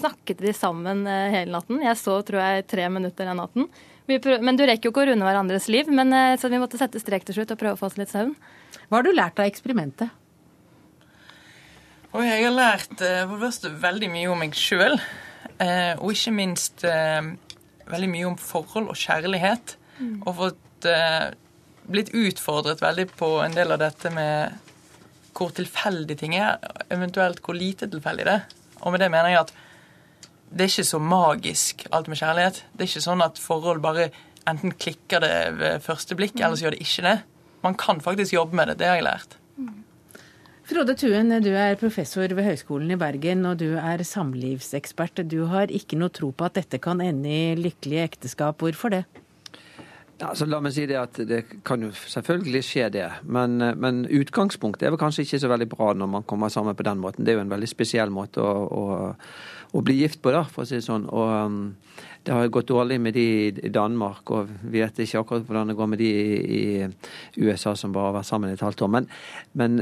snakket 0.00 0.42
de 0.44 0.52
sammen 0.56 1.06
uh, 1.08 1.30
hele 1.32 1.54
natten. 1.54 1.80
Jeg 1.84 1.98
så 1.98 2.18
tror 2.26 2.42
jeg 2.44 2.68
tre 2.70 2.88
minutter 2.92 3.28
den 3.28 3.40
natten. 3.40 3.70
Men 4.06 4.58
du 4.58 4.64
rekker 4.66 4.88
jo 4.88 4.92
ikke 4.92 5.04
å 5.04 5.08
runde 5.12 5.26
hverandres 5.26 5.68
liv, 5.72 5.88
men, 5.88 6.12
uh, 6.12 6.36
så 6.40 6.50
vi 6.52 6.60
måtte 6.60 6.80
sette 6.80 7.00
strek 7.02 7.24
til 7.26 7.40
slutt 7.40 7.54
og 7.54 7.60
prøve 7.62 7.78
å 7.78 7.80
få 7.80 7.88
oss 7.88 7.98
litt 8.00 8.12
søvn. 8.12 8.34
Hva 8.88 9.00
har 9.00 9.06
du 9.06 9.14
lært 9.14 9.40
av 9.40 9.48
eksperimentet? 9.48 10.12
Og 12.10 12.24
jeg 12.26 12.42
har 12.42 12.54
lært 12.54 12.96
for 12.98 13.36
det 13.36 13.42
første 13.44 13.70
veldig 13.80 14.08
mye 14.10 14.30
om 14.32 14.40
meg 14.42 14.56
sjøl. 14.58 14.98
Eh, 15.60 15.92
og 16.00 16.14
ikke 16.14 16.32
minst 16.32 16.84
eh, 16.88 17.20
veldig 17.90 18.08
mye 18.10 18.28
om 18.30 18.38
forhold 18.40 18.90
og 18.92 18.98
kjærlighet. 18.98 19.76
Mm. 19.98 20.16
Og 20.24 20.34
fått 20.38 20.88
eh, 20.88 21.30
blitt 21.90 22.12
utfordret 22.16 22.82
veldig 22.82 23.08
på 23.18 23.30
en 23.44 23.56
del 23.56 23.74
av 23.74 23.82
dette 23.82 24.12
med 24.14 24.69
hvor 25.36 25.52
tilfeldig 25.56 26.16
ting 26.20 26.36
er, 26.38 26.58
eventuelt 26.92 27.42
hvor 27.44 27.56
lite 27.56 27.88
tilfeldig 27.90 28.26
det 28.28 28.38
er. 28.38 28.46
Og 28.80 28.94
med 28.94 29.02
det 29.02 29.10
mener 29.12 29.32
jeg 29.32 29.44
at 29.44 29.52
det 30.50 30.64
er 30.64 30.72
ikke 30.72 30.88
så 30.88 30.98
magisk, 30.98 31.84
alt 31.94 32.08
med 32.10 32.18
kjærlighet. 32.18 32.64
Det 32.74 32.84
er 32.84 32.90
ikke 32.90 33.04
sånn 33.04 33.22
at 33.22 33.38
forhold 33.38 33.82
bare 33.84 34.08
enten 34.50 34.72
klikker 34.74 35.22
det 35.22 35.34
ved 35.60 35.84
første 35.84 36.16
blikk, 36.18 36.34
mm. 36.38 36.42
eller 36.42 36.58
så 36.58 36.66
gjør 36.66 36.74
det 36.74 36.82
ikke 36.86 37.06
det. 37.06 37.18
Man 37.62 37.76
kan 37.78 38.00
faktisk 38.02 38.34
jobbe 38.34 38.56
med 38.56 38.72
det. 38.72 38.80
Det 38.80 38.88
har 38.88 38.98
jeg 38.98 39.06
lært. 39.06 39.36
Frode 40.70 40.94
Tuen, 40.94 41.32
du 41.42 41.50
er 41.58 41.74
professor 41.78 42.30
ved 42.30 42.46
Høgskolen 42.46 42.92
i 42.94 42.98
Bergen, 42.98 43.42
og 43.48 43.58
du 43.58 43.74
er 43.74 44.04
samlivsekspert. 44.06 45.24
Du 45.26 45.44
har 45.50 45.72
ikke 45.74 45.98
noe 45.98 46.12
tro 46.14 46.30
på 46.30 46.46
at 46.46 46.60
dette 46.60 46.78
kan 46.82 47.02
ende 47.02 47.30
i 47.30 47.56
lykkelige 47.58 48.04
ekteskap. 48.06 48.62
Hvorfor 48.62 48.94
det? 48.94 49.00
Ja, 50.20 50.34
så 50.36 50.44
la 50.44 50.58
meg 50.60 50.74
si 50.76 50.82
det 50.84 50.98
at 51.00 51.16
det 51.24 51.40
kan 51.64 51.80
jo 51.80 51.88
selvfølgelig 51.96 52.60
skje 52.66 52.88
det, 52.92 53.06
men, 53.24 53.56
men, 53.80 54.02
utgangspunktet 54.04 54.84
er 54.84 54.92
vel 54.92 55.00
kanskje 55.00 55.24
ikke 55.24 55.40
så 55.40 55.48
veldig 55.48 55.68
bra 55.72 55.94
når 55.96 56.10
man 56.12 56.26
kommer 56.28 56.52
sammen 56.52 56.76
på 56.76 56.84
den 56.84 57.00
måten. 57.00 57.24
Det 57.24 57.32
er 57.32 57.38
jo 57.38 57.44
en 57.46 57.54
veldig 57.54 57.70
spesiell 57.70 58.12
måte 58.12 58.44
å, 58.44 58.66
å, 58.68 58.82
å 59.72 59.82
bli 59.86 59.96
gift 60.02 60.20
på, 60.20 60.34
da, 60.34 60.42
for 60.44 60.66
å 60.66 60.68
si 60.68 60.76
det 60.76 60.84
sånn. 60.84 61.08
Og 61.08 61.32
um, 61.32 61.62
det 62.26 62.36
har 62.36 62.52
gått 62.52 62.68
dårlig 62.68 63.00
med 63.00 63.16
de 63.16 63.26
i 63.48 63.72
Danmark, 63.72 64.28
og 64.36 64.52
vi 64.60 64.84
vet 64.84 65.00
ikke 65.00 65.22
akkurat 65.22 65.48
hvordan 65.48 65.72
det 65.72 65.78
går 65.80 65.90
med 65.94 66.02
de 66.04 66.12
i, 66.12 66.62
USA 67.40 67.72
som 67.78 67.96
bare 67.96 68.10
har 68.10 68.18
vært 68.20 68.28
sammen 68.28 68.52
i 68.52 68.58
et 68.58 68.66
halvt 68.66 68.84
år. 68.84 68.94
Men, 68.98 69.08
men, 69.56 69.80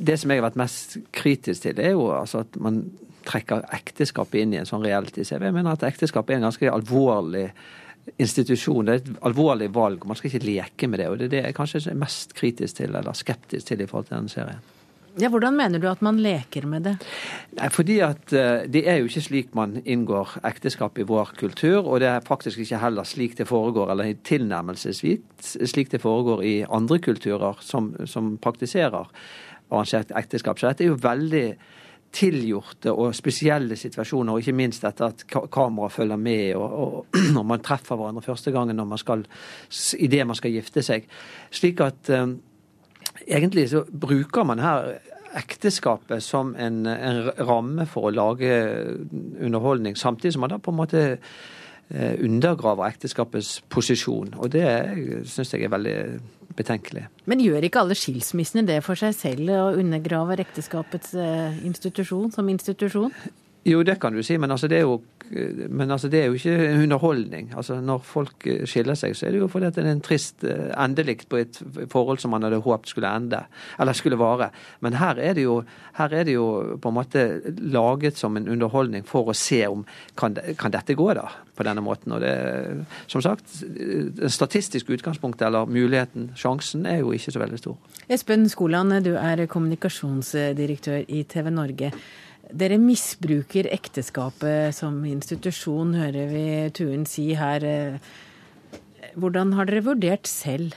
det 0.00 0.16
som 0.20 0.32
jeg 0.32 0.40
har 0.40 0.48
vært 0.48 0.60
mest 0.64 0.96
kritisk 1.12 1.68
til, 1.68 1.84
er 1.84 1.92
jo 1.92 2.08
altså 2.16 2.46
at 2.46 2.56
man 2.56 2.86
trekker 3.28 3.68
ekteskapet 3.76 4.40
inn 4.40 4.56
i 4.56 4.62
en 4.62 4.68
sånn 4.68 4.84
reality-CV. 4.84 5.44
Jeg 5.44 5.56
mener 5.56 5.76
at 5.76 5.84
ekteskapet 5.84 6.32
er 6.32 6.40
en 6.40 6.48
ganske 6.48 6.72
alvorlig 6.72 7.50
institusjon. 8.18 8.86
Det 8.86 8.94
er 8.94 9.02
et 9.02 9.26
alvorlig 9.26 9.70
valg. 9.74 10.06
Man 10.06 10.18
skal 10.18 10.30
ikke 10.30 10.46
leke 10.46 10.88
med 10.88 11.00
det. 11.00 11.08
og 11.08 11.18
Det 11.18 11.26
er 11.26 11.34
det 11.36 11.42
jeg 11.48 11.56
kanskje 11.56 11.82
er 11.90 11.98
mest 11.98 12.34
kritisk 12.34 12.76
til, 12.76 12.94
eller 12.94 13.12
skeptisk 13.16 13.66
til 13.66 13.80
i 13.80 13.86
forhold 13.90 14.08
til 14.10 14.16
denne 14.16 14.32
serien. 14.32 14.62
Ja, 15.14 15.28
Hvordan 15.30 15.54
mener 15.54 15.78
du 15.78 15.86
at 15.86 16.00
man 16.02 16.16
leker 16.18 16.66
med 16.66 16.88
det? 16.88 16.96
Nei, 17.54 17.68
fordi 17.70 18.00
at 18.02 18.32
uh, 18.34 18.66
Det 18.66 18.82
er 18.90 18.98
jo 18.98 19.06
ikke 19.06 19.22
slik 19.22 19.52
man 19.54 19.76
inngår 19.84 20.40
ekteskap 20.42 20.98
i 20.98 21.06
vår 21.06 21.36
kultur. 21.38 21.86
Og 21.86 22.00
det 22.02 22.08
er 22.10 22.26
faktisk 22.26 22.58
ikke 22.58 22.82
heller 22.82 23.06
slik 23.06 23.38
det 23.38 23.46
foregår, 23.46 23.92
eller 23.94 24.14
tilnærmelsesvis 24.26 25.54
slik 25.70 25.92
det 25.92 26.02
foregår 26.02 26.42
i 26.42 26.54
andre 26.66 26.98
kulturer 26.98 27.62
som, 27.62 27.94
som 28.06 28.36
praktiserer 28.42 29.06
arrangert 29.70 30.10
ekteskap. 30.18 30.58
Så 30.58 30.72
dette 30.72 30.84
er 30.84 30.92
jo 30.92 30.98
veldig 31.00 31.46
tilgjorte 32.14 32.92
og 32.92 33.14
spesielle 33.16 33.76
situasjoner, 33.78 34.34
og 34.34 34.42
ikke 34.42 34.56
minst 34.56 34.84
etter 34.86 35.10
at 35.10 35.24
kamera 35.52 35.90
følger 35.90 36.20
med, 36.20 36.54
og, 36.54 36.78
og 36.80 37.18
når 37.36 37.48
man 37.50 37.64
treffer 37.64 37.98
hverandre 37.98 38.22
første 38.24 38.54
gangen 38.54 38.78
når 38.78 38.90
man 38.92 39.02
skal, 39.02 39.24
idet 39.98 40.26
man 40.26 40.38
skal 40.38 40.54
gifte 40.54 40.84
seg. 40.86 41.08
Slik 41.54 41.82
at 41.84 42.12
um, 42.14 42.38
egentlig 43.26 43.68
så 43.72 43.84
bruker 43.88 44.46
man 44.46 44.62
her 44.62 44.94
ekteskapet 45.34 46.22
som 46.22 46.54
en, 46.54 46.84
en, 46.86 47.20
ramme 47.42 47.86
for 47.90 48.08
å 48.08 48.14
lage 48.14 48.54
underholdning, 49.42 49.98
samtidig 49.98 50.36
som 50.36 50.44
man 50.46 50.54
da 50.54 50.60
på 50.62 50.70
en 50.70 50.78
måte 50.78 51.02
eh, 51.10 52.14
undergraver 52.22 52.86
ekteskapets 52.86 53.56
posisjon. 53.66 54.36
Og 54.38 54.52
det 54.54 54.68
syns 55.30 55.56
jeg 55.56 55.66
er 55.66 55.74
veldig 55.74 55.96
betenkelig. 56.58 57.06
Men 57.30 57.42
gjør 57.42 57.66
ikke 57.66 57.82
alle 57.84 57.96
skilsmissene 57.98 58.66
det 58.68 58.80
for 58.86 58.98
seg 58.98 59.14
selv, 59.16 59.50
og 59.54 59.80
undergraver 59.80 60.42
ekteskapets 60.44 61.14
eh, 61.18 61.64
institusjon 61.66 62.30
som 62.34 62.48
institusjon? 62.52 63.12
Jo, 63.64 63.80
det 63.86 63.96
kan 64.00 64.12
du 64.12 64.22
si, 64.22 64.36
men 64.36 64.52
altså 64.52 64.68
det 64.68 64.82
er 64.82 64.84
jo, 64.84 64.98
altså 65.32 66.08
det 66.08 66.20
er 66.20 66.26
jo 66.26 66.32
ikke 66.32 66.82
underholdning. 66.82 67.52
Altså 67.56 67.80
Når 67.80 67.98
folk 68.04 68.46
eh, 68.46 68.66
skiller 68.66 68.94
seg, 68.94 69.16
så 69.16 69.26
er 69.26 69.32
det 69.32 69.40
jo 69.40 69.48
fordi 69.48 69.70
det 69.72 69.84
er 69.84 69.90
en 69.90 70.02
trist 70.04 70.44
eh, 70.44 70.70
endelikt 70.76 71.28
på 71.28 71.40
et 71.40 71.60
forhold 71.90 72.18
som 72.18 72.30
man 72.30 72.42
hadde 72.42 72.60
håpet 72.64 72.88
skulle 72.88 73.08
ende, 73.08 73.44
eller 73.80 73.92
skulle 73.92 74.18
vare. 74.18 74.50
Men 74.80 74.98
her 75.00 75.18
er 75.18 75.34
det 75.34 75.46
jo, 75.46 75.62
er 75.98 76.24
det 76.24 76.34
jo 76.34 76.76
på 76.82 76.88
en 76.88 76.94
måte 76.94 77.24
laget 77.60 78.18
som 78.18 78.36
en 78.36 78.48
underholdning 78.48 79.06
for 79.06 79.30
å 79.30 79.36
se 79.36 79.66
om 79.66 79.84
kan, 80.16 80.36
kan 80.58 80.74
dette 80.74 80.94
gå 80.94 81.12
da, 81.14 81.28
på 81.56 81.66
denne 81.66 81.84
måten. 81.84 82.12
Og 82.12 82.20
det, 82.20 82.34
som 83.06 83.22
sagt, 83.22 83.62
det 83.64 84.32
statistiske 84.32 84.92
utgangspunktet, 84.92 85.46
eller 85.46 85.66
muligheten, 85.66 86.32
sjansen, 86.36 86.86
er 86.86 87.00
jo 87.00 87.14
ikke 87.14 87.32
så 87.32 87.42
veldig 87.42 87.62
stor. 87.62 87.78
Espen 88.08 88.48
Skoland, 88.48 88.92
du 89.04 89.14
er 89.16 89.46
kommunikasjonsdirektør 89.46 91.08
i 91.08 91.24
TV 91.24 91.50
Norge. 91.50 91.92
Dere 92.54 92.76
misbruker 92.78 93.66
ekteskapet 93.74 94.76
som 94.76 95.00
institusjon, 95.08 95.96
hører 95.98 96.28
vi 96.30 96.44
Tuen 96.76 97.02
si 97.08 97.32
her. 97.34 97.64
Hvordan 99.18 99.56
har 99.58 99.66
dere 99.66 99.82
vurdert 99.82 100.30
selv? 100.30 100.76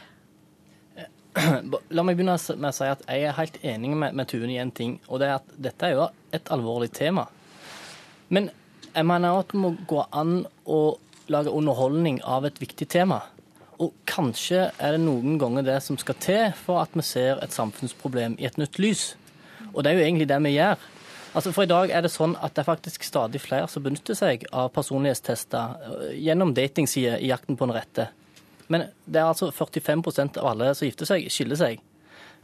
La 1.93 2.01
meg 2.01 2.17
begynne 2.17 2.33
med 2.57 2.69
å 2.71 2.73
si 2.73 2.89
at 2.89 3.05
jeg 3.05 3.27
er 3.29 3.37
helt 3.37 3.61
enig 3.61 3.93
med, 3.93 4.17
med 4.17 4.25
Tuen 4.31 4.49
i 4.49 4.57
en 4.57 4.73
ting. 4.73 4.97
Og 5.05 5.21
det 5.21 5.29
er 5.29 5.35
at 5.37 5.53
dette 5.67 5.85
er 5.85 5.93
jo 5.93 6.09
et 6.33 6.49
alvorlig 6.55 6.89
tema. 6.97 7.27
Men 8.33 8.49
jeg 8.87 9.05
mener 9.05 9.37
at 9.43 9.53
det 9.53 9.61
må 9.61 9.75
gå 9.85 10.01
an 10.09 10.47
å 10.65 10.81
lage 11.29 11.53
underholdning 11.53 12.23
av 12.25 12.49
et 12.49 12.57
viktig 12.57 12.89
tema. 12.89 13.21
Og 13.77 13.93
kanskje 14.09 14.71
er 14.81 14.97
det 14.97 15.05
noen 15.05 15.37
ganger 15.37 15.69
det 15.69 15.77
som 15.85 16.01
skal 16.01 16.17
til 16.25 16.57
for 16.57 16.81
at 16.81 16.97
vi 16.97 17.05
ser 17.05 17.37
et 17.37 17.53
samfunnsproblem 17.53 18.41
i 18.41 18.49
et 18.49 18.57
nytt 18.57 18.81
lys. 18.81 19.11
Og 19.75 19.83
det 19.83 19.91
er 19.91 19.99
jo 19.99 20.07
egentlig 20.09 20.33
det 20.33 20.45
vi 20.49 20.57
gjør. 20.57 20.87
Altså 21.37 21.51
For 21.53 21.67
i 21.67 21.69
dag 21.69 21.91
er 21.93 22.01
det 22.01 22.09
sånn 22.09 22.33
at 22.41 22.55
det 22.55 22.63
er 22.63 22.71
faktisk 22.71 23.03
stadig 23.05 23.43
flere 23.43 23.67
som 23.69 23.83
benytter 23.85 24.17
seg 24.17 24.47
av 24.49 24.71
personlighetstester 24.73 25.75
øh, 25.85 26.07
gjennom 26.17 26.55
datingsider 26.57 27.21
i 27.21 27.29
jakten 27.29 27.59
på 27.59 27.67
en 27.67 27.75
rette. 27.75 28.07
Men 28.73 28.87
det 29.05 29.21
er 29.21 29.29
altså 29.29 29.51
45% 29.53 30.39
av 30.41 30.49
alle 30.49 30.71
som 30.73 30.89
gifter 30.89 31.09
seg, 31.09 31.27
skiller 31.31 31.59
seg. 31.59 31.83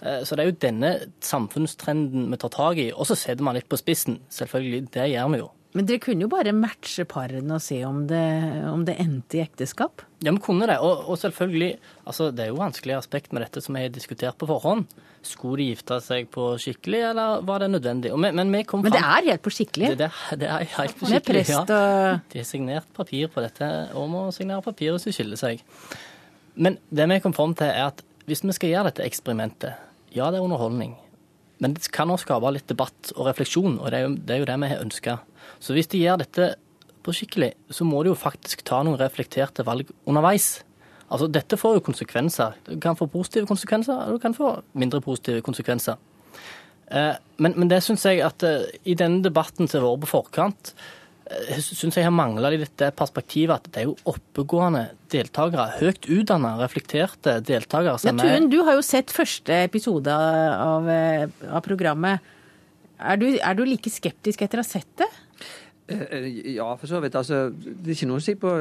Eh, 0.04 0.22
så 0.22 0.38
det 0.38 0.44
er 0.44 0.52
jo 0.52 0.60
denne 0.68 0.92
samfunnstrenden 1.26 2.30
vi 2.32 2.40
tar 2.44 2.54
tak 2.54 2.84
i. 2.86 2.92
Og 2.94 3.10
så 3.10 3.18
setter 3.18 3.46
man 3.46 3.58
litt 3.58 3.70
på 3.72 3.80
spissen. 3.82 4.20
Selvfølgelig, 4.30 4.86
det 4.94 5.10
gjør 5.16 5.34
vi 5.34 5.42
jo. 5.42 5.50
Men 5.74 5.88
dere 5.90 6.02
kunne 6.04 6.28
jo 6.28 6.30
bare 6.30 6.54
matche 6.54 7.02
parene 7.10 7.56
og 7.56 7.64
se 7.66 7.80
om 7.88 8.04
det, 8.10 8.26
om 8.70 8.84
det 8.86 8.94
endte 9.02 9.40
i 9.40 9.42
ekteskap? 9.42 10.04
Ja, 10.22 10.30
vi 10.30 10.42
kunne 10.44 10.68
det. 10.70 10.76
Og, 10.86 11.08
og, 11.08 11.18
selvfølgelig, 11.18 11.72
altså 12.06 12.30
det 12.30 12.46
er 12.46 12.52
jo 12.52 12.60
vanskelige 12.60 13.00
aspekt 13.02 13.34
med 13.34 13.42
dette 13.42 13.64
som 13.66 13.74
vi 13.74 13.82
har 13.88 13.94
diskutert 13.94 14.38
på 14.38 14.50
forhånd. 14.52 14.86
Skulle 15.26 15.64
de 15.64 15.70
gifte 15.72 15.98
seg 16.04 16.30
på 16.34 16.52
skikkelig, 16.62 17.02
eller 17.10 17.44
var 17.48 17.64
det 17.64 17.72
nødvendig? 17.74 18.14
Vi, 18.14 18.22
men, 18.22 18.54
vi 18.54 18.62
men, 18.62 18.94
det 18.94 19.02
er 19.02 19.30
helt 19.32 19.46
på 19.46 19.54
skikkelig? 19.56 19.94
Det, 19.96 20.10
det, 20.30 20.40
det 20.44 20.50
er 20.52 20.70
helt 20.78 20.98
på 21.00 21.10
skikkelig, 21.10 21.44
ja. 21.50 21.66
De 21.66 22.42
har 22.44 22.48
signert 22.48 22.90
papir 22.94 23.32
på 23.34 23.42
dette, 23.42 23.70
og 23.98 24.12
må 24.14 24.28
signere 24.36 24.62
papir 24.66 24.94
hvis 24.94 25.10
de 25.10 25.16
skiller 25.16 25.42
seg. 25.42 25.64
Men 26.54 26.78
det 26.94 27.10
vi 27.10 27.22
kom 27.24 27.34
fram 27.34 27.58
til, 27.58 27.72
er 27.74 27.90
at 27.90 28.06
hvis 28.30 28.46
vi 28.46 28.54
skal 28.56 28.76
gjøre 28.76 28.92
dette 28.92 29.08
eksperimentet, 29.08 29.80
ja, 30.14 30.30
det 30.30 30.38
er 30.38 30.46
underholdning. 30.46 30.94
Men 31.64 31.74
det 31.74 31.90
kan 31.96 32.12
også 32.12 32.28
skape 32.28 32.52
litt 32.54 32.70
debatt 32.70 33.14
og 33.16 33.28
refleksjon, 33.30 33.80
og 33.80 33.90
det 33.90 34.00
er 34.00 34.06
jo 34.06 34.16
det, 34.18 34.36
er 34.36 34.44
jo 34.44 34.50
det 34.50 34.58
vi 34.62 34.70
har 34.74 34.84
ønska. 34.84 35.22
Så 35.64 35.76
hvis 35.76 35.88
de 35.92 36.02
gjør 36.04 36.20
dette 36.24 36.54
på 37.04 37.14
skikkelig, 37.16 37.54
så 37.72 37.88
må 37.88 38.04
de 38.04 38.12
jo 38.12 38.20
faktisk 38.20 38.64
ta 38.68 38.82
noen 38.84 39.00
reflekterte 39.00 39.66
valg 39.68 39.92
underveis. 40.08 40.58
Altså, 41.14 41.28
Dette 41.32 41.60
får 41.60 41.78
jo 41.78 41.86
konsekvenser. 41.86 42.58
Det 42.68 42.80
kan 42.84 42.98
få 43.00 43.08
positive 43.12 43.48
konsekvenser, 43.48 44.08
og 44.08 44.18
det 44.18 44.24
kan 44.24 44.36
få 44.36 44.56
mindre 44.80 45.02
positive 45.04 45.44
konsekvenser. 45.46 46.00
Eh, 46.94 47.14
men, 47.44 47.56
men 47.58 47.70
det 47.72 47.84
syns 47.86 48.06
jeg 48.08 48.24
at 48.26 48.44
eh, 48.48 48.68
i 48.90 48.96
denne 48.98 49.24
debatten 49.26 49.70
som 49.70 49.84
har 49.84 49.94
vært 49.94 50.04
på 50.06 50.12
forkant, 50.12 50.74
eh, 51.30 51.60
syns 51.64 52.00
jeg 52.00 52.08
har 52.08 52.16
mangla 52.16 52.52
litt 52.54 52.76
det 52.82 52.92
perspektivet 52.98 53.56
at 53.56 53.70
det 53.72 53.84
er 53.84 53.90
jo 53.92 53.96
oppegående 54.10 54.86
deltakere. 55.14 55.70
Høyt 55.80 56.10
utdanna, 56.10 56.56
reflekterte 56.62 57.38
deltakere. 57.46 57.98
Ja, 58.04 58.16
Tuen, 58.20 58.50
du 58.52 58.62
har 58.68 58.80
jo 58.80 58.86
sett 58.86 59.14
første 59.14 59.64
episode 59.68 60.14
av, 60.14 60.90
av 60.90 61.62
programmet. 61.66 62.34
Er 63.04 63.20
du, 63.20 63.28
er 63.36 63.58
du 63.58 63.66
like 63.68 63.92
skeptisk 63.92 64.46
etter 64.46 64.62
å 64.62 64.64
ha 64.64 64.70
sett 64.70 64.90
det? 65.02 65.10
Ja, 65.88 66.70
for 66.80 66.88
så 66.88 67.00
vidt. 67.04 67.16
Altså, 67.20 67.50
det 67.52 67.92
er 67.92 67.98
ikke 67.98 68.08
noe 68.08 68.22
å 68.22 68.24
si 68.24 68.36
på 68.40 68.52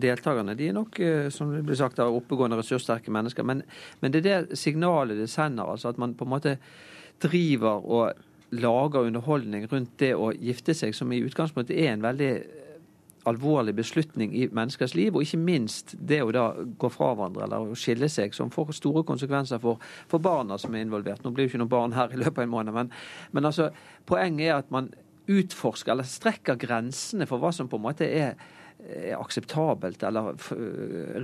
deltakerne. 0.00 0.56
De 0.56 0.70
er 0.70 0.76
nok, 0.76 1.00
som 1.34 1.52
det 1.52 1.60
blir 1.66 1.76
sagt, 1.76 2.00
oppegående, 2.00 2.56
ressurssterke 2.60 3.12
mennesker. 3.12 3.44
Men, 3.44 3.60
men, 4.00 4.14
det 4.14 4.22
er 4.24 4.48
det 4.48 4.58
signalet 4.58 5.20
det 5.20 5.28
sender. 5.30 5.68
altså 5.74 5.92
At 5.92 6.00
man 6.00 6.16
på 6.16 6.24
en 6.24 6.32
måte 6.32 6.56
driver 7.22 7.84
og 7.84 8.12
lager 8.52 9.08
underholdning 9.08 9.68
rundt 9.70 9.94
det 10.00 10.14
å 10.16 10.32
gifte 10.32 10.74
seg, 10.76 10.96
som 10.96 11.12
i 11.12 11.22
utgangspunktet 11.24 11.76
er 11.76 11.92
en 11.92 12.04
veldig 12.04 12.32
alvorlig 13.28 13.74
beslutning 13.78 14.32
i 14.34 14.48
menneskers 14.50 14.96
liv, 14.98 15.14
og 15.14 15.22
ikke 15.22 15.38
minst 15.38 15.94
det 15.94 16.20
å 16.24 16.32
da 16.34 16.48
gå 16.58 16.90
fra 16.90 17.12
hverandre 17.14 17.46
eller 17.46 17.70
å 17.70 17.78
skille 17.78 18.08
seg, 18.10 18.34
som 18.34 18.50
får 18.50 18.74
store 18.80 19.04
konsekvenser 19.06 19.62
for, 19.62 19.82
for 20.10 20.22
barna 20.22 20.58
som 20.58 20.74
er 20.74 20.84
involvert. 20.86 21.22
Nå 21.22 21.30
blir 21.30 21.46
jo 21.46 21.52
ikke 21.52 21.62
noen 21.62 21.72
barn 21.72 21.96
her 21.96 22.12
i 22.12 22.18
løpet 22.18 22.42
av 22.42 22.46
en 22.46 22.54
måned, 22.56 22.76
men, 22.76 22.92
men 23.32 23.48
altså, 23.48 23.70
poenget 24.08 24.48
er 24.48 24.58
at 24.58 24.74
man 24.74 24.90
utforsker 25.30 25.94
eller 25.94 26.08
strekker 26.08 26.58
grensene 26.60 27.28
for 27.30 27.42
hva 27.42 27.52
som 27.54 27.70
på 27.70 27.78
en 27.78 27.86
måte 27.90 28.08
er 28.08 28.34
er 28.82 29.14
akseptabelt 29.16 30.02
eller 30.02 30.34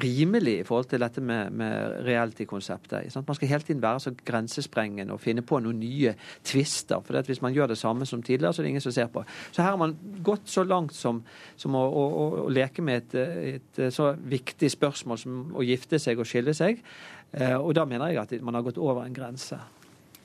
rimelig 0.02 0.54
i 0.60 0.64
forhold 0.66 0.88
til 0.92 1.02
dette 1.02 1.20
med, 1.20 1.50
med 1.50 2.04
reality-konseptet. 2.06 3.16
Man 3.26 3.34
skal 3.34 3.48
hele 3.48 3.66
tiden 3.66 3.82
være 3.82 4.00
så 4.00 4.12
grensesprengende 4.24 5.12
og 5.14 5.20
finne 5.20 5.42
på 5.42 5.58
noen 5.62 5.80
nye 5.80 6.14
tvister. 6.46 7.02
For 7.04 7.18
hvis 7.26 7.42
man 7.42 7.54
gjør 7.54 7.72
det 7.72 7.78
samme 7.78 8.06
som 8.06 8.22
tidligere, 8.22 8.52
så 8.52 8.62
er 8.62 8.68
det 8.68 8.74
ingen 8.74 8.84
som 8.84 8.94
ser 8.94 9.10
på. 9.12 9.24
Så 9.52 9.62
her 9.62 9.70
har 9.74 9.80
man 9.80 9.96
gått 10.22 10.48
så 10.48 10.64
langt 10.64 10.94
som, 10.94 11.22
som 11.56 11.74
å, 11.74 11.82
å, 11.88 12.04
å, 12.44 12.48
leke 12.52 12.84
med 12.84 13.14
et, 13.14 13.64
et, 13.64 13.82
så 13.94 14.12
viktig 14.18 14.70
spørsmål 14.70 15.18
som 15.18 15.40
å 15.56 15.66
gifte 15.66 15.98
seg 16.02 16.20
og 16.20 16.28
skille 16.28 16.54
seg. 16.54 16.82
Eh, 17.32 17.56
og 17.56 17.74
da 17.76 17.84
mener 17.88 18.12
jeg 18.12 18.22
at 18.22 18.38
man 18.44 18.56
har 18.58 18.66
gått 18.66 18.78
over 18.78 19.04
en 19.04 19.16
grense. 19.16 19.58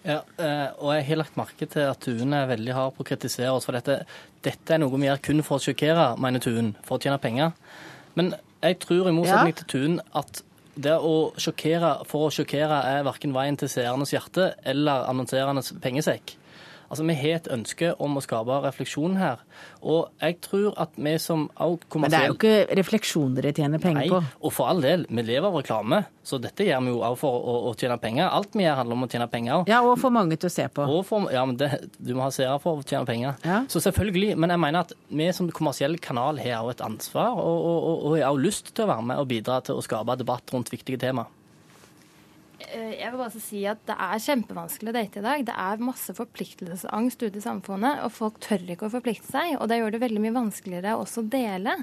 Ja, 0.04 0.20
eh, 0.36 0.70
og 0.84 0.91
jeg 0.97 1.06
har 1.08 1.20
lagt 1.22 1.38
merke 1.39 1.68
til 1.72 1.88
at 1.88 2.01
Tuen 2.04 2.36
er 2.36 2.49
veldig 2.49 2.74
hard 2.76 2.95
på 2.95 3.06
å 3.06 3.08
kritisere 3.08 3.54
oss 3.56 3.68
for 3.68 3.78
dette. 3.78 4.01
Dette 4.43 4.76
er 4.76 4.82
noe 4.84 4.91
vi 4.99 5.08
gjør 5.08 5.22
kun 5.24 5.43
for 5.47 5.60
å 5.62 5.64
sjokkere, 5.64 6.10
mener 6.20 6.43
Tuen, 6.43 6.74
for 6.84 6.99
å 6.99 7.04
tjene 7.04 7.22
penger. 7.24 7.54
Men 8.20 8.34
jeg 8.64 8.82
tror 8.84 9.08
i 9.08 9.16
motsetning 9.16 9.56
ja. 9.56 9.62
til 9.62 9.72
Tuen 9.72 9.99
at 10.20 10.43
det 10.76 10.95
å 10.97 11.16
sjokkere 11.39 11.95
for 12.10 12.28
å 12.28 12.34
sjokkere 12.34 12.80
er 12.89 13.06
verken 13.06 13.36
veien 13.36 13.58
til 13.60 13.70
seernes 13.72 14.12
hjerte 14.14 14.51
eller 14.68 15.08
annonserernes 15.12 15.72
pengesekk. 15.84 16.36
Altså, 16.94 17.06
Vi 17.10 17.16
har 17.18 17.39
et 17.39 17.48
ønske 17.50 17.91
om 17.98 18.20
å 18.20 18.22
skape 18.22 18.60
refleksjon 18.68 19.18
her. 19.18 19.41
Og 19.82 20.12
jeg 20.22 20.38
tror 20.46 20.76
at 20.78 20.94
vi 20.96 21.16
som 21.18 21.48
Men 21.58 22.12
det 22.12 22.20
er 22.20 22.30
jo 22.30 22.38
ikke 22.38 22.78
refleksjon 22.78 23.34
dere 23.38 23.54
tjener 23.56 23.82
penger 23.82 24.12
på? 24.12 24.22
Nei, 24.22 24.38
og 24.39 24.54
for 24.54 24.70
all 24.70 24.84
del. 24.86 25.08
Vi 25.10 25.26
lever 25.26 25.50
av 25.50 25.58
reklame, 25.58 26.04
så 26.24 26.38
dette 26.41 26.68
gjør 26.68 26.86
vi 26.86 26.94
jo 26.94 27.02
òg 27.02 27.18
for 27.18 27.34
å, 27.34 27.56
å, 27.70 27.74
tjene 27.80 27.98
penger. 28.02 28.30
Alt 28.30 28.54
vi 28.54 28.68
gjør 28.68 28.80
handler 28.84 29.00
om 29.00 29.08
å 29.08 29.10
tjene 29.10 29.28
penger. 29.32 29.66
Ja, 29.72 29.82
og 29.82 29.98
få 30.02 30.14
mange 30.14 30.38
til 30.38 30.52
å 30.52 30.54
se 30.54 30.70
på. 30.70 30.88
For, 31.08 31.30
ja, 31.34 31.44
men 31.50 31.58
det, 31.60 31.72
Du 31.98 32.14
må 32.14 32.28
ha 32.28 32.32
seere 32.34 32.60
for 32.62 32.80
å 32.82 32.86
tjene 32.86 33.10
penger. 33.10 33.38
Ja. 33.44 33.64
Så 33.68 33.82
selvfølgelig. 33.84 34.38
Men 34.38 34.54
jeg 34.54 34.64
mener 34.64 34.86
at 34.86 34.94
vi 35.10 35.32
som 35.34 35.50
kommersiell 35.50 35.98
kanal 35.98 36.41
har 36.44 36.62
òg 36.62 36.76
et 36.76 36.86
ansvar, 36.86 37.34
og, 37.34 37.58
og, 37.58 37.80
og, 37.80 38.04
og 38.12 38.20
har 38.20 38.30
òg 38.32 38.44
lyst 38.46 38.76
til 38.76 38.86
å 38.86 38.91
være 38.94 39.10
med 39.10 39.24
og 39.24 39.32
bidra 39.34 39.64
til 39.66 39.82
å 39.82 39.86
skape 39.86 40.22
debatt 40.22 40.54
rundt 40.54 40.72
viktige 40.74 41.02
temaer. 41.02 41.32
Eh, 42.72 42.95
jeg 42.99 43.11
vil 43.11 43.20
bare 43.20 43.41
si 43.43 43.61
at 43.70 43.84
Det 43.88 43.95
er 43.97 44.24
kjempevanskelig 44.24 44.91
å 44.91 44.95
date 44.95 45.20
i 45.20 45.26
dag. 45.26 45.45
Det 45.45 45.55
er 45.66 45.84
masse 45.84 46.16
forpliktelsesangst 46.18 47.24
ute 47.26 47.39
i 47.39 47.43
samfunnet, 47.43 48.03
og 48.05 48.14
folk 48.16 48.39
tør 48.43 48.64
ikke 48.76 48.88
å 48.89 48.93
forplikte 48.93 49.30
seg. 49.30 49.57
og 49.59 49.70
Det 49.70 49.80
gjør 49.82 49.95
det 49.95 50.03
veldig 50.05 50.24
mye 50.24 50.38
vanskeligere 50.39 50.97
også 50.97 51.24
å 51.26 51.30
dele. 51.34 51.78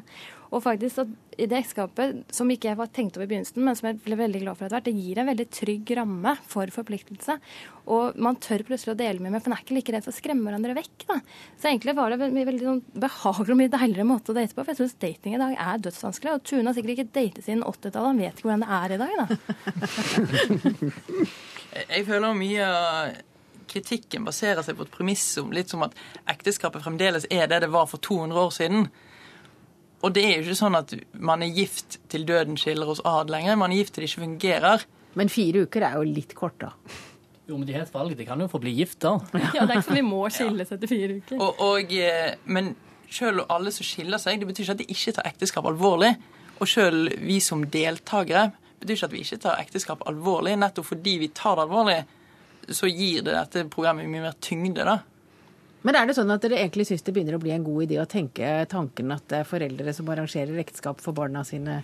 Og 0.50 0.62
faktisk 0.64 1.04
at 1.04 1.10
i 1.40 1.46
det 1.48 1.60
ekteskapet, 1.60 2.24
som 2.34 2.50
ikke 2.50 2.68
jeg 2.68 2.78
var 2.80 2.90
tenkt 2.92 3.16
over 3.16 3.24
i 3.24 3.30
begynnelsen, 3.30 3.62
men 3.64 3.76
som 3.78 3.86
jeg 3.88 4.00
ble 4.04 4.16
veldig 4.18 4.40
glad 4.42 4.58
for 4.58 4.66
etter 4.66 4.76
hvert, 4.76 4.88
det 4.88 4.98
gir 4.98 5.20
en 5.22 5.28
veldig 5.30 5.46
trygg 5.56 5.92
ramme 5.96 6.32
for 6.50 6.72
forpliktelse. 6.74 7.36
Og 7.94 8.18
man 8.20 8.38
tør 8.42 8.64
plutselig 8.66 8.92
å 8.96 8.98
dele 8.98 9.22
med 9.22 9.32
meg, 9.32 9.44
for 9.44 9.52
man 9.52 9.60
er 9.60 9.64
ikke 9.64 9.76
like 9.78 9.94
redd 9.94 10.04
for 10.04 10.12
å 10.12 10.18
skremme 10.18 10.44
hverandre 10.48 10.74
vekk. 10.76 11.06
da. 11.06 11.20
Så 11.60 11.70
egentlig 11.70 11.94
var 11.96 12.10
det 12.10 12.18
en 12.26 12.40
veldig 12.50 12.66
sånn 12.66 12.82
behagelig 13.06 13.54
og 13.54 13.60
mye 13.62 13.74
deiligere 13.76 14.08
måte 14.10 14.34
å 14.34 14.36
date 14.36 14.56
på. 14.56 14.64
For 14.64 14.74
jeg 14.74 14.80
syns 14.82 14.98
dating 15.06 15.36
i 15.36 15.42
dag 15.42 15.54
er 15.54 15.84
dødsvanskelig. 15.86 16.34
Og 16.34 16.44
Tune 16.50 16.66
har 16.66 16.76
sikkert 16.76 16.94
ikke 16.96 17.14
datet 17.14 17.46
siden 17.46 17.64
80-tallet, 17.64 18.10
han 18.10 18.22
vet 18.24 18.34
ikke 18.34 18.50
hvordan 18.50 18.66
det 18.66 18.72
er 18.80 18.88
i 18.90 19.00
dag, 19.00 19.12
da. 19.20 19.26
jeg 21.94 22.08
føler 22.10 22.40
mye 22.42 22.70
kritikken 23.70 24.26
baserer 24.26 24.66
seg 24.66 24.74
på 24.74 24.82
et 24.82 24.90
premiss 24.90 25.24
om 25.38 25.52
litt 25.54 25.70
som 25.70 25.84
at 25.86 25.94
ekteskapet 26.30 26.82
fremdeles 26.82 27.28
er 27.30 27.46
det 27.50 27.62
det 27.62 27.70
var 27.70 27.86
for 27.90 28.02
200 28.02 28.42
år 28.42 28.52
siden. 28.56 28.90
Og 30.00 30.14
det 30.16 30.24
er 30.24 30.38
jo 30.38 30.46
ikke 30.46 30.58
sånn 30.62 30.78
at 30.78 30.94
man 31.12 31.44
er 31.44 31.52
gift 31.52 31.98
til 32.12 32.24
døden 32.28 32.56
skiller 32.60 32.88
oss 32.88 33.02
ad 33.04 33.32
lenger. 33.32 33.58
Man 33.60 33.74
er 33.74 33.82
gift 33.82 33.94
til 33.96 34.04
det 34.04 34.10
ikke 34.10 34.24
fungerer. 34.24 34.84
Men 35.18 35.32
fire 35.32 35.66
uker 35.66 35.84
er 35.84 35.98
jo 35.98 36.06
litt 36.06 36.32
kort, 36.38 36.56
da. 36.62 36.72
Jo, 37.50 37.58
men 37.58 37.66
de 37.66 37.74
har 37.74 37.82
et 37.82 37.92
valg. 37.92 38.14
De 38.16 38.24
kan 38.28 38.40
jo 38.40 38.46
få 38.48 38.60
bli 38.62 38.72
gift, 38.78 39.00
da. 39.02 39.16
Ja, 39.56 39.66
det 39.66 39.74
er 39.74 39.80
ikke 39.80 39.88
sånn 39.88 39.98
vi 39.98 40.06
må 40.06 40.22
skilles 40.32 40.72
etter 40.76 40.90
fire 40.90 41.18
uker. 41.18 41.42
Og, 41.42 41.60
og, 41.66 41.92
eh, 41.92 42.36
men 42.46 42.72
selv 43.10 43.44
alle 43.50 43.72
som 43.74 43.86
skiller 43.86 44.22
seg, 44.22 44.38
det 44.40 44.48
betyr 44.48 44.68
ikke 44.68 44.76
at 44.78 44.82
de 44.84 44.88
ikke 44.94 45.14
tar 45.18 45.28
ekteskap 45.32 45.68
alvorlig. 45.68 46.14
Og 46.60 46.70
selv 46.70 47.16
vi 47.24 47.40
som 47.42 47.64
deltakere 47.66 48.50
betyr 48.80 48.96
ikke 48.96 49.10
at 49.10 49.16
vi 49.16 49.24
ikke 49.26 49.40
tar 49.42 49.60
ekteskap 49.60 50.06
alvorlig. 50.08 50.54
Nettopp 50.60 50.88
fordi 50.92 51.18
vi 51.24 51.30
tar 51.34 51.58
det 51.58 51.66
alvorlig, 51.66 51.98
så 52.70 52.88
gir 52.88 53.24
det 53.26 53.34
dette 53.34 53.66
programmet 53.72 54.08
mye 54.08 54.28
mer 54.28 54.38
tyngde, 54.40 54.86
da. 54.86 55.00
Men 55.86 55.96
er 55.96 56.06
det 56.08 56.16
sånn 56.18 56.30
at 56.32 56.44
dere 56.44 56.60
egentlig 56.60 56.90
syns 56.90 57.04
det 57.06 57.14
begynner 57.16 57.38
å 57.38 57.42
bli 57.42 57.54
en 57.54 57.64
god 57.64 57.86
idé 57.86 58.00
å 58.02 58.08
tenke 58.08 58.52
tanken 58.68 59.14
at 59.14 59.24
det 59.32 59.40
er 59.40 59.48
foreldre 59.48 59.94
som 59.96 60.08
arrangerer 60.12 60.60
ekteskap 60.60 61.00
for 61.00 61.16
barna 61.16 61.44
sine? 61.46 61.80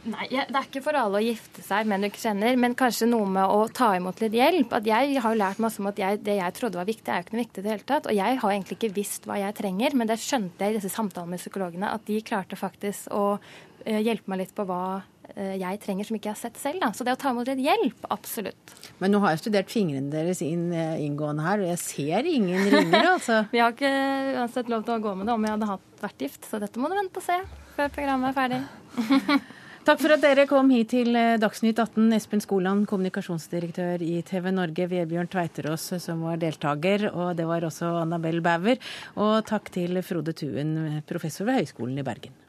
Nei, 0.00 0.26
Det 0.32 0.56
er 0.56 0.64
ikke 0.64 0.80
for 0.80 0.96
alle 0.96 1.18
å 1.18 1.24
gifte 1.24 1.60
seg 1.60 1.88
med 1.88 2.00
du 2.00 2.08
ikke 2.08 2.22
kjenner, 2.22 2.56
men 2.56 2.76
kanskje 2.76 3.08
noe 3.10 3.26
med 3.28 3.52
å 3.52 3.66
ta 3.68 3.90
imot 3.98 4.22
litt 4.22 4.32
hjelp. 4.36 4.72
At 4.72 4.86
jeg 4.88 5.20
har 5.20 5.34
jo 5.34 5.40
lært 5.40 5.60
masse 5.60 5.80
om 5.82 5.90
at 5.90 6.00
jeg, 6.00 6.22
det 6.24 6.38
jeg 6.38 6.56
trodde 6.56 6.80
var 6.80 6.88
viktig, 6.88 7.04
er 7.08 7.20
jo 7.20 7.26
ikke 7.26 7.36
noe 7.36 7.44
viktig 7.44 7.60
i 7.60 7.66
det 7.66 7.72
hele 7.74 7.88
tatt. 7.90 8.08
Og 8.08 8.16
jeg 8.16 8.38
har 8.40 8.54
egentlig 8.54 8.78
ikke 8.78 8.92
visst 8.96 9.28
hva 9.28 9.36
jeg 9.42 9.56
trenger, 9.60 9.96
men 9.96 10.08
det 10.08 10.16
skjønte 10.24 10.64
jeg 10.64 10.72
i 10.72 10.78
disse 10.78 10.92
samtalene 10.94 11.36
med 11.36 11.42
psykologene, 11.44 11.92
at 11.92 12.06
de 12.08 12.20
klarte 12.24 12.56
faktisk 12.56 13.12
å 13.12 13.24
eh, 13.36 14.00
hjelpe 14.00 14.32
meg 14.32 14.46
litt 14.46 14.56
på 14.56 14.64
hva 14.68 15.02
jeg 15.36 15.80
trenger 15.82 16.06
som 16.08 16.16
ikke 16.16 16.30
jeg 16.30 16.36
har 16.36 16.40
sett 16.40 16.58
selv. 16.60 16.80
Da. 16.82 16.90
Så 16.96 17.06
det 17.06 17.14
å 17.14 17.20
ta 17.20 17.32
imot 17.34 17.48
litt 17.50 17.62
hjelp, 17.64 18.08
absolutt. 18.12 18.74
Men 19.00 19.14
nå 19.14 19.20
har 19.24 19.34
jeg 19.34 19.44
studert 19.44 19.72
fingrene 19.72 20.12
deres 20.12 20.42
inn, 20.44 20.68
eh, 20.72 21.00
inngående 21.04 21.46
her, 21.46 21.62
og 21.62 21.70
jeg 21.72 21.80
ser 21.84 22.28
ingen 22.28 22.66
ringer, 22.72 23.14
altså. 23.14 23.44
vi 23.54 23.62
har 23.62 23.72
ikke 23.74 23.94
uansett 24.40 24.68
lov 24.72 24.84
til 24.86 24.98
å 24.98 25.04
gå 25.06 25.14
med 25.16 25.30
det 25.30 25.36
om 25.36 25.46
jeg 25.46 25.56
hadde 25.56 25.70
hatt, 25.70 25.88
vært 26.02 26.26
gift, 26.26 26.44
så 26.48 26.60
dette 26.62 26.80
må 26.80 26.90
du 26.90 26.98
vente 26.98 27.22
og 27.22 27.26
se 27.26 27.38
før 27.76 27.94
programmet 27.94 28.30
er 28.30 28.38
ferdig. 28.40 28.60
Takk 29.88 30.02
for 30.02 30.12
at 30.12 30.20
dere 30.20 30.44
kom 30.44 30.68
hit 30.74 30.90
til 30.92 31.16
eh, 31.16 31.38
Dagsnytt 31.40 31.80
18. 31.80 32.10
Espen 32.18 32.44
Skoland, 32.44 32.84
kommunikasjonsdirektør 32.90 34.04
i 34.04 34.20
TV 34.28 34.50
Norge, 34.52 34.90
Vebjørn 34.90 35.30
Tveiterås 35.32 35.88
som 36.04 36.26
var 36.28 36.42
deltaker, 36.42 37.08
og 37.14 37.32
det 37.38 37.48
var 37.48 37.64
også 37.66 37.94
Annabel 38.02 38.42
Bauer. 38.44 38.76
Og 39.16 39.40
takk 39.48 39.72
til 39.72 40.02
Frode 40.04 40.36
Tuen, 40.36 41.02
professor 41.08 41.48
ved 41.48 41.62
Høgskolen 41.62 42.00
i 42.00 42.06
Bergen. 42.06 42.39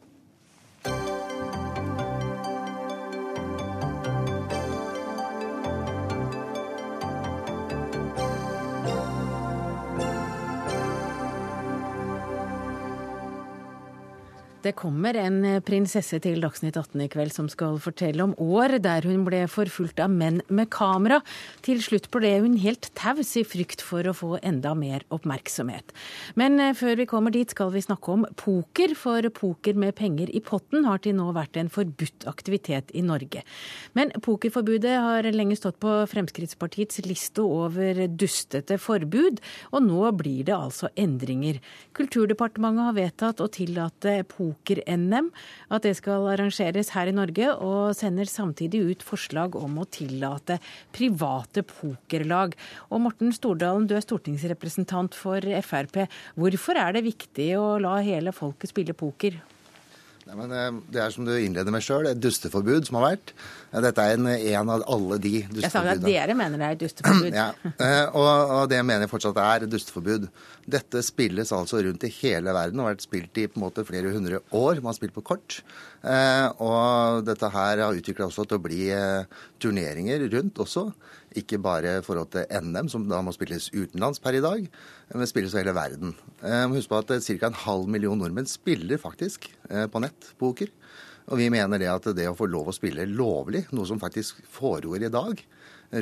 Det 14.61 14.75
kommer 14.77 15.17
en 15.17 15.39
eh, 15.47 15.61
prinsesse 15.65 16.19
til 16.21 16.43
Dagsnytt 16.43 16.75
18 16.77 17.01
i 17.01 17.07
kveld 17.09 17.31
som 17.33 17.47
skal 17.49 17.79
fortelle 17.81 18.21
om 18.21 18.35
år 18.37 18.75
der 18.83 19.07
hun 19.09 19.23
ble 19.25 19.39
forfulgt 19.49 19.97
av 20.03 20.11
menn 20.13 20.37
med 20.53 20.69
kamera. 20.69 21.17
Til 21.65 21.81
slutt 21.81 22.11
ble 22.13 22.35
hun 22.43 22.59
helt 22.61 22.91
taus 22.97 23.31
i 23.39 23.43
frykt 23.47 23.81
for 23.81 24.05
å 24.05 24.13
få 24.13 24.35
enda 24.45 24.75
mer 24.77 25.01
oppmerksomhet. 25.09 25.89
Men 26.37 26.59
eh, 26.61 26.75
før 26.77 26.99
vi 26.99 27.07
kommer 27.09 27.33
dit 27.33 27.49
skal 27.49 27.71
vi 27.73 27.81
snakke 27.81 28.13
om 28.13 28.27
poker, 28.37 28.93
for 28.93 29.25
poker 29.33 29.79
med 29.81 29.95
penger 29.97 30.29
i 30.29 30.43
potten 30.45 30.85
har 30.85 31.01
til 31.01 31.17
nå 31.17 31.31
vært 31.33 31.57
en 31.57 31.73
forbudt 31.73 32.29
aktivitet 32.29 32.93
i 32.93 33.01
Norge. 33.05 33.41
Men 33.97 34.13
pokerforbudet 34.21 34.93
har 34.93 35.31
lenge 35.33 35.57
stått 35.57 35.81
på 35.81 35.95
Fremskrittspartiets 36.13 37.01
liste 37.07 37.41
over 37.41 38.05
dustete 38.13 38.77
forbud, 38.77 39.41
og 39.73 39.89
nå 39.89 40.05
blir 40.21 40.45
det 40.45 40.57
altså 40.59 40.93
endringer. 40.93 41.57
Kulturdepartementet 41.97 42.91
har 42.91 42.99
vedtatt 43.01 43.41
å 43.41 43.49
tillate 43.49 44.19
poker 44.29 44.50
poker-NM. 44.51 45.29
At 45.71 45.87
det 45.87 45.95
skal 45.99 46.27
arrangeres 46.33 46.91
her 46.95 47.11
i 47.11 47.15
Norge, 47.15 47.51
og 47.55 47.95
sender 47.97 48.29
samtidig 48.29 48.83
ut 48.91 49.05
forslag 49.05 49.55
om 49.59 49.79
å 49.81 49.87
tillate 49.89 50.59
private 50.95 51.63
pokerlag. 51.67 52.57
Og 52.91 53.05
Morten 53.07 53.33
Stordalen, 53.35 53.87
du 53.87 53.95
er 53.97 54.05
stortingsrepresentant 54.05 55.15
for 55.17 55.41
Frp. 55.65 56.03
Hvorfor 56.39 56.79
er 56.79 56.97
det 56.97 57.07
viktig 57.07 57.53
å 57.59 57.79
la 57.81 57.99
hele 58.03 58.35
folket 58.35 58.73
spille 58.73 58.97
poker? 58.97 59.39
Nei, 60.31 60.37
men 60.39 60.53
eh, 60.55 60.75
Det 60.95 61.01
er 61.03 61.11
som 61.11 61.25
du 61.27 61.33
innleder 61.35 61.73
med 61.75 61.83
sjøl, 61.83 62.07
et 62.07 62.19
dusteforbud 62.23 62.87
som 62.87 63.01
har 63.01 63.09
vært. 63.09 63.33
Dette 63.83 64.03
er 64.05 64.15
en, 64.15 64.29
en 64.31 64.71
av 64.71 64.85
alle 64.87 65.17
de 65.19 65.33
dusteforbudene. 65.43 65.65
Jeg 65.65 65.73
sa 65.73 65.81
at 65.91 66.05
dere 66.05 66.35
mener 66.39 66.61
det 66.61 66.69
er 66.69 66.77
et 66.77 66.83
dusteforbud. 66.85 67.35
ja, 67.35 67.49
eh, 67.73 68.05
og, 68.07 68.29
og, 68.29 68.63
det 68.71 68.79
mener 68.87 69.03
jeg 69.03 69.11
fortsatt 69.11 69.41
er 69.43 69.65
et 69.65 69.73
dusteforbud. 69.73 70.29
Dette 70.71 71.03
spilles 71.03 71.51
altså 71.55 71.83
rundt 71.83 72.07
i 72.07 72.13
hele 72.21 72.55
verden 72.55 72.79
og 72.79 72.87
har 72.87 72.95
vært 72.95 73.07
spilt 73.09 73.41
i 73.43 73.47
på 73.51 73.59
en 73.59 73.65
måte 73.65 73.87
flere 73.87 74.13
hundre 74.15 74.39
år. 74.55 74.79
Man 74.79 74.93
har 74.93 74.99
spilt 75.01 75.17
på 75.17 75.25
kort. 75.33 75.59
Eh, 75.99 76.47
og 76.63 77.27
dette 77.27 77.51
her 77.51 77.83
har 77.83 77.99
utvikla 77.99 78.29
også 78.31 78.47
til 78.47 78.61
å 78.61 78.63
bli 78.69 78.85
turneringer 79.59 80.29
rundt 80.31 80.63
også. 80.63 80.87
Ikke 81.39 81.59
bare 81.63 81.97
i 81.99 82.03
forhold 82.03 82.33
til 82.33 82.47
NM, 82.65 82.89
som 82.91 83.05
da 83.07 83.21
må 83.23 83.31
spilles 83.35 83.69
utenlands 83.71 84.19
per 84.19 84.35
i 84.35 84.43
dag, 84.43 84.65
men 85.13 85.29
spilles 85.29 85.53
over 85.55 85.63
hele 85.63 85.75
verden. 85.77 86.15
Husk 86.73 86.91
på 86.91 86.99
at 86.99 87.13
ca. 87.23 87.47
en 87.47 87.61
halv 87.63 87.87
million 87.87 88.19
nordmenn 88.19 88.49
spiller 88.49 88.99
faktisk 88.99 89.47
på 89.63 90.01
nett 90.03 90.33
poker. 90.41 90.73
Og 91.31 91.39
vi 91.39 91.47
mener 91.53 91.79
det 91.79 91.87
at 91.87 92.09
det 92.17 92.27
å 92.27 92.35
få 92.35 92.49
lov 92.51 92.71
å 92.71 92.75
spille 92.75 93.05
lovlig, 93.07 93.63
noe 93.71 93.87
som 93.87 94.01
faktisk 94.01 94.41
foregår 94.51 95.07
i 95.07 95.13
dag 95.13 95.39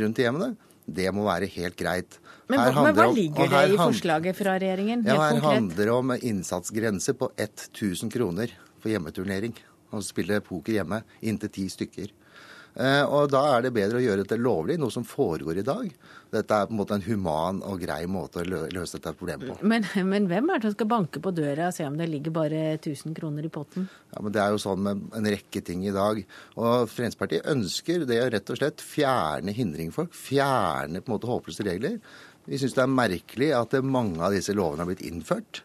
rundt 0.01 0.21
i 0.21 0.25
hjemmene, 0.25 0.55
det 0.89 1.09
må 1.13 1.25
være 1.27 1.49
helt 1.53 1.77
greit. 1.77 2.17
Men, 2.49 2.63
men 2.63 2.95
hva 2.97 3.09
ligger 3.13 3.45
om, 3.45 3.51
det 3.53 3.65
i 3.75 3.77
forslaget 3.77 4.37
fra 4.37 4.55
regjeringen? 4.61 5.03
Helt 5.05 5.13
ja, 5.13 5.21
Her 5.21 5.35
konkret? 5.35 5.57
handler 5.59 5.89
det 5.91 5.95
om 5.95 6.13
innsatsgrense 6.17 7.13
på 7.19 7.29
1000 7.37 8.13
kroner 8.13 8.55
for 8.81 8.89
hjemmeturnering. 8.93 9.53
Å 9.93 10.01
spille 10.05 10.41
poker 10.45 10.79
hjemme 10.79 11.03
inntil 11.25 11.53
ti 11.53 11.67
stykker. 11.69 12.09
Eh, 12.75 13.03
og 13.03 13.31
Da 13.33 13.41
er 13.55 13.65
det 13.65 13.73
bedre 13.75 13.99
å 13.99 14.03
gjøre 14.03 14.23
dette 14.23 14.37
lovlig, 14.39 14.77
noe 14.79 14.93
som 14.93 15.05
foregår 15.07 15.61
i 15.61 15.65
dag. 15.65 15.89
Dette 16.29 16.53
er 16.53 16.67
på 16.69 16.75
en 16.75 16.77
måte 16.77 16.93
en 16.93 17.05
human 17.07 17.61
og 17.65 17.81
grei 17.81 18.03
måte 18.05 18.43
å 18.43 18.45
løse 18.45 18.99
dette 18.99 19.15
problemet 19.17 19.49
på. 19.49 19.65
Men, 19.65 19.87
men, 20.05 20.27
hvem 20.29 20.51
er 20.53 20.61
det 20.61 20.69
som 20.69 20.75
skal 20.77 20.89
banke 20.91 21.21
på 21.23 21.33
døra 21.33 21.71
og 21.71 21.75
se 21.75 21.87
om 21.89 21.97
det 21.97 22.09
ligger 22.11 22.35
bare 22.35 22.61
1000 22.75 23.15
kroner 23.17 23.47
i 23.47 23.51
potten? 23.53 23.87
Ja, 24.13 24.21
men 24.21 24.35
Det 24.35 24.43
er 24.43 24.53
jo 24.53 24.61
sånn 24.61 24.83
med 24.85 25.07
en 25.17 25.29
rekke 25.33 25.63
ting 25.65 25.87
i 25.89 25.95
dag. 25.95 26.21
Og 26.55 26.89
Fremskrittspartiet 26.91 27.49
ønsker 27.49 28.05
det 28.09 28.21
å 28.21 28.29
rett 28.35 28.53
og 28.53 28.61
slett 28.61 28.83
fjerne 28.85 29.55
hindringfolk. 29.57 30.13
Fjerne 30.13 31.01
på 31.01 31.09
en 31.09 31.17
måte 31.17 31.31
håpløse 31.31 31.65
regler. 31.65 31.97
Vi 32.49 32.61
syns 32.61 32.77
det 32.77 32.85
er 32.85 32.93
merkelig 32.93 33.49
at 33.57 33.73
mange 33.85 34.21
av 34.25 34.33
disse 34.33 34.53
lovene 34.57 34.85
har 34.85 34.91
blitt 34.91 35.05
innført. 35.05 35.63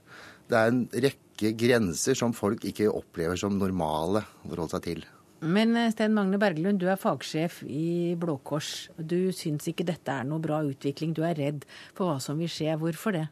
Det 0.48 0.56
er 0.58 0.72
en 0.72 0.86
rekke 0.88 1.52
grenser 1.60 2.16
som 2.16 2.34
folk 2.36 2.64
ikke 2.68 2.92
opplever 2.92 3.38
som 3.40 3.56
normale 3.60 4.24
å 4.24 4.50
forholde 4.50 4.76
seg 4.76 4.88
til. 4.88 5.04
Men 5.44 5.76
eh, 5.76 5.90
Sten 5.92 6.14
Magne 6.14 6.38
Berglund, 6.40 6.80
du 6.80 6.88
er 6.88 7.00
fagsjef 7.00 7.60
i 7.68 8.14
Blå 8.20 8.38
Kors. 8.46 8.88
Du 8.96 9.32
syns 9.36 9.68
ikke 9.68 9.86
dette 9.86 10.12
er 10.12 10.26
noe 10.28 10.42
bra 10.42 10.62
utvikling. 10.64 11.12
Du 11.16 11.22
er 11.26 11.36
redd 11.38 11.64
for 11.92 12.08
hva 12.08 12.18
som 12.22 12.40
vil 12.40 12.50
skje. 12.50 12.72
Hvorfor 12.80 13.16
det? 13.16 13.26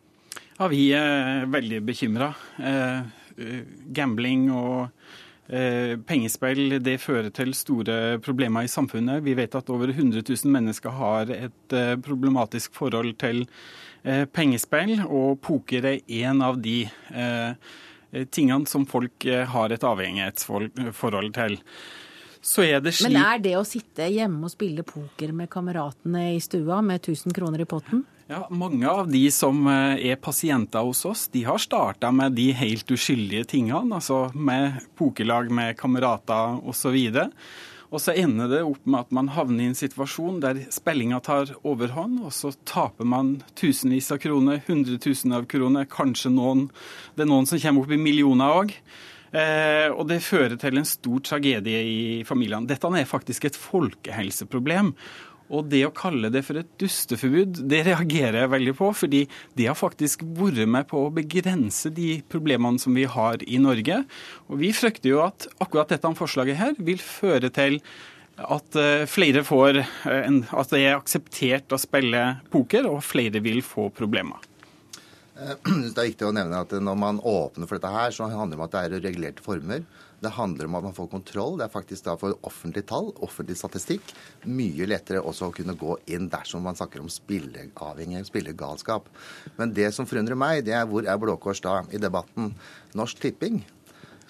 Ja, 0.59 0.69
Vi 0.69 0.85
er 0.97 1.47
veldig 1.51 1.81
bekymra. 1.89 2.33
Eh, 2.61 3.63
gambling 3.97 4.51
og 4.53 4.91
eh, 5.49 5.97
pengespill 6.05 6.77
det 6.85 6.99
fører 7.01 7.33
til 7.33 7.55
store 7.57 8.19
problemer 8.25 8.69
i 8.69 8.73
samfunnet. 8.73 9.25
Vi 9.25 9.37
vet 9.39 9.57
at 9.57 9.73
over 9.73 9.95
100 9.95 10.21
000 10.21 10.53
mennesker 10.53 10.93
har 10.93 11.33
et 11.33 11.79
problematisk 12.05 12.77
forhold 12.77 13.17
til 13.23 13.47
pengespill, 14.03 14.97
og 15.07 15.37
poker 15.47 15.85
er 15.87 16.01
en 16.27 16.41
av 16.43 16.57
de 16.59 16.89
tingene 18.35 18.67
som 18.67 18.83
folk 18.91 19.29
har 19.55 19.71
et 19.71 19.85
avhengighetsforhold 19.87 21.31
til. 21.37 21.61
Er 22.43 22.82
slik... 22.90 23.07
Men 23.07 23.20
er 23.22 23.38
det 23.38 23.53
å 23.55 23.62
sitte 23.62 24.09
hjemme 24.11 24.49
og 24.49 24.51
spille 24.51 24.82
poker 24.82 25.30
med 25.36 25.51
kameratene 25.51 26.32
i 26.34 26.40
stua 26.43 26.80
med 26.82 26.99
1000 26.99 27.34
kroner 27.36 27.62
i 27.62 27.68
potten? 27.70 28.03
Ja, 28.26 28.49
Mange 28.51 28.88
av 28.90 29.11
de 29.12 29.22
som 29.30 29.61
eh, 29.70 30.01
er 30.11 30.18
pasienter 30.18 30.82
hos 30.82 31.05
oss, 31.07 31.28
de 31.30 31.45
har 31.47 31.61
starta 31.62 32.11
med 32.11 32.34
de 32.34 32.49
helt 32.57 32.90
uskyldige 32.90 33.45
tingene. 33.55 33.95
Altså 33.99 34.24
med 34.34 34.80
pokerlag 34.99 35.53
med 35.55 35.76
kamerater 35.78 36.59
osv. 36.66 36.99
Og 37.93 38.01
så 38.01 38.14
ender 38.16 38.49
det 38.49 38.62
opp 38.64 38.82
med 38.88 39.05
at 39.05 39.14
man 39.14 39.30
havner 39.36 39.66
i 39.66 39.70
en 39.70 39.78
situasjon 39.78 40.40
der 40.43 40.64
spillinga 40.72 41.20
tar 41.22 41.53
overhånd, 41.61 42.22
og 42.24 42.32
så 42.34 42.55
taper 42.66 43.07
man 43.07 43.36
tusenvis 43.59 44.09
av 44.14 44.22
kroner, 44.22 44.62
hundretusener 44.66 45.43
av 45.43 45.49
kroner, 45.53 45.86
kanskje 45.86 46.32
noen 46.32 46.70
Det 47.14 47.26
er 47.26 47.30
noen 47.30 47.47
som 47.47 47.61
kommer 47.61 47.84
opp 47.84 47.93
i 47.93 48.01
millioner 48.01 48.62
òg. 48.62 48.76
Eh, 49.33 49.89
og 49.89 50.07
det 50.11 50.20
fører 50.24 50.59
til 50.61 50.78
en 50.78 50.89
stor 50.89 51.20
tragedie 51.24 51.83
i 51.89 52.01
familiene. 52.28 52.68
Dette 52.68 52.91
er 52.99 53.09
faktisk 53.09 53.49
et 53.49 53.59
folkehelseproblem. 53.59 54.93
Og 55.53 55.66
det 55.68 55.83
å 55.85 55.93
kalle 55.93 56.30
det 56.33 56.45
for 56.47 56.57
et 56.61 56.68
dusteforbud, 56.80 57.59
det 57.68 57.83
reagerer 57.89 58.43
jeg 58.43 58.53
veldig 58.55 58.74
på. 58.78 58.93
Fordi 59.03 59.22
det 59.59 59.68
har 59.68 59.76
faktisk 59.78 60.24
vært 60.39 60.68
med 60.68 60.89
på 60.93 61.07
å 61.07 61.12
begrense 61.12 61.93
de 61.93 62.22
problemene 62.33 62.80
som 62.80 62.97
vi 62.97 63.05
har 63.09 63.45
i 63.45 63.61
Norge. 63.61 64.03
Og 64.49 64.62
vi 64.62 64.72
frykter 64.76 65.12
jo 65.12 65.20
at 65.26 65.49
akkurat 65.61 65.93
dette 65.93 66.14
forslaget 66.18 66.61
her 66.61 66.76
vil 66.80 67.01
føre 67.03 67.53
til 67.53 67.80
at 68.43 68.78
eh, 68.80 69.05
flere 69.11 69.43
får 69.45 69.83
eh, 69.83 70.39
At 70.57 70.72
det 70.72 70.80
er 70.87 70.97
akseptert 70.97 71.72
å 71.72 71.80
spille 71.80 72.22
poker, 72.53 72.89
og 72.89 73.05
flere 73.05 73.43
vil 73.45 73.61
få 73.66 73.91
problemer. 73.93 74.41
Eh, 75.43 75.57
det 75.95 75.99
er 75.99 76.09
viktig 76.12 76.28
å 76.28 76.34
nevne 76.34 76.62
at 76.62 76.72
Når 76.76 76.99
man 76.99 77.18
åpner 77.18 77.68
for 77.68 77.78
dette, 77.78 77.90
her, 77.93 78.14
så 78.14 78.28
handler 78.30 78.57
det 78.57 78.61
om 78.61 78.66
at 78.66 78.74
det 78.74 78.82
er 78.82 79.05
regulerte 79.09 79.45
former. 79.45 79.84
Det 80.22 80.30
handler 80.36 80.68
om 80.68 80.76
at 80.78 80.86
man 80.86 80.95
får 80.95 81.09
kontroll. 81.11 81.57
Det 81.59 81.66
er 81.66 81.72
faktisk 81.72 82.07
da 82.07 82.14
for 82.20 82.38
offentlige 82.47 82.86
tall, 82.93 83.11
offentlig 83.26 83.57
statistikk, 83.59 84.12
mye 84.47 84.86
lettere 84.86 85.22
også 85.22 85.51
å 85.51 85.57
kunne 85.57 85.74
gå 85.78 85.97
inn 86.14 86.28
dersom 86.30 86.62
man 86.66 86.78
snakker 86.78 87.03
om 87.03 87.11
spilleavhengighet, 87.11 88.30
spillegalskap. 88.30 89.11
Men 89.59 89.74
det 89.74 89.90
som 89.97 90.07
forundrer 90.07 90.38
meg, 90.38 90.62
det 90.68 90.76
er 90.78 90.86
hvor 90.86 91.09
er 91.09 91.18
Blå 91.18 91.34
Kors 91.43 91.62
da 91.64 91.80
i 91.90 92.01
debatten? 92.03 92.53
Norsk 92.99 93.22
Tipping. 93.22 93.64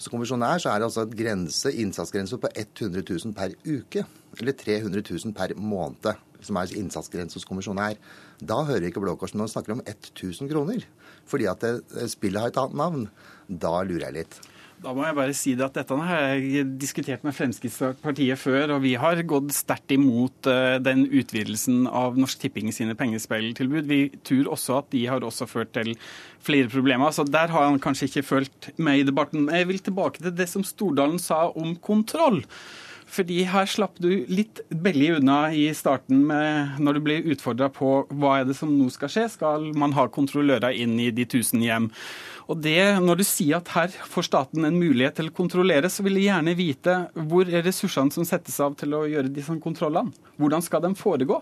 som 0.03 0.11
kommisjonær 0.11 0.59
så 0.59 0.71
er 0.71 0.79
det 0.81 0.87
altså 0.89 1.03
et 1.05 1.15
grense, 1.15 1.69
innsatsgrense 1.69 2.37
på 2.41 2.49
100 2.49 3.03
000 3.07 3.33
per 3.37 3.53
uke. 3.63 4.03
Eller 4.39 4.57
300 4.57 5.03
000 5.05 5.33
per 5.37 5.53
måned, 5.55 6.09
som 6.41 6.57
er 6.57 6.73
innsatsgrense 6.75 7.37
hos 7.37 7.45
kommisjonær. 7.45 7.95
Da 8.41 8.63
hører 8.65 8.89
ikke 8.89 8.99
Blå 9.03 9.13
Kors 9.15 9.35
når 9.35 9.45
man 9.45 9.53
snakker 9.53 9.77
om 9.77 9.85
1000 9.85 10.49
kroner. 10.49 10.83
Fordi 11.29 11.47
at 11.51 11.63
spillet 12.11 12.41
har 12.41 12.51
et 12.51 12.59
annet 12.61 12.79
navn. 12.79 13.05
Da 13.47 13.79
lurer 13.85 14.09
jeg 14.09 14.19
litt. 14.21 14.41
Da 14.83 14.91
må 14.91 15.05
jeg 15.05 15.15
bare 15.15 15.35
si 15.37 15.53
det 15.55 15.63
at 15.63 15.77
Dette 15.77 15.95
har 15.95 16.23
jeg 16.35 16.65
diskutert 16.79 17.21
med 17.23 17.35
Fremskrittspartiet 17.37 18.39
før, 18.39 18.73
og 18.75 18.81
vi 18.83 18.97
har 18.99 19.21
gått 19.27 19.53
sterkt 19.55 19.93
imot 19.95 20.49
eh, 20.51 20.75
den 20.83 21.05
utvidelsen 21.07 21.85
av 21.87 22.19
Norsk 22.19 22.41
Tipping 22.41 22.67
sine 22.75 22.95
pengespilltilbud. 22.99 23.87
Vi 23.87 24.01
tror 24.27 24.51
også 24.57 24.81
at 24.81 24.89
de 24.91 25.05
har 25.07 25.23
også 25.23 25.47
ført 25.47 25.71
til 25.77 25.93
flere 26.43 26.67
problemer. 26.73 27.15
Så 27.15 27.23
der 27.23 27.53
har 27.53 27.69
han 27.69 27.79
kanskje 27.83 28.09
ikke 28.09 28.27
følt 28.27 28.71
med 28.75 28.99
i 28.99 29.07
debatten. 29.07 29.47
Jeg 29.55 29.71
vil 29.71 29.79
tilbake 29.85 30.19
til 30.19 30.35
det 30.35 30.49
som 30.51 30.67
Stordalen 30.67 31.21
sa 31.21 31.45
om 31.55 31.77
kontroll. 31.79 32.43
Fordi 33.13 33.43
her 33.45 33.67
slapp 33.69 33.99
du 34.01 34.09
litt 34.31 34.63
billig 34.69 35.19
unna 35.19 35.51
i 35.53 35.67
starten 35.77 36.23
med, 36.29 36.79
når 36.81 36.97
du 36.97 37.01
blir 37.05 37.31
utfordra 37.35 37.69
på 37.73 37.91
hva 38.09 38.39
er 38.39 38.47
det 38.49 38.55
som 38.57 38.71
nå 38.73 38.87
skal 38.93 39.11
skje. 39.13 39.27
Skal 39.35 39.69
man 39.77 39.93
ha 39.93 40.07
kontrollører 40.09 40.73
inn 40.73 40.95
i 41.01 41.11
de 41.13 41.27
tusen 41.29 41.61
hjem? 41.61 41.91
Og 42.49 42.59
det, 42.59 42.99
Når 42.99 43.21
du 43.21 43.23
sier 43.23 43.61
at 43.61 43.69
her 43.75 43.93
får 44.09 44.27
staten 44.27 44.65
en 44.65 44.79
mulighet 44.79 45.15
til 45.19 45.29
å 45.29 45.35
kontrollere, 45.35 45.89
så 45.93 46.03
vil 46.03 46.17
jeg 46.19 46.31
gjerne 46.31 46.57
vite 46.57 46.97
hvor 47.29 47.47
er 47.47 47.63
ressursene 47.63 48.11
som 48.11 48.25
settes 48.27 48.59
av 48.59 48.75
til 48.79 48.97
å 48.97 49.05
gjøre 49.07 49.31
disse 49.31 49.55
kontrollene? 49.63 50.11
Hvordan 50.41 50.65
skal 50.65 50.83
de 50.83 50.95
foregå? 50.97 51.39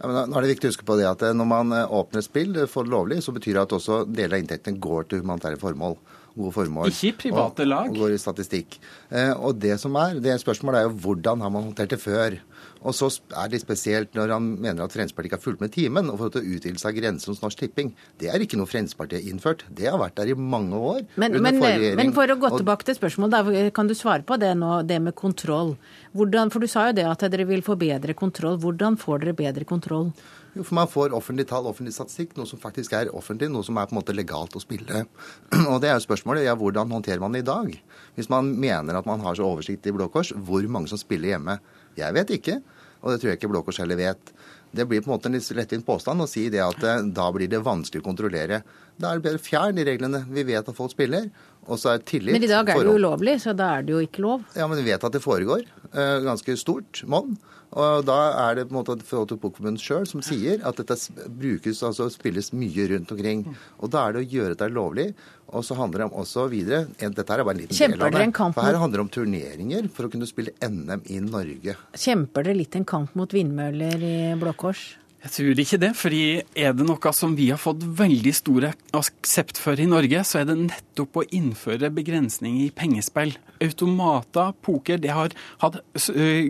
Ja, 0.00 0.24
nå 0.26 0.36
er 0.36 0.42
det 0.42 0.54
viktig 0.56 0.68
å 0.68 0.72
huske 0.72 0.86
på 0.88 0.96
det 0.96 1.06
at 1.08 1.22
Når 1.36 1.46
man 1.48 1.72
eh, 1.76 1.86
åpner 1.86 2.24
spill 2.24 2.56
for 2.72 2.88
lovlig, 2.88 3.20
så 3.22 3.34
betyr 3.36 3.58
det 3.58 3.66
at 3.66 3.76
også 3.76 4.02
deler 4.08 4.38
av 4.38 4.42
inntektene 4.42 4.80
går 4.80 5.10
til 5.10 5.22
humanitære 5.22 5.60
formål 5.60 5.98
gode 6.40 6.56
formål. 6.56 6.90
Ikke 6.90 7.12
i 7.12 7.16
private 7.26 7.66
lag. 7.68 7.90
Og, 7.90 7.96
og 7.96 8.04
går 8.04 8.16
i 8.16 8.20
statistikk. 8.22 8.78
Eh, 9.10 9.32
og 9.36 9.60
det 9.62 9.76
som 9.82 9.96
er, 10.00 10.18
det 10.22 10.38
spørsmålet 10.42 10.80
er 10.80 10.88
jo 10.88 10.96
hvordan 11.04 11.44
har 11.44 11.52
man 11.52 11.68
håndtert 11.68 11.94
det 11.94 12.00
før? 12.02 12.38
Og 12.80 12.96
så 12.96 13.10
er 13.36 13.50
det 13.52 13.60
spesielt 13.60 14.14
når 14.16 14.34
han 14.34 14.46
mener 14.56 14.84
at 14.84 14.94
Fremskrittspartiet 14.94 15.30
ikke 15.30 15.38
har 15.38 15.44
fulgt 15.44 15.64
med 15.64 15.72
timen 15.74 16.08
og 16.12 16.20
fått 16.22 16.40
utvidelse 16.40 16.88
av 16.88 16.96
grensen 16.96 17.32
hos 17.32 17.42
Norsk 17.42 17.60
Tipping. 17.60 17.92
Det 18.20 18.30
er 18.32 18.40
ikke 18.40 18.58
noe 18.60 18.70
Fremskrittspartiet 18.70 19.20
har 19.20 19.34
innført. 19.34 19.66
Det 19.68 19.90
har 19.90 20.00
vært 20.00 20.16
der 20.20 20.32
i 20.32 20.36
mange 20.38 20.80
år. 20.80 21.04
Men, 21.20 21.38
men, 21.44 21.60
men 22.00 22.14
for 22.16 22.32
å 22.32 22.38
gå 22.40 22.52
tilbake 22.56 22.88
til 22.88 22.96
spørsmålet, 22.96 23.72
kan 23.76 23.90
du 23.90 23.96
svare 23.98 24.24
på 24.26 24.40
det 24.40 24.54
nå, 24.58 24.80
det 24.88 25.00
med 25.04 25.16
kontroll. 25.18 25.74
Hvordan, 26.16 26.50
for 26.50 26.64
du 26.64 26.70
sa 26.70 26.88
jo 26.88 26.98
det 26.98 27.06
at 27.06 27.28
dere 27.30 27.46
vil 27.48 27.64
få 27.66 27.76
bedre 27.80 28.16
kontroll. 28.18 28.58
Hvordan 28.62 28.96
får 29.00 29.24
dere 29.24 29.36
bedre 29.38 29.68
kontroll? 29.68 30.10
Jo, 30.54 30.64
for 30.66 30.74
man 30.74 30.88
får 30.90 31.14
offentlige 31.14 31.52
tall, 31.52 31.68
offentlig 31.70 31.92
statistikk, 31.94 32.32
noe 32.34 32.48
som 32.48 32.58
faktisk 32.58 32.94
er 32.98 33.12
offentlig, 33.14 33.50
noe 33.52 33.62
som 33.66 33.76
er 33.78 33.86
på 33.86 33.94
en 33.94 34.00
måte 34.00 34.14
legalt 34.16 34.56
å 34.58 34.62
spille. 34.62 35.04
Og 35.70 35.76
det 35.82 35.92
er 35.92 35.94
jo 35.94 36.06
spørsmålet, 36.08 36.48
ja, 36.48 36.56
hvordan 36.58 36.90
håndterer 36.90 37.22
man 37.22 37.36
det 37.36 37.44
i 37.44 37.46
dag? 37.46 37.70
Hvis 38.16 38.30
man 38.32 38.50
mener 38.58 38.98
at 38.98 39.06
man 39.06 39.22
har 39.22 39.38
så 39.38 39.46
oversikt 39.46 39.86
i 39.86 39.94
Blå 39.94 40.10
Kors, 40.10 40.32
hvor 40.34 40.66
mange 40.66 40.90
som 40.90 40.98
spiller 40.98 41.36
hjemme? 41.36 41.60
Jeg 41.98 42.14
vet 42.14 42.30
ikke, 42.36 42.60
og 43.02 43.10
det 43.12 43.20
tror 43.20 43.30
jeg 43.32 43.38
ikke 43.40 43.50
Blå 43.50 43.62
Kors 43.66 43.80
heller 43.82 43.96
vet. 43.98 44.32
Det 44.70 44.84
blir 44.86 45.00
på 45.02 45.10
en 45.10 45.16
måte 45.16 45.26
en 45.26 45.34
litt 45.34 45.48
lettvint 45.58 45.82
påstand 45.86 46.22
å 46.22 46.28
si 46.30 46.44
det 46.52 46.60
at 46.62 46.84
eh, 46.86 47.00
da 47.10 47.26
blir 47.34 47.48
det 47.50 47.58
vanskelig 47.66 48.04
å 48.04 48.06
kontrollere. 48.06 48.60
Da 49.00 49.10
er 49.10 49.18
det 49.18 49.24
bedre 49.26 49.42
fjern 49.42 49.74
de 49.74 49.84
reglene. 49.88 50.20
Vi 50.30 50.44
vet 50.46 50.68
at 50.68 50.76
folk 50.76 50.92
spiller. 50.94 51.26
Og 51.66 51.78
så 51.78 51.90
er 51.94 52.04
tillit 52.06 52.32
Men 52.36 52.44
i 52.46 52.50
dag 52.50 52.68
er 52.70 52.78
det 52.78 52.86
jo 52.86 52.98
ulovlig, 53.00 53.34
så 53.42 53.52
da 53.56 53.72
er 53.78 53.82
det 53.86 53.92
jo 53.96 54.02
ikke 54.04 54.22
lov. 54.24 54.44
Ja, 54.56 54.66
men 54.70 54.78
vi 54.80 54.86
vet 54.92 55.02
at 55.04 55.12
det 55.16 55.22
foregår. 55.24 55.66
eh, 55.90 56.20
Ganske 56.24 56.54
stort 56.56 57.02
monn. 57.10 57.34
Og 57.70 58.04
da 58.06 58.18
er 58.48 58.56
det 58.58 58.64
på 58.68 58.74
en 58.74 58.80
måte 58.80 58.96
forhold 59.06 59.28
til 59.30 59.38
Pokerforbundet 59.38 59.82
sjøl 59.84 60.06
som 60.08 60.22
sier 60.26 60.62
at 60.66 60.80
dette 60.80 60.96
brukes, 61.38 61.82
altså 61.86 62.08
spilles 62.10 62.50
mye 62.56 62.88
rundt 62.90 63.12
omkring. 63.14 63.44
Og 63.78 63.92
da 63.94 64.08
er 64.08 64.16
det 64.16 64.24
å 64.24 64.30
gjøre 64.32 64.56
dette 64.56 64.70
lovlig. 64.74 65.10
Og 65.50 65.64
så 65.66 65.74
handler 65.78 66.02
det 66.02 66.06
om 66.10 66.18
også 66.22 66.44
videre 66.46 66.84
Dette 66.94 67.24
er 67.26 67.42
bare 67.42 67.56
en 67.56 67.62
liten 67.62 67.74
Kjemper 67.74 67.98
del 67.98 68.06
av 68.06 68.14
det. 68.14 68.26
en 68.28 68.34
kamp 68.34 68.54
For 68.54 68.66
her 68.66 68.78
handler 68.78 69.00
det 69.00 69.06
om 69.06 69.12
turneringer 69.16 69.88
for 69.90 70.06
å 70.06 70.12
kunne 70.12 70.28
spille 70.30 70.54
NM 70.62 71.02
i 71.10 71.18
Norge. 71.26 71.74
Kjemper 71.98 72.46
dere 72.46 72.58
litt 72.58 72.78
en 72.78 72.86
kamp 72.86 73.14
mot 73.18 73.34
vindmøller 73.34 74.06
i 74.06 74.16
Blå 74.38 74.54
Kors? 74.58 74.84
Jeg 75.20 75.32
tror 75.34 75.58
ikke 75.60 75.78
det, 75.82 75.90
fordi 76.00 76.20
er 76.56 76.72
det 76.72 76.84
noe 76.88 77.10
som 77.12 77.34
vi 77.36 77.50
har 77.52 77.60
fått 77.60 77.82
veldig 77.84 78.32
stor 78.32 78.70
aksept 78.96 79.58
for 79.60 79.76
i 79.76 79.84
Norge, 79.84 80.22
så 80.24 80.40
er 80.40 80.46
det 80.48 80.56
nettopp 80.62 81.18
å 81.20 81.24
innføre 81.36 81.90
begrensninger 81.92 82.70
i 82.70 82.72
pengespill. 82.72 83.34
Automater, 83.60 84.54
poker, 84.64 84.96
det 84.96 85.12
har 85.12 85.34
hatt 85.60 85.76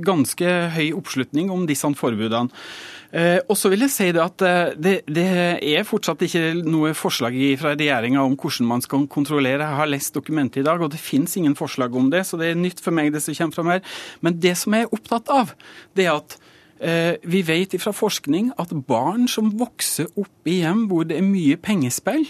ganske 0.07 0.53
høy 0.77 0.93
oppslutning 0.95 1.51
om 1.51 1.67
disse 1.67 1.91
forbudene. 1.99 2.55
Eh, 3.11 3.41
Og 3.51 3.57
så 3.59 3.73
vil 3.73 3.83
jeg 3.83 3.91
si 3.91 4.07
det 4.15 4.23
at 4.23 4.43
eh, 4.47 4.77
det, 4.79 4.93
det 5.11 5.27
er 5.67 5.89
fortsatt 5.89 6.23
ikke 6.23 6.53
noe 6.63 6.93
forslag 6.95 7.35
fra 7.59 7.73
regjeringa 7.75 8.23
om 8.23 8.37
hvordan 8.39 8.69
man 8.71 8.85
skal 8.87 9.09
kontrollere. 9.11 9.67
Jeg 9.67 9.81
har 9.81 9.91
lest 9.91 10.15
dokumentet 10.15 10.63
i 10.63 10.67
dag, 10.69 10.79
og 10.79 10.93
det 10.95 11.03
finnes 11.03 11.35
ingen 11.41 11.59
forslag 11.59 11.97
om 11.99 12.07
det, 12.15 12.23
så 12.29 12.39
det 12.39 12.53
er 12.53 12.63
nytt 12.63 12.79
for 12.79 12.95
meg 12.95 13.11
det 13.11 13.25
som 13.27 13.35
kommer 13.35 13.59
fram 13.59 13.75
her. 13.75 13.83
Men 14.23 14.39
det 14.39 14.55
som 14.63 14.79
jeg 14.79 14.87
er 14.87 14.95
opptatt 14.95 15.35
av, 15.35 15.57
det 15.99 16.07
er 16.07 16.21
at 16.21 16.39
Vi 16.81 17.41
vet 17.45 17.75
fra 17.83 17.93
forskning 17.93 18.55
at 18.59 18.71
barn 18.89 19.27
som 19.29 19.51
vokser 19.61 20.09
opp 20.17 20.49
i 20.49 20.63
hjem 20.63 20.87
hvor 20.89 21.05
det 21.05 21.19
er 21.21 21.27
mye 21.27 21.59
pengespill, 21.61 22.25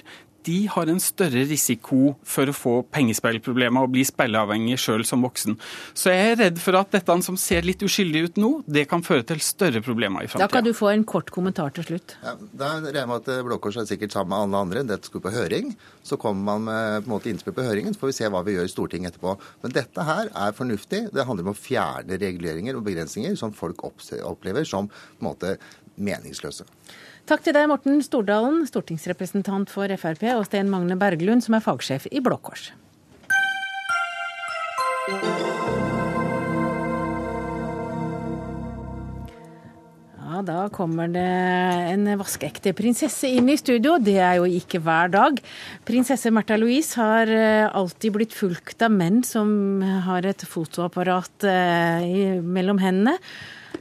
de 0.47 0.57
har 0.73 0.91
en 0.91 1.01
større 1.03 1.45
risiko 1.49 2.15
for 2.27 2.51
å 2.51 2.55
få 2.57 2.75
pengespillproblemer 2.95 3.87
og 3.87 3.93
bli 3.95 4.05
spilleavhengig 4.09 4.79
sjøl 4.81 5.05
som 5.07 5.25
voksen. 5.27 5.57
Så 5.95 6.15
jeg 6.15 6.33
er 6.33 6.39
redd 6.45 6.61
for 6.63 6.79
at 6.81 6.93
dette 6.95 7.17
som 7.27 7.37
ser 7.41 7.67
litt 7.67 7.83
uskyldig 7.85 8.23
ut 8.27 8.41
nå, 8.41 8.51
det 8.67 8.87
kan 8.91 9.05
føre 9.05 9.27
til 9.29 9.43
større 9.45 9.83
problemer 9.85 10.25
i 10.25 10.31
Da 10.41 10.49
kan 10.51 10.65
du 10.65 10.73
få 10.77 10.93
en 10.95 11.05
kort 11.09 11.33
kommentar 11.35 11.75
til 11.77 11.87
slutt. 11.89 12.17
Ja, 12.25 12.37
da 12.37 12.73
regner 12.79 13.03
jeg 13.03 13.11
med 13.11 13.23
at 13.23 13.33
eh, 13.35 13.43
Blå 13.47 13.61
Kors 13.63 13.81
er 13.81 13.89
sikkert 13.91 14.17
sammen 14.17 14.33
med 14.33 14.47
alle 14.47 14.63
andre. 14.65 14.87
Dette 14.89 15.11
skulle 15.11 15.27
på 15.27 15.35
høring. 15.35 15.75
Så 16.07 16.19
kommer 16.21 16.47
man 16.53 16.67
med 16.69 17.05
på 17.05 17.11
en 17.11 17.15
måte 17.17 17.33
innspill 17.33 17.57
på 17.57 17.67
høringen, 17.67 17.95
så 17.95 18.05
får 18.05 18.13
vi 18.13 18.19
se 18.21 18.31
hva 18.33 18.45
vi 18.47 18.57
gjør 18.57 18.69
i 18.69 18.73
Stortinget 18.73 19.15
etterpå. 19.15 19.37
Men 19.65 19.77
dette 19.77 20.07
her 20.07 20.33
er 20.33 20.57
fornuftig. 20.57 21.05
Det 21.15 21.27
handler 21.29 21.49
om 21.49 21.55
å 21.55 21.59
fjerne 21.59 22.21
reguleringer 22.21 22.79
og 22.79 22.87
begrensninger 22.87 23.37
som 23.39 23.55
folk 23.57 23.85
opplever 23.87 24.67
som 24.69 24.89
på 24.91 25.21
en 25.21 25.31
måte 25.31 25.57
meningsløse. 26.01 26.67
Takk 27.31 27.45
til 27.47 27.55
deg, 27.55 27.69
Morten 27.71 28.01
Stordalen, 28.03 28.65
stortingsrepresentant 28.67 29.71
for 29.71 29.87
Frp, 30.03 30.25
og 30.35 30.49
Sten 30.49 30.67
Magne 30.67 30.97
Berglund, 30.99 31.45
som 31.45 31.55
er 31.55 31.63
fagsjef 31.63 32.09
i 32.11 32.19
Blå 32.19 32.41
Kors. 32.43 32.73
Da 40.41 40.67
kommer 40.75 41.11
det 41.13 41.23
en 41.93 42.11
vaskeekte 42.19 42.73
prinsesse 42.75 43.29
inn 43.29 43.51
i 43.53 43.59
studio. 43.61 43.99
Det 44.03 44.17
er 44.19 44.41
jo 44.41 44.51
ikke 44.51 44.81
hver 44.83 45.13
dag. 45.13 45.39
Prinsesse 45.87 46.33
Märtha 46.35 46.57
Louise 46.59 46.97
har 46.99 47.31
eh, 47.31 47.69
alltid 47.69 48.17
blitt 48.17 48.35
fulgt 48.35 48.83
av 48.83 48.95
menn 48.95 49.21
som 49.23 49.83
har 50.09 50.27
et 50.27 50.43
fotoapparat 50.49 51.47
eh, 51.47 52.41
mellom 52.41 52.81
hendene. 52.83 53.21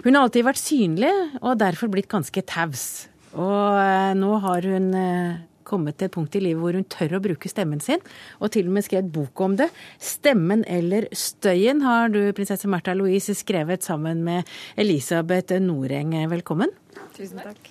Hun 0.04 0.14
har 0.14 0.28
alltid 0.28 0.52
vært 0.52 0.62
synlig, 0.62 1.16
og 1.40 1.58
derfor 1.64 1.90
blitt 1.90 2.12
ganske 2.12 2.44
taus. 2.46 3.09
Og 3.38 3.78
eh, 3.78 4.14
nå 4.18 4.32
har 4.42 4.66
hun 4.66 4.90
eh, 4.98 5.38
kommet 5.70 6.00
til 6.00 6.10
et 6.10 6.14
punkt 6.16 6.36
i 6.38 6.42
livet 6.42 6.62
hvor 6.64 6.78
hun 6.78 6.88
tør 6.90 7.18
å 7.18 7.22
bruke 7.24 7.50
stemmen 7.52 7.82
sin, 7.84 8.02
og 8.42 8.52
til 8.56 8.70
og 8.70 8.74
med 8.78 8.86
skrevet 8.88 9.12
bok 9.14 9.42
om 9.46 9.58
det. 9.60 9.70
'Stemmen 10.02 10.64
eller 10.66 11.06
støyen' 11.14 11.84
har 11.86 12.10
du, 12.10 12.22
prinsesse 12.34 12.70
Märtha 12.70 12.96
Louise, 12.98 13.36
skrevet 13.38 13.86
sammen 13.86 14.24
med 14.26 14.50
Elisabeth 14.78 15.60
Noreng. 15.62 16.16
Velkommen. 16.32 16.74
Tusen 17.18 17.38
takk. 17.44 17.70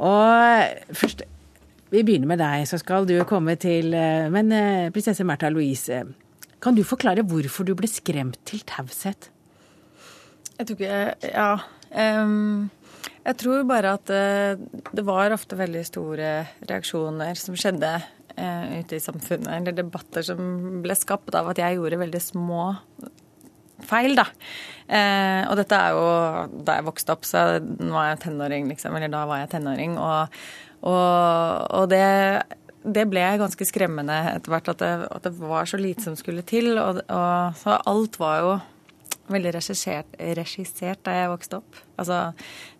Og 0.00 0.96
først 0.96 1.22
Vi 1.92 2.00
begynner 2.00 2.24
med 2.30 2.38
deg, 2.40 2.62
så 2.64 2.78
skal 2.80 3.04
du 3.04 3.18
komme 3.28 3.52
til 3.60 3.92
eh, 3.92 4.30
Men 4.32 4.48
eh, 4.56 4.88
prinsesse 4.94 5.26
Märtha 5.28 5.50
Louise, 5.52 5.98
kan 6.62 6.74
du 6.74 6.80
forklare 6.88 7.20
hvorfor 7.20 7.66
du 7.68 7.74
ble 7.76 7.84
skremt 7.90 8.38
til 8.48 8.62
taushet? 8.64 9.28
Jeg 10.56 10.66
tror 10.66 10.78
ikke 10.78 11.28
Ja. 11.34 11.58
ehm, 11.92 12.70
jeg 13.22 13.38
tror 13.38 13.62
bare 13.68 13.94
at 13.98 14.10
eh, 14.12 14.58
det 14.92 15.04
var 15.06 15.34
ofte 15.34 15.58
veldig 15.58 15.82
store 15.86 16.32
reaksjoner 16.66 17.38
som 17.38 17.56
skjedde 17.58 17.92
eh, 18.36 18.80
ute 18.80 18.98
i 18.98 19.02
samfunnet, 19.02 19.50
eller 19.56 19.76
debatter 19.76 20.26
som 20.26 20.82
ble 20.84 20.96
skapt 20.98 21.34
av 21.38 21.52
at 21.52 21.60
jeg 21.62 21.78
gjorde 21.78 22.00
veldig 22.02 22.22
små 22.22 22.64
feil, 23.86 24.16
da. 24.18 24.26
Eh, 24.86 25.42
og 25.50 25.56
dette 25.58 25.78
er 25.78 25.94
jo 25.96 26.64
da 26.66 26.78
jeg 26.78 26.88
vokste 26.88 27.14
opp, 27.14 27.28
så 27.28 27.44
nå 27.62 27.94
er 27.98 28.12
jeg 28.12 28.24
tenåring, 28.26 28.68
liksom. 28.70 28.96
Eller 28.98 29.12
da 29.12 29.24
var 29.28 29.42
jeg 29.42 29.52
tenåring. 29.56 29.96
Og, 30.00 30.42
og, 30.86 31.70
og 31.78 31.88
det, 31.90 32.02
det 32.82 33.06
ble 33.10 33.24
ganske 33.40 33.66
skremmende 33.68 34.18
etter 34.36 34.54
hvert, 34.54 34.70
at 34.74 34.82
det, 34.82 34.92
at 35.10 35.26
det 35.26 35.34
var 35.40 35.70
så 35.70 35.80
lite 35.80 36.06
som 36.06 36.18
skulle 36.18 36.46
til. 36.46 36.74
Og, 36.78 37.02
og 37.06 37.72
alt 37.80 38.20
var 38.22 38.38
jo 38.42 38.54
veldig 39.32 39.52
regissert, 39.56 40.12
regissert 40.38 41.02
da 41.06 41.14
jeg 41.16 41.30
vokste 41.32 41.58
opp. 41.60 41.80
Altså, 41.98 42.20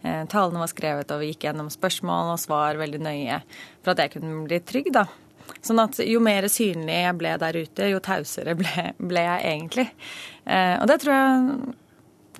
eh, 0.05 0.23
talene 0.33 0.63
var 0.63 0.71
skrevet, 0.73 1.11
og 1.15 1.21
vi 1.23 1.33
gikk 1.33 1.49
gjennom 1.49 1.71
spørsmål 1.73 2.33
og 2.35 2.41
svar 2.43 2.79
veldig 2.81 3.01
nøye 3.03 3.41
for 3.83 3.93
at 3.95 3.99
jeg 4.05 4.15
kunne 4.17 4.45
bli 4.49 4.61
trygg, 4.61 4.93
da. 4.95 5.07
Sånn 5.63 5.81
at 5.83 5.99
jo 6.07 6.21
mer 6.23 6.47
synlig 6.51 6.95
jeg 7.03 7.19
ble 7.19 7.37
der 7.43 7.59
ute, 7.65 7.89
jo 7.91 7.99
tausere 8.03 8.55
ble, 8.59 8.93
ble 8.99 9.25
jeg 9.27 9.47
egentlig. 9.53 9.89
Eh, 10.47 10.77
og 10.81 10.87
det 10.91 11.01
tror 11.03 11.15
jeg 11.19 11.75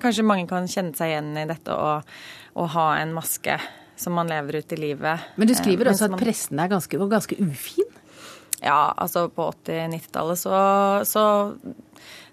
kanskje 0.03 0.25
mange 0.27 0.47
kan 0.49 0.65
kjenne 0.67 0.95
seg 0.97 1.11
igjen 1.13 1.33
i 1.37 1.45
dette 1.47 1.71
å, 1.75 1.97
å 2.59 2.67
ha 2.73 2.87
en 2.99 3.13
maske 3.15 3.57
som 3.95 4.15
man 4.17 4.27
lever 4.27 4.57
ut 4.63 4.73
i 4.73 4.79
livet. 4.79 5.27
Men 5.37 5.47
du 5.47 5.53
Eh, 5.53 5.59
skriver 5.61 5.91
også 5.91 6.05
at 6.09 6.11
man- 6.15 6.19
pressen 6.19 6.59
er 6.59 6.67
ganske, 6.71 6.97
var 6.99 7.07
ganske 7.13 7.37
ufin. 7.39 7.85
ja, 8.63 8.93
altså 8.97 9.27
på 9.29 9.45
80-90-tallet 9.53 10.37
så, 10.39 10.57
så 11.05 11.23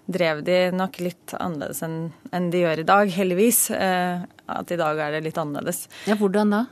drev 0.05 0.43
de 0.43 0.57
nok 0.75 0.99
litt 1.03 1.33
annerledes 1.37 1.81
enn 1.85 2.49
de 2.51 2.63
gjør 2.63 2.83
i 2.83 2.87
dag, 2.87 3.11
heldigvis. 3.15 3.63
Eh, 3.75 4.23
at 4.51 4.71
i 4.71 4.79
dag 4.79 4.99
er 4.99 5.15
det 5.15 5.25
litt 5.27 5.39
annerledes. 5.39 5.85
Ja, 6.09 6.17
Hvordan 6.19 6.55
da? 6.55 6.65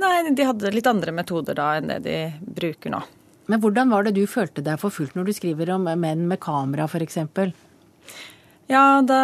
Nei, 0.00 0.14
de 0.34 0.46
hadde 0.46 0.72
litt 0.74 0.88
andre 0.90 1.14
metoder 1.14 1.54
da 1.54 1.76
enn 1.78 1.92
det 1.92 2.00
de 2.06 2.18
bruker 2.42 2.90
nå. 2.94 3.02
Men 3.46 3.60
hvordan 3.60 3.92
var 3.92 4.06
det 4.06 4.14
du 4.16 4.24
følte 4.30 4.64
deg 4.64 4.80
forfulgt 4.80 5.14
når 5.18 5.28
du 5.28 5.34
skriver 5.36 5.74
om 5.74 5.84
menn 6.00 6.24
med 6.30 6.40
kamera, 6.42 6.86
f.eks.? 6.88 7.18
Ja, 8.66 9.02
det, 9.04 9.16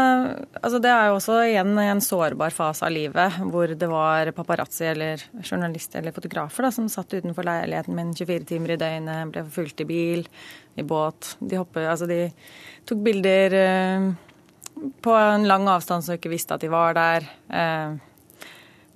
altså 0.61 0.79
det 0.85 0.91
er 0.93 1.07
jo 1.09 1.15
også 1.17 1.39
igjen 1.47 1.79
en 1.81 2.03
sårbar 2.05 2.53
fase 2.53 2.85
av 2.85 2.93
livet 2.93 3.39
hvor 3.49 3.73
det 3.73 3.89
var 3.89 4.29
paparazzi 4.37 4.85
eller 4.91 5.23
journalister 5.41 6.03
eller 6.03 6.13
fotografer 6.13 6.67
da, 6.67 6.71
som 6.75 6.91
satt 6.93 7.15
utenfor 7.17 7.47
leiligheten 7.49 7.97
min 7.97 8.11
24 8.13 8.45
timer 8.51 8.75
i 8.75 8.81
døgnet, 8.81 9.31
ble 9.33 9.45
forfulgt 9.47 9.81
i 9.81 9.87
bil, 9.89 10.27
i 10.77 10.85
båt. 10.85 11.39
De, 11.41 11.57
hoppet, 11.57 11.89
altså 11.89 12.09
de 12.11 12.27
tok 12.89 13.01
bilder 13.07 13.57
eh, 13.57 14.11
på 15.01 15.17
en 15.17 15.49
lang 15.49 15.65
avstand 15.73 16.05
som 16.05 16.19
ikke 16.19 16.35
visste 16.35 16.59
at 16.59 16.67
de 16.67 16.69
var 16.73 16.99
der. 16.99 17.25
Eh, 17.49 17.97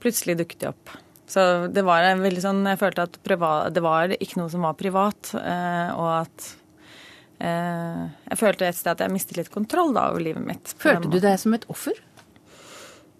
plutselig 0.04 0.36
dukket 0.42 0.60
de 0.60 0.70
opp. 0.74 0.92
Så 1.24 1.40
det 1.72 1.86
var 1.88 2.04
en 2.04 2.20
veldig 2.20 2.42
sånn 2.44 2.66
Jeg 2.68 2.78
følte 2.82 3.06
at 3.08 3.16
privat, 3.24 3.72
det 3.72 3.80
var 3.82 4.12
ikke 4.12 4.42
noe 4.42 4.52
som 4.52 4.68
var 4.68 4.76
privat, 4.76 5.32
eh, 5.40 5.88
og 5.96 6.10
at 6.18 6.50
Jeg 7.38 8.38
følte 8.40 8.68
et 8.68 8.76
sted 8.78 8.92
at 8.94 9.02
jeg 9.04 9.12
mistet 9.12 9.38
litt 9.40 9.50
kontroll 9.52 9.90
da 9.96 10.06
over 10.12 10.22
livet 10.22 10.44
mitt. 10.44 10.74
Følte 10.80 11.10
du 11.10 11.18
deg 11.20 11.34
som 11.42 11.56
et 11.56 11.66
offer? 11.72 11.98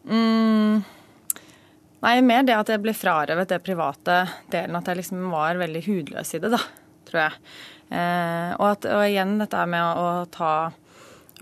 Mm, 0.05 0.85
nei, 2.05 2.15
mer 2.25 2.45
det 2.47 2.57
at 2.57 2.73
jeg 2.73 2.83
ble 2.85 2.95
frarøvet 2.97 3.53
det 3.53 3.61
private 3.65 4.21
delen. 4.53 4.79
At 4.79 4.91
jeg 4.91 5.01
liksom 5.01 5.29
var 5.33 5.61
veldig 5.61 5.85
hudløs 5.89 6.35
i 6.37 6.43
det, 6.45 6.53
da, 6.55 6.61
tror 7.09 7.23
jeg. 7.27 7.41
Eh, 7.91 8.51
og, 8.59 8.67
at, 8.71 8.89
og 8.93 9.05
igjen 9.09 9.37
dette 9.41 9.67
med 9.69 9.85
å, 9.85 10.07
å 10.25 10.25
ta 10.33 10.55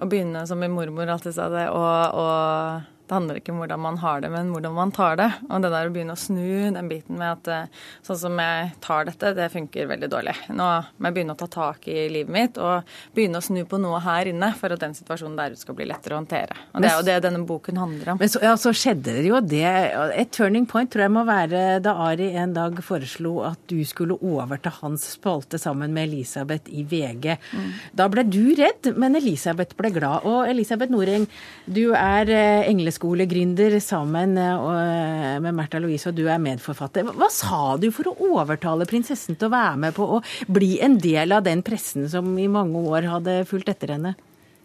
Å 0.02 0.06
begynne 0.08 0.40
som 0.48 0.58
min 0.58 0.72
mormor 0.72 1.10
alltid 1.12 1.34
sa 1.36 1.46
det, 1.52 1.66
og, 1.70 2.16
og 2.18 2.91
det 3.12 3.18
handler 3.18 3.38
ikke 3.42 3.52
om 3.52 3.58
hvordan 3.60 3.80
man 3.84 3.98
har 4.00 4.22
det, 4.24 4.30
men 4.32 4.50
hvordan 4.54 4.72
man 4.72 4.92
tar 4.94 5.18
det. 5.20 5.28
Og 5.50 5.60
det 5.60 5.70
der 5.74 5.88
å 5.90 5.92
begynne 5.92 6.14
å 6.16 6.20
snu 6.20 6.72
den 6.72 6.88
biten 6.88 7.18
med 7.20 7.28
at 7.28 7.50
eh, 7.52 7.80
sånn 8.06 8.20
som 8.22 8.38
jeg 8.40 8.70
tar 8.80 9.04
dette, 9.10 9.34
det 9.36 9.48
funker 9.52 9.90
veldig 9.90 10.08
dårlig. 10.08 10.32
Nå 10.48 10.68
må 10.96 11.10
jeg 11.10 11.16
begynne 11.18 11.34
å 11.36 11.40
ta 11.42 11.48
tak 11.52 11.84
i 11.92 12.06
livet 12.08 12.32
mitt 12.32 12.60
og 12.62 12.88
begynne 13.12 13.42
å 13.42 13.44
snu 13.44 13.60
på 13.68 13.80
noe 13.82 14.00
her 14.00 14.30
inne 14.32 14.48
for 14.56 14.72
at 14.72 14.80
den 14.80 14.96
situasjonen 14.96 15.36
der 15.36 15.52
ute 15.52 15.60
skal 15.60 15.76
bli 15.76 15.88
lettere 15.90 16.16
å 16.16 16.22
håndtere. 16.22 16.56
Og 16.72 16.80
det 16.80 16.88
er 16.88 16.96
jo 16.96 17.06
det 17.10 17.18
denne 17.26 17.42
boken 17.48 17.82
handler 17.82 18.14
om. 18.14 18.22
Men 18.22 18.32
så, 18.32 18.40
ja, 18.46 18.54
så 18.60 18.72
skjedde 18.72 19.18
det 19.18 19.26
jo 19.28 19.42
det. 19.44 19.74
Et 20.16 20.32
turning 20.32 20.64
point 20.70 20.88
tror 20.88 21.04
jeg 21.04 21.12
må 21.12 21.26
være 21.28 21.82
da 21.84 21.94
Ari 22.06 22.30
en 22.40 22.56
dag 22.56 22.80
foreslo 22.86 23.42
at 23.50 23.60
du 23.68 23.76
skulle 23.88 24.16
overta 24.24 24.72
hans 24.78 25.04
spalte 25.18 25.60
sammen 25.60 25.92
med 25.92 26.08
Elisabeth 26.08 26.72
i 26.72 26.86
VG. 26.88 27.36
Mm. 27.52 27.68
Da 28.00 28.08
ble 28.08 28.24
du 28.24 28.54
redd, 28.56 28.94
men 28.96 29.20
Elisabeth 29.20 29.76
ble 29.76 29.92
glad. 29.92 30.24
Og 30.24 30.48
Elisabeth 30.48 30.92
Noreng, 30.94 31.28
du 31.68 31.84
er 31.92 32.32
eh, 32.32 32.70
engelskskolegründer 33.02 33.80
sammen 33.80 34.36
eh, 34.38 35.40
med 35.40 35.54
Märtha 35.54 35.80
Louise, 35.80 36.08
og 36.08 36.16
du 36.16 36.28
er 36.28 36.38
medforfatter. 36.38 37.04
Hva 37.04 37.28
sa 37.30 37.76
du 37.76 37.90
for 37.90 38.08
å 38.10 38.16
overtale 38.38 38.86
prinsessen 38.86 39.36
til 39.36 39.48
å 39.48 39.52
være 39.52 39.76
med 39.76 39.94
på 39.94 40.04
å 40.18 40.22
bli 40.46 40.80
en 40.80 40.98
del 40.98 41.32
av 41.32 41.42
den 41.42 41.62
pressen 41.62 42.08
som 42.08 42.36
i 42.38 42.48
mange 42.48 42.78
år 42.78 43.08
hadde 43.10 43.44
fulgt 43.46 43.68
etter 43.68 43.96
henne? 43.96 44.14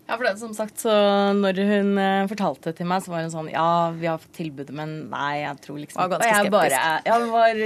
Ja, 0.07 0.15
for 0.15 0.23
det, 0.23 0.37
som 0.39 0.53
sagt, 0.55 0.79
så 0.79 0.91
når 1.35 1.57
hun 1.67 1.89
fortalte 2.29 2.31
fortalte 2.31 2.71
til 2.77 2.87
meg, 2.87 3.03
så 3.03 3.11
var 3.11 3.25
hun 3.25 3.33
sånn 3.33 3.49
Ja, 3.51 3.91
vi 3.91 4.07
har 4.07 4.21
fått 4.21 4.37
tilbudet, 4.37 4.71
men 4.71 5.09
nei, 5.11 5.41
jeg 5.41 5.59
tror 5.65 5.81
liksom 5.81 5.99
Var 5.99 6.13
ganske 6.13 6.29
skeptisk. 6.29 6.53
Bare, 6.53 6.83
ja, 7.03 7.17
hun 7.19 7.33
var 7.33 7.63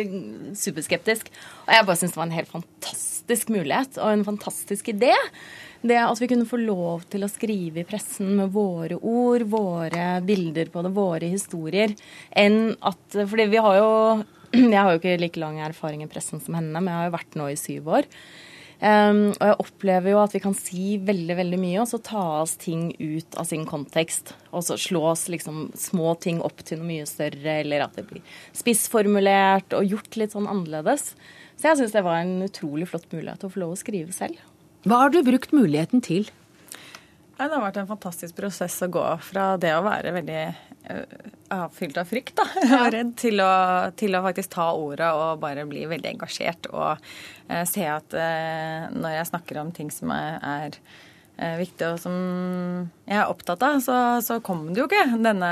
superskeptisk. 0.57 1.30
Og 1.67 1.76
jeg 1.76 1.86
bare 1.86 1.99
syntes 1.99 2.15
det 2.15 2.22
var 2.24 2.32
en 2.32 2.39
helt 2.39 2.55
fantastisk 2.55 3.53
mulighet 3.53 4.01
og 4.01 4.15
en 4.15 4.26
fantastisk 4.26 4.89
idé. 4.89 5.13
Det 5.82 5.98
at 5.98 6.20
vi 6.22 6.30
kunne 6.30 6.46
få 6.46 6.60
lov 6.62 7.08
til 7.10 7.26
å 7.26 7.32
skrive 7.32 7.82
i 7.82 7.88
pressen 7.88 8.36
med 8.38 8.54
våre 8.54 9.00
ord, 9.02 9.48
våre 9.50 10.06
bilder 10.26 10.70
på 10.70 10.84
det, 10.86 10.94
våre 10.94 11.32
historier, 11.32 11.96
enn 12.38 12.76
at 12.86 13.18
Fordi 13.18 13.48
vi 13.50 13.64
har 13.66 13.80
jo 13.80 13.90
Jeg 14.52 14.78
har 14.78 14.92
jo 14.92 15.02
ikke 15.02 15.18
like 15.22 15.42
lang 15.42 15.60
erfaring 15.64 16.04
i 16.06 16.12
pressen 16.12 16.44
som 16.44 16.58
henne, 16.58 16.76
men 16.78 16.92
jeg 16.92 17.00
har 17.00 17.10
jo 17.10 17.18
vært 17.18 17.38
nå 17.40 17.50
i 17.50 17.60
syv 17.60 17.92
år. 17.98 18.10
Um, 18.82 19.28
og 19.36 19.44
jeg 19.46 19.58
opplever 19.62 20.10
jo 20.10 20.20
at 20.24 20.34
vi 20.34 20.42
kan 20.42 20.56
si 20.58 20.86
veldig 21.06 21.36
veldig 21.38 21.60
mye, 21.62 21.84
og 21.84 21.90
så 21.92 22.00
tas 22.02 22.56
ting 22.60 22.90
ut 22.98 23.38
av 23.40 23.46
sin 23.48 23.68
kontekst. 23.70 24.34
Og 24.50 24.66
så 24.66 24.78
slås 24.82 25.28
liksom 25.32 25.68
små 25.78 26.16
ting 26.22 26.42
opp 26.44 26.66
til 26.66 26.82
noe 26.82 26.90
mye 26.90 27.10
større, 27.10 27.60
eller 27.62 27.86
at 27.86 27.96
det 27.98 28.08
blir 28.10 28.38
spissformulert 28.58 29.78
og 29.78 29.96
gjort 29.96 30.18
litt 30.20 30.34
sånn 30.36 30.50
annerledes. 30.50 31.14
Så 31.56 31.70
jeg 31.70 31.80
syns 31.80 31.94
det 31.94 32.06
var 32.10 32.24
en 32.24 32.42
utrolig 32.44 32.90
flott 32.90 33.06
mulighet 33.14 33.44
til 33.44 33.52
å 33.52 33.54
få 33.54 33.64
lov 33.64 33.78
å 33.78 33.80
skrive 33.80 34.18
selv. 34.18 34.42
Hva 34.82 35.04
har 35.04 35.14
du 35.14 35.22
brukt 35.26 35.54
muligheten 35.54 36.02
til? 36.06 36.30
Det 37.38 37.50
har 37.50 37.62
vært 37.64 37.80
en 37.82 37.90
fantastisk 37.90 38.36
prosess 38.38 38.76
å 38.86 38.90
gå 38.94 39.04
fra 39.26 39.56
det 39.62 39.72
å 39.74 39.86
være 39.86 40.14
veldig 40.14 40.42
avfylt 41.52 42.00
av 42.00 42.10
frykt 42.10 42.38
da, 42.40 42.46
og 42.80 42.88
redd, 42.94 43.14
til 43.20 43.42
å, 43.44 43.52
til 44.00 44.16
å, 44.16 44.24
faktisk 44.26 44.54
ta 44.56 44.72
ordet 44.78 45.12
og 45.18 45.42
bare 45.44 45.68
bli 45.70 45.86
veldig 45.90 46.14
engasjert 46.16 46.70
og 46.72 46.92
eh, 47.48 47.64
se 47.70 47.86
at 47.88 48.16
eh, 48.18 48.90
når 48.96 49.18
jeg 49.18 49.30
snakker 49.32 49.62
om 49.62 49.72
ting 49.76 49.92
som 49.94 50.14
er, 50.16 50.80
er 51.42 51.58
viktig 51.60 51.88
og 51.94 52.02
som 52.02 52.18
jeg 53.06 53.18
er 53.18 53.32
opptatt 53.32 53.64
av, 53.68 53.80
så, 53.84 53.98
så 54.26 54.40
kom 54.46 54.70
det 54.72 54.84
jo 54.84 54.90
ikke 54.90 55.20
denne 55.22 55.52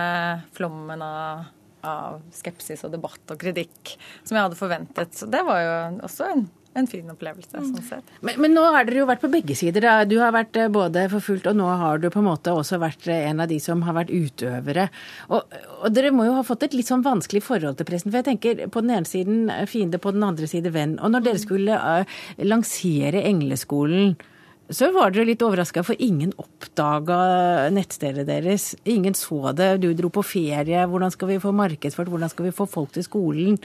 flommen 0.58 1.04
av, 1.06 1.50
av 1.86 2.22
skepsis 2.36 2.86
og 2.88 2.94
debatt 2.96 3.34
og 3.34 3.42
kritikk 3.42 3.96
som 4.24 4.38
jeg 4.38 4.46
hadde 4.48 4.60
forventet. 4.60 5.16
Så 5.18 5.30
det 5.32 5.44
var 5.48 5.64
jo 5.64 5.76
også 6.08 6.32
en 6.34 6.48
en 6.80 6.90
fin 6.90 7.12
opplevelse. 7.12 7.52
Mm. 7.54 7.70
sånn 7.74 7.88
sett. 7.88 8.14
Men, 8.26 8.40
men, 8.44 8.56
nå 8.56 8.64
har 8.74 8.88
dere 8.88 9.02
jo 9.02 9.10
vært 9.10 9.24
på 9.24 9.32
begge 9.34 9.58
sider. 9.58 9.86
Da. 9.86 10.08
Du 10.10 10.18
har 10.22 10.34
vært 10.36 10.58
eh, 10.60 10.72
både 10.74 11.06
forfulgt, 11.12 11.50
og 11.52 11.60
nå 11.60 11.68
har 11.82 12.02
du 12.02 12.10
på 12.14 12.24
en 12.24 12.30
måte 12.30 12.56
også 12.56 12.80
vært 12.82 13.08
eh, 13.12 13.28
en 13.30 13.44
av 13.44 13.52
de 13.52 13.60
som 13.64 13.84
har 13.88 13.98
vært 13.98 14.14
utøvere. 14.14 14.90
Og, 15.30 15.60
og 15.80 15.94
dere 15.96 16.14
må 16.16 16.28
jo 16.28 16.38
ha 16.40 16.46
fått 16.48 16.68
et 16.70 16.78
litt 16.78 16.90
sånn 16.90 17.06
vanskelig 17.06 17.44
forhold 17.46 17.80
til 17.80 17.90
pressen. 17.90 18.12
For 18.12 18.22
jeg 18.22 18.30
tenker 18.32 18.66
på 18.72 18.86
den 18.86 18.96
ene 18.98 19.10
siden 19.10 19.54
eh, 19.54 19.68
fiende, 19.70 20.02
på 20.02 20.16
den 20.16 20.26
andre 20.26 20.50
side 20.50 20.74
venn. 20.76 20.98
Og 21.04 21.14
når 21.14 21.28
dere 21.28 21.40
mm. 21.40 21.46
skulle 21.46 21.80
uh, 21.80 22.20
lansere 22.46 23.24
Engleskolen, 23.30 24.18
så 24.70 24.92
var 24.94 25.10
dere 25.10 25.26
litt 25.32 25.42
overraska, 25.42 25.82
for 25.86 25.98
ingen 25.98 26.32
oppdaga 26.38 27.20
nettstedet 27.74 28.28
deres. 28.28 28.76
Ingen 28.90 29.16
så 29.18 29.54
det. 29.58 29.80
Du 29.82 29.90
dro 29.98 30.12
på 30.14 30.24
ferie. 30.26 30.84
Hvordan 30.86 31.14
skal 31.16 31.32
vi 31.32 31.40
få 31.42 31.54
markedsført? 31.58 32.12
Hvordan 32.12 32.30
skal 32.30 32.50
vi 32.50 32.54
få 32.54 32.70
folk 32.70 32.94
til 32.94 33.06
skolen? 33.08 33.58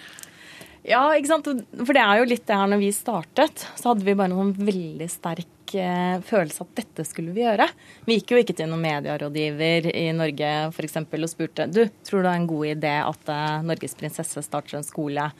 Ja, 0.84 1.02
ikke 1.16 1.30
sant. 1.30 1.48
For 1.80 1.96
det 1.96 2.02
er 2.04 2.20
jo 2.20 2.28
litt 2.28 2.44
det 2.48 2.56
her 2.60 2.68
når 2.68 2.80
vi 2.82 2.90
startet, 2.92 3.66
så 3.80 3.92
hadde 3.92 4.04
vi 4.04 4.16
bare 4.18 4.32
noen 4.34 4.50
veldig 4.56 5.06
sterk 5.08 5.76
eh, 5.80 6.16
følelse 6.24 6.66
at 6.66 6.74
dette 6.82 7.06
skulle 7.08 7.32
vi 7.32 7.44
gjøre. 7.44 7.66
Vi 8.04 8.18
gikk 8.18 8.34
jo 8.34 8.40
ikke 8.42 8.56
til 8.58 8.68
noen 8.68 8.84
medierådgiver 8.84 9.88
i 9.94 10.06
Norge 10.16 10.50
f.eks. 10.68 10.98
og 11.00 11.30
spurte 11.32 11.68
du, 11.72 11.86
tror 12.04 12.20
du 12.20 12.28
det 12.28 12.34
er 12.34 12.42
en 12.42 12.50
god 12.50 12.66
idé 12.74 12.92
at 13.00 13.32
uh, 13.32 13.62
Norges 13.64 13.96
prinsesse 13.96 14.44
starter 14.44 14.76
en 14.76 14.84
skole, 14.84 15.30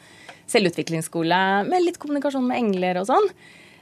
selvutviklingsskole 0.49 1.43
med 1.69 1.85
litt 1.85 2.01
kommunikasjon 2.01 2.49
med 2.49 2.63
engler 2.63 3.03
og 3.03 3.11
sånn. 3.11 3.29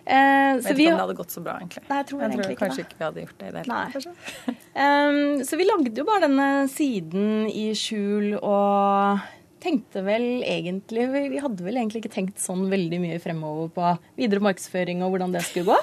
Eh, 0.03 0.57
Vet 0.59 0.65
ikke 0.67 0.75
vi, 0.75 0.87
om 0.91 0.97
det 0.97 1.05
hadde 1.05 1.15
gått 1.15 1.31
så 1.31 1.41
bra, 1.45 1.53
egentlig. 1.61 1.85
Nei, 1.87 2.01
jeg 2.01 2.09
tror, 2.09 2.23
jeg 2.25 2.35
tror 2.35 2.57
kanskje 2.59 2.83
ikke 2.83 2.97
vi 2.97 3.05
hadde 3.05 3.23
gjort 3.23 3.37
det 3.39 3.47
i 3.47 3.53
det 3.53 3.61
hele 3.63 3.77
tatt. 3.93 4.57
um, 4.75 5.21
så 5.47 5.59
vi 5.61 5.67
lagde 5.69 5.93
jo 5.95 6.05
bare 6.09 6.25
denne 6.25 6.49
siden 6.73 7.47
i 7.47 7.69
skjul 7.77 8.35
og 8.41 9.23
tenkte 9.63 10.03
vel 10.05 10.43
egentlig 10.45 11.07
Vi 11.31 11.41
hadde 11.41 11.65
vel 11.65 11.79
egentlig 11.79 12.03
ikke 12.03 12.13
tenkt 12.13 12.41
sånn 12.43 12.65
veldig 12.71 12.99
mye 13.03 13.19
fremover 13.23 13.71
på 13.73 13.91
videre 14.19 14.43
markedsføring 14.43 15.03
og 15.05 15.13
hvordan 15.13 15.35
det 15.35 15.43
skulle 15.47 15.73
gå. 15.73 15.77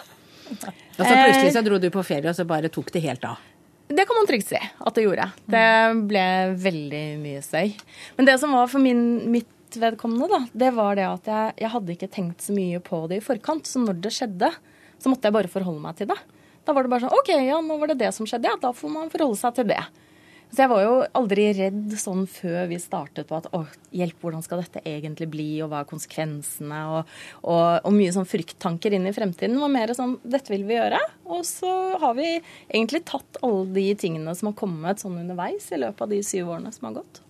Og 0.50 1.04
så 1.04 1.14
plutselig 1.14 1.54
så 1.54 1.62
dro 1.66 1.78
du 1.80 1.88
på 1.94 2.04
ferie 2.06 2.30
og 2.30 2.36
så 2.36 2.46
bare 2.48 2.70
tok 2.72 2.90
det 2.94 3.04
helt 3.04 3.24
av? 3.26 3.40
Det 3.90 4.04
kan 4.06 4.18
man 4.18 4.28
trygt 4.28 4.46
si 4.46 4.58
at 4.58 4.94
det 4.94 5.02
gjorde. 5.02 5.26
Det 5.50 5.68
ble 6.10 6.26
veldig 6.62 7.04
mye 7.22 7.40
støy. 7.42 7.72
Men 8.18 8.28
det 8.28 8.36
som 8.38 8.52
var 8.54 8.68
for 8.70 8.82
min, 8.82 9.32
mitt 9.32 9.78
vedkommende, 9.80 10.28
da, 10.30 10.40
det 10.62 10.68
var 10.76 10.98
det 10.98 11.08
at 11.08 11.30
jeg, 11.30 11.56
jeg 11.64 11.72
hadde 11.72 11.96
ikke 11.96 12.10
tenkt 12.14 12.44
så 12.46 12.54
mye 12.54 12.82
på 12.86 13.02
det 13.10 13.18
i 13.18 13.24
forkant. 13.24 13.66
Så 13.66 13.82
når 13.82 13.98
det 14.04 14.12
skjedde, 14.14 14.52
så 15.00 15.10
måtte 15.10 15.26
jeg 15.26 15.34
bare 15.34 15.50
forholde 15.50 15.82
meg 15.82 15.98
til 15.98 16.10
det. 16.12 16.18
Da 16.66 16.76
var 16.76 16.86
det 16.86 16.92
bare 16.92 17.06
sånn 17.06 17.18
OK, 17.18 17.32
ja, 17.34 17.58
nå 17.64 17.80
var 17.80 17.90
det 17.90 17.98
det 18.04 18.12
som 18.14 18.28
skjedde. 18.30 18.52
Ja, 18.52 18.60
da 18.62 18.70
får 18.76 18.94
man 18.94 19.10
forholde 19.10 19.40
seg 19.40 19.58
til 19.58 19.70
det. 19.72 19.82
Så 20.50 20.64
jeg 20.64 20.70
var 20.72 20.82
jo 20.82 20.94
aldri 21.14 21.44
redd 21.54 21.92
sånn 22.00 22.24
før 22.30 22.64
vi 22.72 22.78
startet 22.82 23.28
på 23.28 23.36
at 23.38 23.46
å, 23.54 23.62
hjelp, 23.94 24.18
hvordan 24.18 24.42
skal 24.42 24.64
dette 24.64 24.82
egentlig 24.82 25.28
bli, 25.30 25.48
og 25.62 25.70
hva 25.70 25.84
er 25.84 25.90
konsekvensene, 25.90 26.80
og, 26.90 27.12
og, 27.44 27.86
og 27.86 27.94
mye 27.94 28.10
sånn 28.16 28.26
frykttanker 28.26 28.96
inn 28.96 29.06
i 29.06 29.14
fremtiden. 29.14 29.54
Det 29.54 29.62
var 29.62 29.74
mer 29.76 29.94
sånn 29.94 30.16
dette 30.26 30.50
vil 30.50 30.66
vi 30.66 30.74
gjøre. 30.74 30.98
Og 31.30 31.44
så 31.46 31.72
har 32.02 32.18
vi 32.18 32.28
egentlig 32.34 33.04
tatt 33.06 33.38
alle 33.46 33.68
de 33.78 33.86
tingene 34.02 34.34
som 34.34 34.50
har 34.50 34.58
kommet 34.58 35.02
sånn 35.02 35.20
underveis 35.22 35.70
i 35.70 35.80
løpet 35.84 36.06
av 36.06 36.14
de 36.16 36.22
syv 36.26 36.50
årene 36.56 36.74
som 36.74 36.90
har 36.90 36.98
gått. 36.98 37.22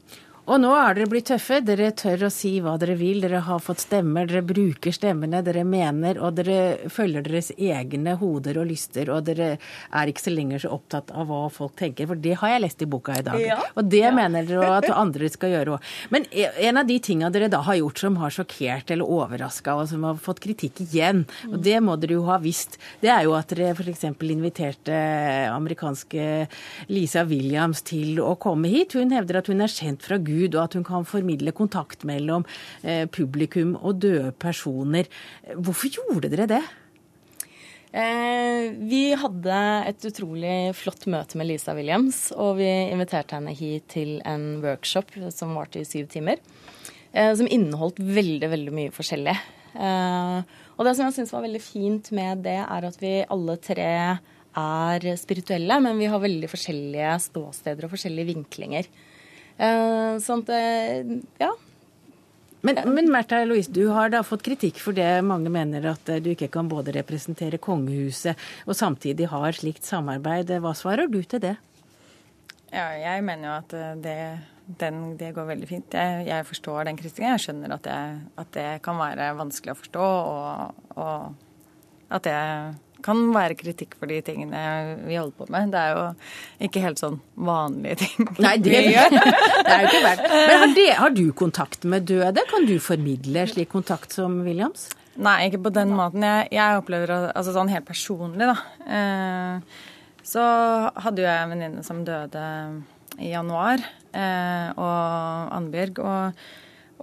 Og 0.50 0.58
nå 0.58 0.70
er 0.74 0.96
dere 0.96 1.06
blitt 1.06 1.28
tøffe. 1.30 1.60
Dere 1.62 1.92
tør 1.94 2.24
å 2.26 2.28
si 2.34 2.56
hva 2.58 2.72
dere 2.80 2.96
vil. 2.98 3.20
Dere 3.22 3.38
har 3.46 3.60
fått 3.62 3.84
stemmer, 3.84 4.26
dere 4.26 4.42
bruker 4.42 4.90
stemmene, 4.90 5.44
dere 5.46 5.62
mener, 5.62 6.18
og 6.18 6.40
dere 6.40 6.88
følger 6.90 7.22
deres 7.22 7.52
egne 7.54 8.16
hoder 8.18 8.58
og 8.58 8.66
lyster. 8.66 9.12
Og 9.14 9.28
dere 9.28 9.52
er 9.54 10.10
ikke 10.10 10.24
så 10.24 10.32
lenger 10.34 10.64
så 10.64 10.72
opptatt 10.74 11.12
av 11.14 11.30
hva 11.30 11.44
folk 11.54 11.76
tenker, 11.78 12.08
for 12.10 12.18
det 12.18 12.34
har 12.40 12.56
jeg 12.56 12.64
lest 12.64 12.82
i 12.82 12.88
boka 12.90 13.14
i 13.20 13.22
dag. 13.28 13.38
Ja. 13.44 13.60
Og 13.78 13.86
det 13.92 14.02
ja. 14.02 14.10
mener 14.16 14.48
dere 14.48 14.72
at 14.80 14.88
andre 15.04 15.30
skal 15.30 15.54
gjøre 15.54 15.76
òg. 15.76 15.92
Men 16.10 16.26
en 16.34 16.82
av 16.82 16.90
de 16.90 16.98
tinga 16.98 17.30
dere 17.30 17.50
da 17.52 17.62
har 17.68 17.78
gjort 17.78 18.02
som 18.02 18.18
har 18.18 18.34
sjokkert 18.34 18.90
eller 18.90 19.14
overraska, 19.20 19.76
og 19.78 19.86
som 19.92 20.08
har 20.08 20.18
fått 20.18 20.42
kritikk 20.42 20.82
igjen, 20.88 21.22
og 21.52 21.60
det 21.62 21.78
må 21.84 21.94
dere 22.00 22.18
jo 22.18 22.26
ha 22.26 22.40
visst, 22.42 22.80
det 23.04 23.12
er 23.14 23.28
jo 23.28 23.36
at 23.38 23.54
dere 23.54 23.70
f.eks. 23.76 24.02
inviterte 24.18 24.98
amerikanske 25.46 26.26
Lisa 26.90 27.22
Williams 27.30 27.86
til 27.86 28.18
å 28.24 28.34
komme 28.40 28.74
hit. 28.74 28.98
Hun 28.98 29.14
hevder 29.14 29.44
at 29.44 29.54
hun 29.54 29.62
er 29.62 29.70
kjent 29.70 30.02
fra 30.02 30.18
Gud 30.18 30.39
Gud, 30.40 30.56
og 30.56 30.66
at 30.66 30.76
hun 30.78 30.86
kan 30.86 31.06
formidle 31.08 31.54
kontakt 31.56 32.04
mellom 32.08 32.46
eh, 32.82 33.06
publikum 33.10 33.76
og 33.80 34.00
døde 34.02 34.32
personer. 34.40 35.10
Hvorfor 35.54 35.92
gjorde 35.92 36.30
dere 36.32 36.48
det? 36.50 36.62
Eh, 37.90 38.70
vi 38.86 39.02
hadde 39.18 39.60
et 39.90 40.06
utrolig 40.06 40.56
flott 40.78 41.08
møte 41.10 41.38
med 41.40 41.50
Lisa 41.50 41.74
Williams, 41.74 42.28
og 42.36 42.60
vi 42.60 42.68
inviterte 42.92 43.38
henne 43.38 43.54
hit 43.56 43.88
til 43.96 44.18
en 44.28 44.60
workshop 44.62 45.16
som 45.34 45.56
varte 45.58 45.82
i 45.82 45.88
syv 45.88 46.10
timer. 46.12 46.42
Eh, 47.10 47.32
som 47.34 47.50
inneholdt 47.50 47.98
veldig, 47.98 48.52
veldig 48.52 48.76
mye 48.76 48.94
forskjellig. 48.94 49.38
Og 49.70 50.86
det 50.86 50.92
som 50.96 51.06
jeg 51.06 51.14
syns 51.14 51.30
var 51.34 51.44
veldig 51.44 51.60
fint 51.62 52.08
med 52.16 52.40
det, 52.42 52.58
er 52.58 52.86
at 52.88 52.96
vi 52.98 53.20
alle 53.30 53.54
tre 53.62 53.90
er 54.58 55.06
spirituelle, 55.20 55.76
men 55.84 55.98
vi 56.00 56.08
har 56.10 56.22
veldig 56.22 56.48
forskjellige 56.50 57.12
ståsteder 57.28 57.86
og 57.86 57.92
forskjellige 57.92 58.32
vinklinger. 58.32 58.88
Eh, 59.60 60.14
sånn 60.24 60.44
at 60.46 60.54
eh, 60.56 61.16
ja. 61.42 61.50
Men, 62.64 62.78
men 62.92 63.08
Märtha 63.12 63.40
Louise, 63.48 63.72
du 63.72 63.86
har 63.92 64.12
da 64.12 64.20
fått 64.24 64.44
kritikk 64.44 64.80
for 64.80 64.96
det 64.96 65.08
mange 65.24 65.52
mener 65.52 65.86
at 65.92 66.08
eh, 66.12 66.20
du 66.20 66.32
ikke 66.32 66.50
kan 66.52 66.68
både 66.68 66.94
representere 66.96 67.60
kongehuset 67.60 68.40
og 68.66 68.76
samtidig 68.76 69.28
har 69.32 69.56
slikt 69.56 69.88
samarbeid. 69.88 70.52
Hva 70.64 70.72
svarer 70.76 71.10
du 71.12 71.20
til 71.24 71.44
det? 71.44 71.56
Ja, 72.70 72.88
jeg 72.94 73.24
mener 73.26 73.48
jo 73.48 73.54
at 73.58 73.76
det, 74.04 74.18
den, 74.80 75.00
det 75.20 75.32
går 75.36 75.48
veldig 75.48 75.68
fint. 75.68 75.96
Jeg, 75.96 76.26
jeg, 76.28 76.46
forstår 76.46 76.86
den 76.86 77.00
kritikken. 77.00 77.32
Jeg 77.32 77.44
skjønner 77.44 77.74
at 77.76 77.88
det, 77.88 78.00
at 78.40 78.52
det, 78.56 78.68
kan 78.84 79.00
være 79.00 79.32
vanskelig 79.40 79.74
å 79.74 79.80
forstå, 79.80 80.10
og, 80.36 80.84
og 81.00 82.14
at 82.14 82.28
det 82.28 82.38
kan 83.04 83.20
være 83.34 83.56
kritikk 83.58 83.96
for 83.98 84.10
de 84.10 84.20
tingene 84.24 84.60
vi 85.04 85.18
holder 85.18 85.34
på 85.38 85.48
med. 85.52 85.72
Det 85.72 85.80
er 85.80 85.96
jo 85.96 86.04
ikke 86.68 86.82
helt 86.84 87.02
sånn 87.02 87.18
vanlige 87.34 88.00
ting 88.04 88.30
Nei, 88.42 88.54
det, 88.62 88.72
vi 88.86 88.94
gjør. 88.94 89.16
det 89.16 89.74
er 89.74 89.84
jo 89.84 89.90
ikke 89.90 90.02
verdt. 90.06 90.24
Men 90.30 90.56
har, 90.62 90.74
det, 90.78 90.88
har, 91.00 91.14
du 91.16 91.24
kontakt 91.36 91.86
med 91.88 92.08
døde? 92.10 92.46
Kan 92.50 92.66
du 92.68 92.76
formidle 92.82 93.46
slik 93.50 93.72
kontakt 93.72 94.16
som 94.16 94.40
Williams? 94.46 94.88
Nei, 95.20 95.36
ikke 95.48 95.64
på 95.66 95.74
den 95.74 95.94
måten. 95.96 96.24
Jeg, 96.24 96.50
jeg 96.54 96.80
opplever 96.80 97.12
altså 97.28 97.54
sånn 97.54 97.72
helt 97.72 97.88
personlig, 97.88 98.46
da. 98.48 98.56
Eh, 98.86 99.80
så 100.30 100.44
hadde 101.02 101.24
jo 101.24 101.26
jeg 101.28 101.44
en 101.44 101.54
venninne 101.54 101.84
som 101.84 102.04
døde 102.06 102.44
i 103.20 103.32
januar, 103.32 103.82
eh, 104.14 104.68
og 104.76 105.56
Annbjørg. 105.56 106.00
Og, 106.04 106.44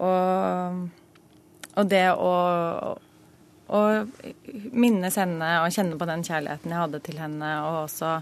og, 0.08 0.80
og 1.78 1.92
det 1.92 2.06
å 2.16 2.32
og 3.68 4.12
minnes 4.72 5.18
henne 5.20 5.50
og 5.64 5.74
kjenne 5.76 5.98
på 6.00 6.08
den 6.10 6.24
kjærligheten 6.28 6.74
jeg 6.74 6.84
hadde 6.84 7.02
til 7.04 7.20
henne, 7.22 7.50
og 7.68 7.80
også 7.86 8.14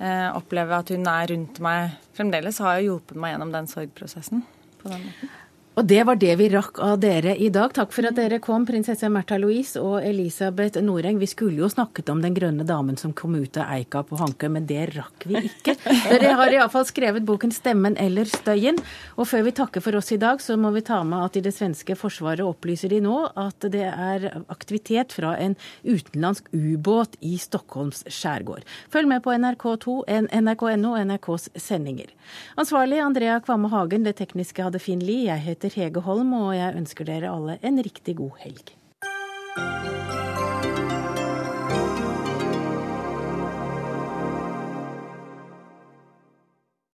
eh, 0.00 0.28
oppleve 0.32 0.78
at 0.78 0.94
hun 0.94 1.10
er 1.10 1.32
rundt 1.32 1.60
meg 1.64 1.98
fremdeles, 2.16 2.62
har 2.64 2.78
jo 2.78 2.94
hjulpet 2.94 3.20
meg 3.20 3.34
gjennom 3.34 3.52
den 3.54 3.70
sorgprosessen. 3.70 4.46
på 4.78 4.88
den 4.92 5.04
måten. 5.04 5.37
Og 5.78 5.84
det 5.86 6.00
var 6.02 6.16
det 6.18 6.32
vi 6.40 6.48
rakk 6.50 6.80
av 6.82 6.96
dere 6.98 7.36
i 7.38 7.52
dag. 7.54 7.70
Takk 7.70 7.92
for 7.94 8.08
at 8.08 8.16
dere 8.16 8.40
kom, 8.42 8.64
prinsesse 8.66 9.06
Märtha 9.14 9.36
Louise 9.38 9.78
og 9.78 10.02
Elisabeth 10.02 10.80
Noreng. 10.82 11.20
Vi 11.20 11.28
skulle 11.30 11.60
jo 11.60 11.68
snakket 11.70 12.08
om 12.10 12.18
den 12.18 12.34
grønne 12.34 12.64
damen 12.66 12.96
som 12.98 13.12
kom 13.14 13.36
ut 13.38 13.54
av 13.62 13.70
eika 13.76 14.02
på 14.02 14.18
Hankø, 14.18 14.50
men 14.50 14.66
det 14.66 14.88
rakk 14.96 15.28
vi 15.30 15.44
ikke. 15.46 15.76
Dere 16.10 16.32
har 16.40 16.56
iallfall 16.56 16.82
skrevet 16.88 17.22
boken 17.28 17.54
'Stemmen 17.54 17.94
eller 17.94 18.26
støyen'. 18.26 18.80
Og 19.22 19.28
før 19.30 19.44
vi 19.46 19.52
takker 19.54 19.84
for 19.84 19.94
oss 20.00 20.10
i 20.10 20.18
dag, 20.18 20.42
så 20.42 20.56
må 20.58 20.72
vi 20.74 20.82
ta 20.82 20.98
med 21.06 21.28
at 21.28 21.38
i 21.38 21.44
det 21.46 21.54
svenske 21.54 21.94
forsvaret 21.94 22.42
opplyser 22.42 22.90
de 22.90 22.98
nå 23.04 23.28
at 23.38 23.70
det 23.70 23.86
er 23.86 24.26
aktivitet 24.50 25.14
fra 25.14 25.36
en 25.38 25.54
utenlandsk 25.86 26.50
ubåt 26.50 27.14
i 27.22 27.36
Stockholms 27.38 28.02
skjærgård. 28.10 28.66
Følg 28.90 29.12
med 29.14 29.22
på 29.22 29.30
NRK2, 29.30 29.96
nrk.no 30.26 30.96
og 30.96 31.06
NRKs 31.06 31.52
sendinger. 31.54 32.10
Ansvarlig 32.58 32.98
Andrea 32.98 33.38
Kvamme 33.38 33.70
Hagen, 33.70 34.02
det 34.02 34.18
tekniske 34.18 34.66
hadde 34.66 34.82
Finn 34.82 35.06
Lie. 35.06 35.30
Jeg 35.30 35.46
heter 35.68 35.82
Hege 35.82 36.00
Holm, 36.00 36.32
og 36.32 36.56
jeg 36.56 36.76
ønsker 36.76 37.04
dere 37.04 37.28
alle 37.28 37.58
en 37.62 37.78
riktig 37.84 38.16
god 38.16 38.40
helg. 38.40 40.17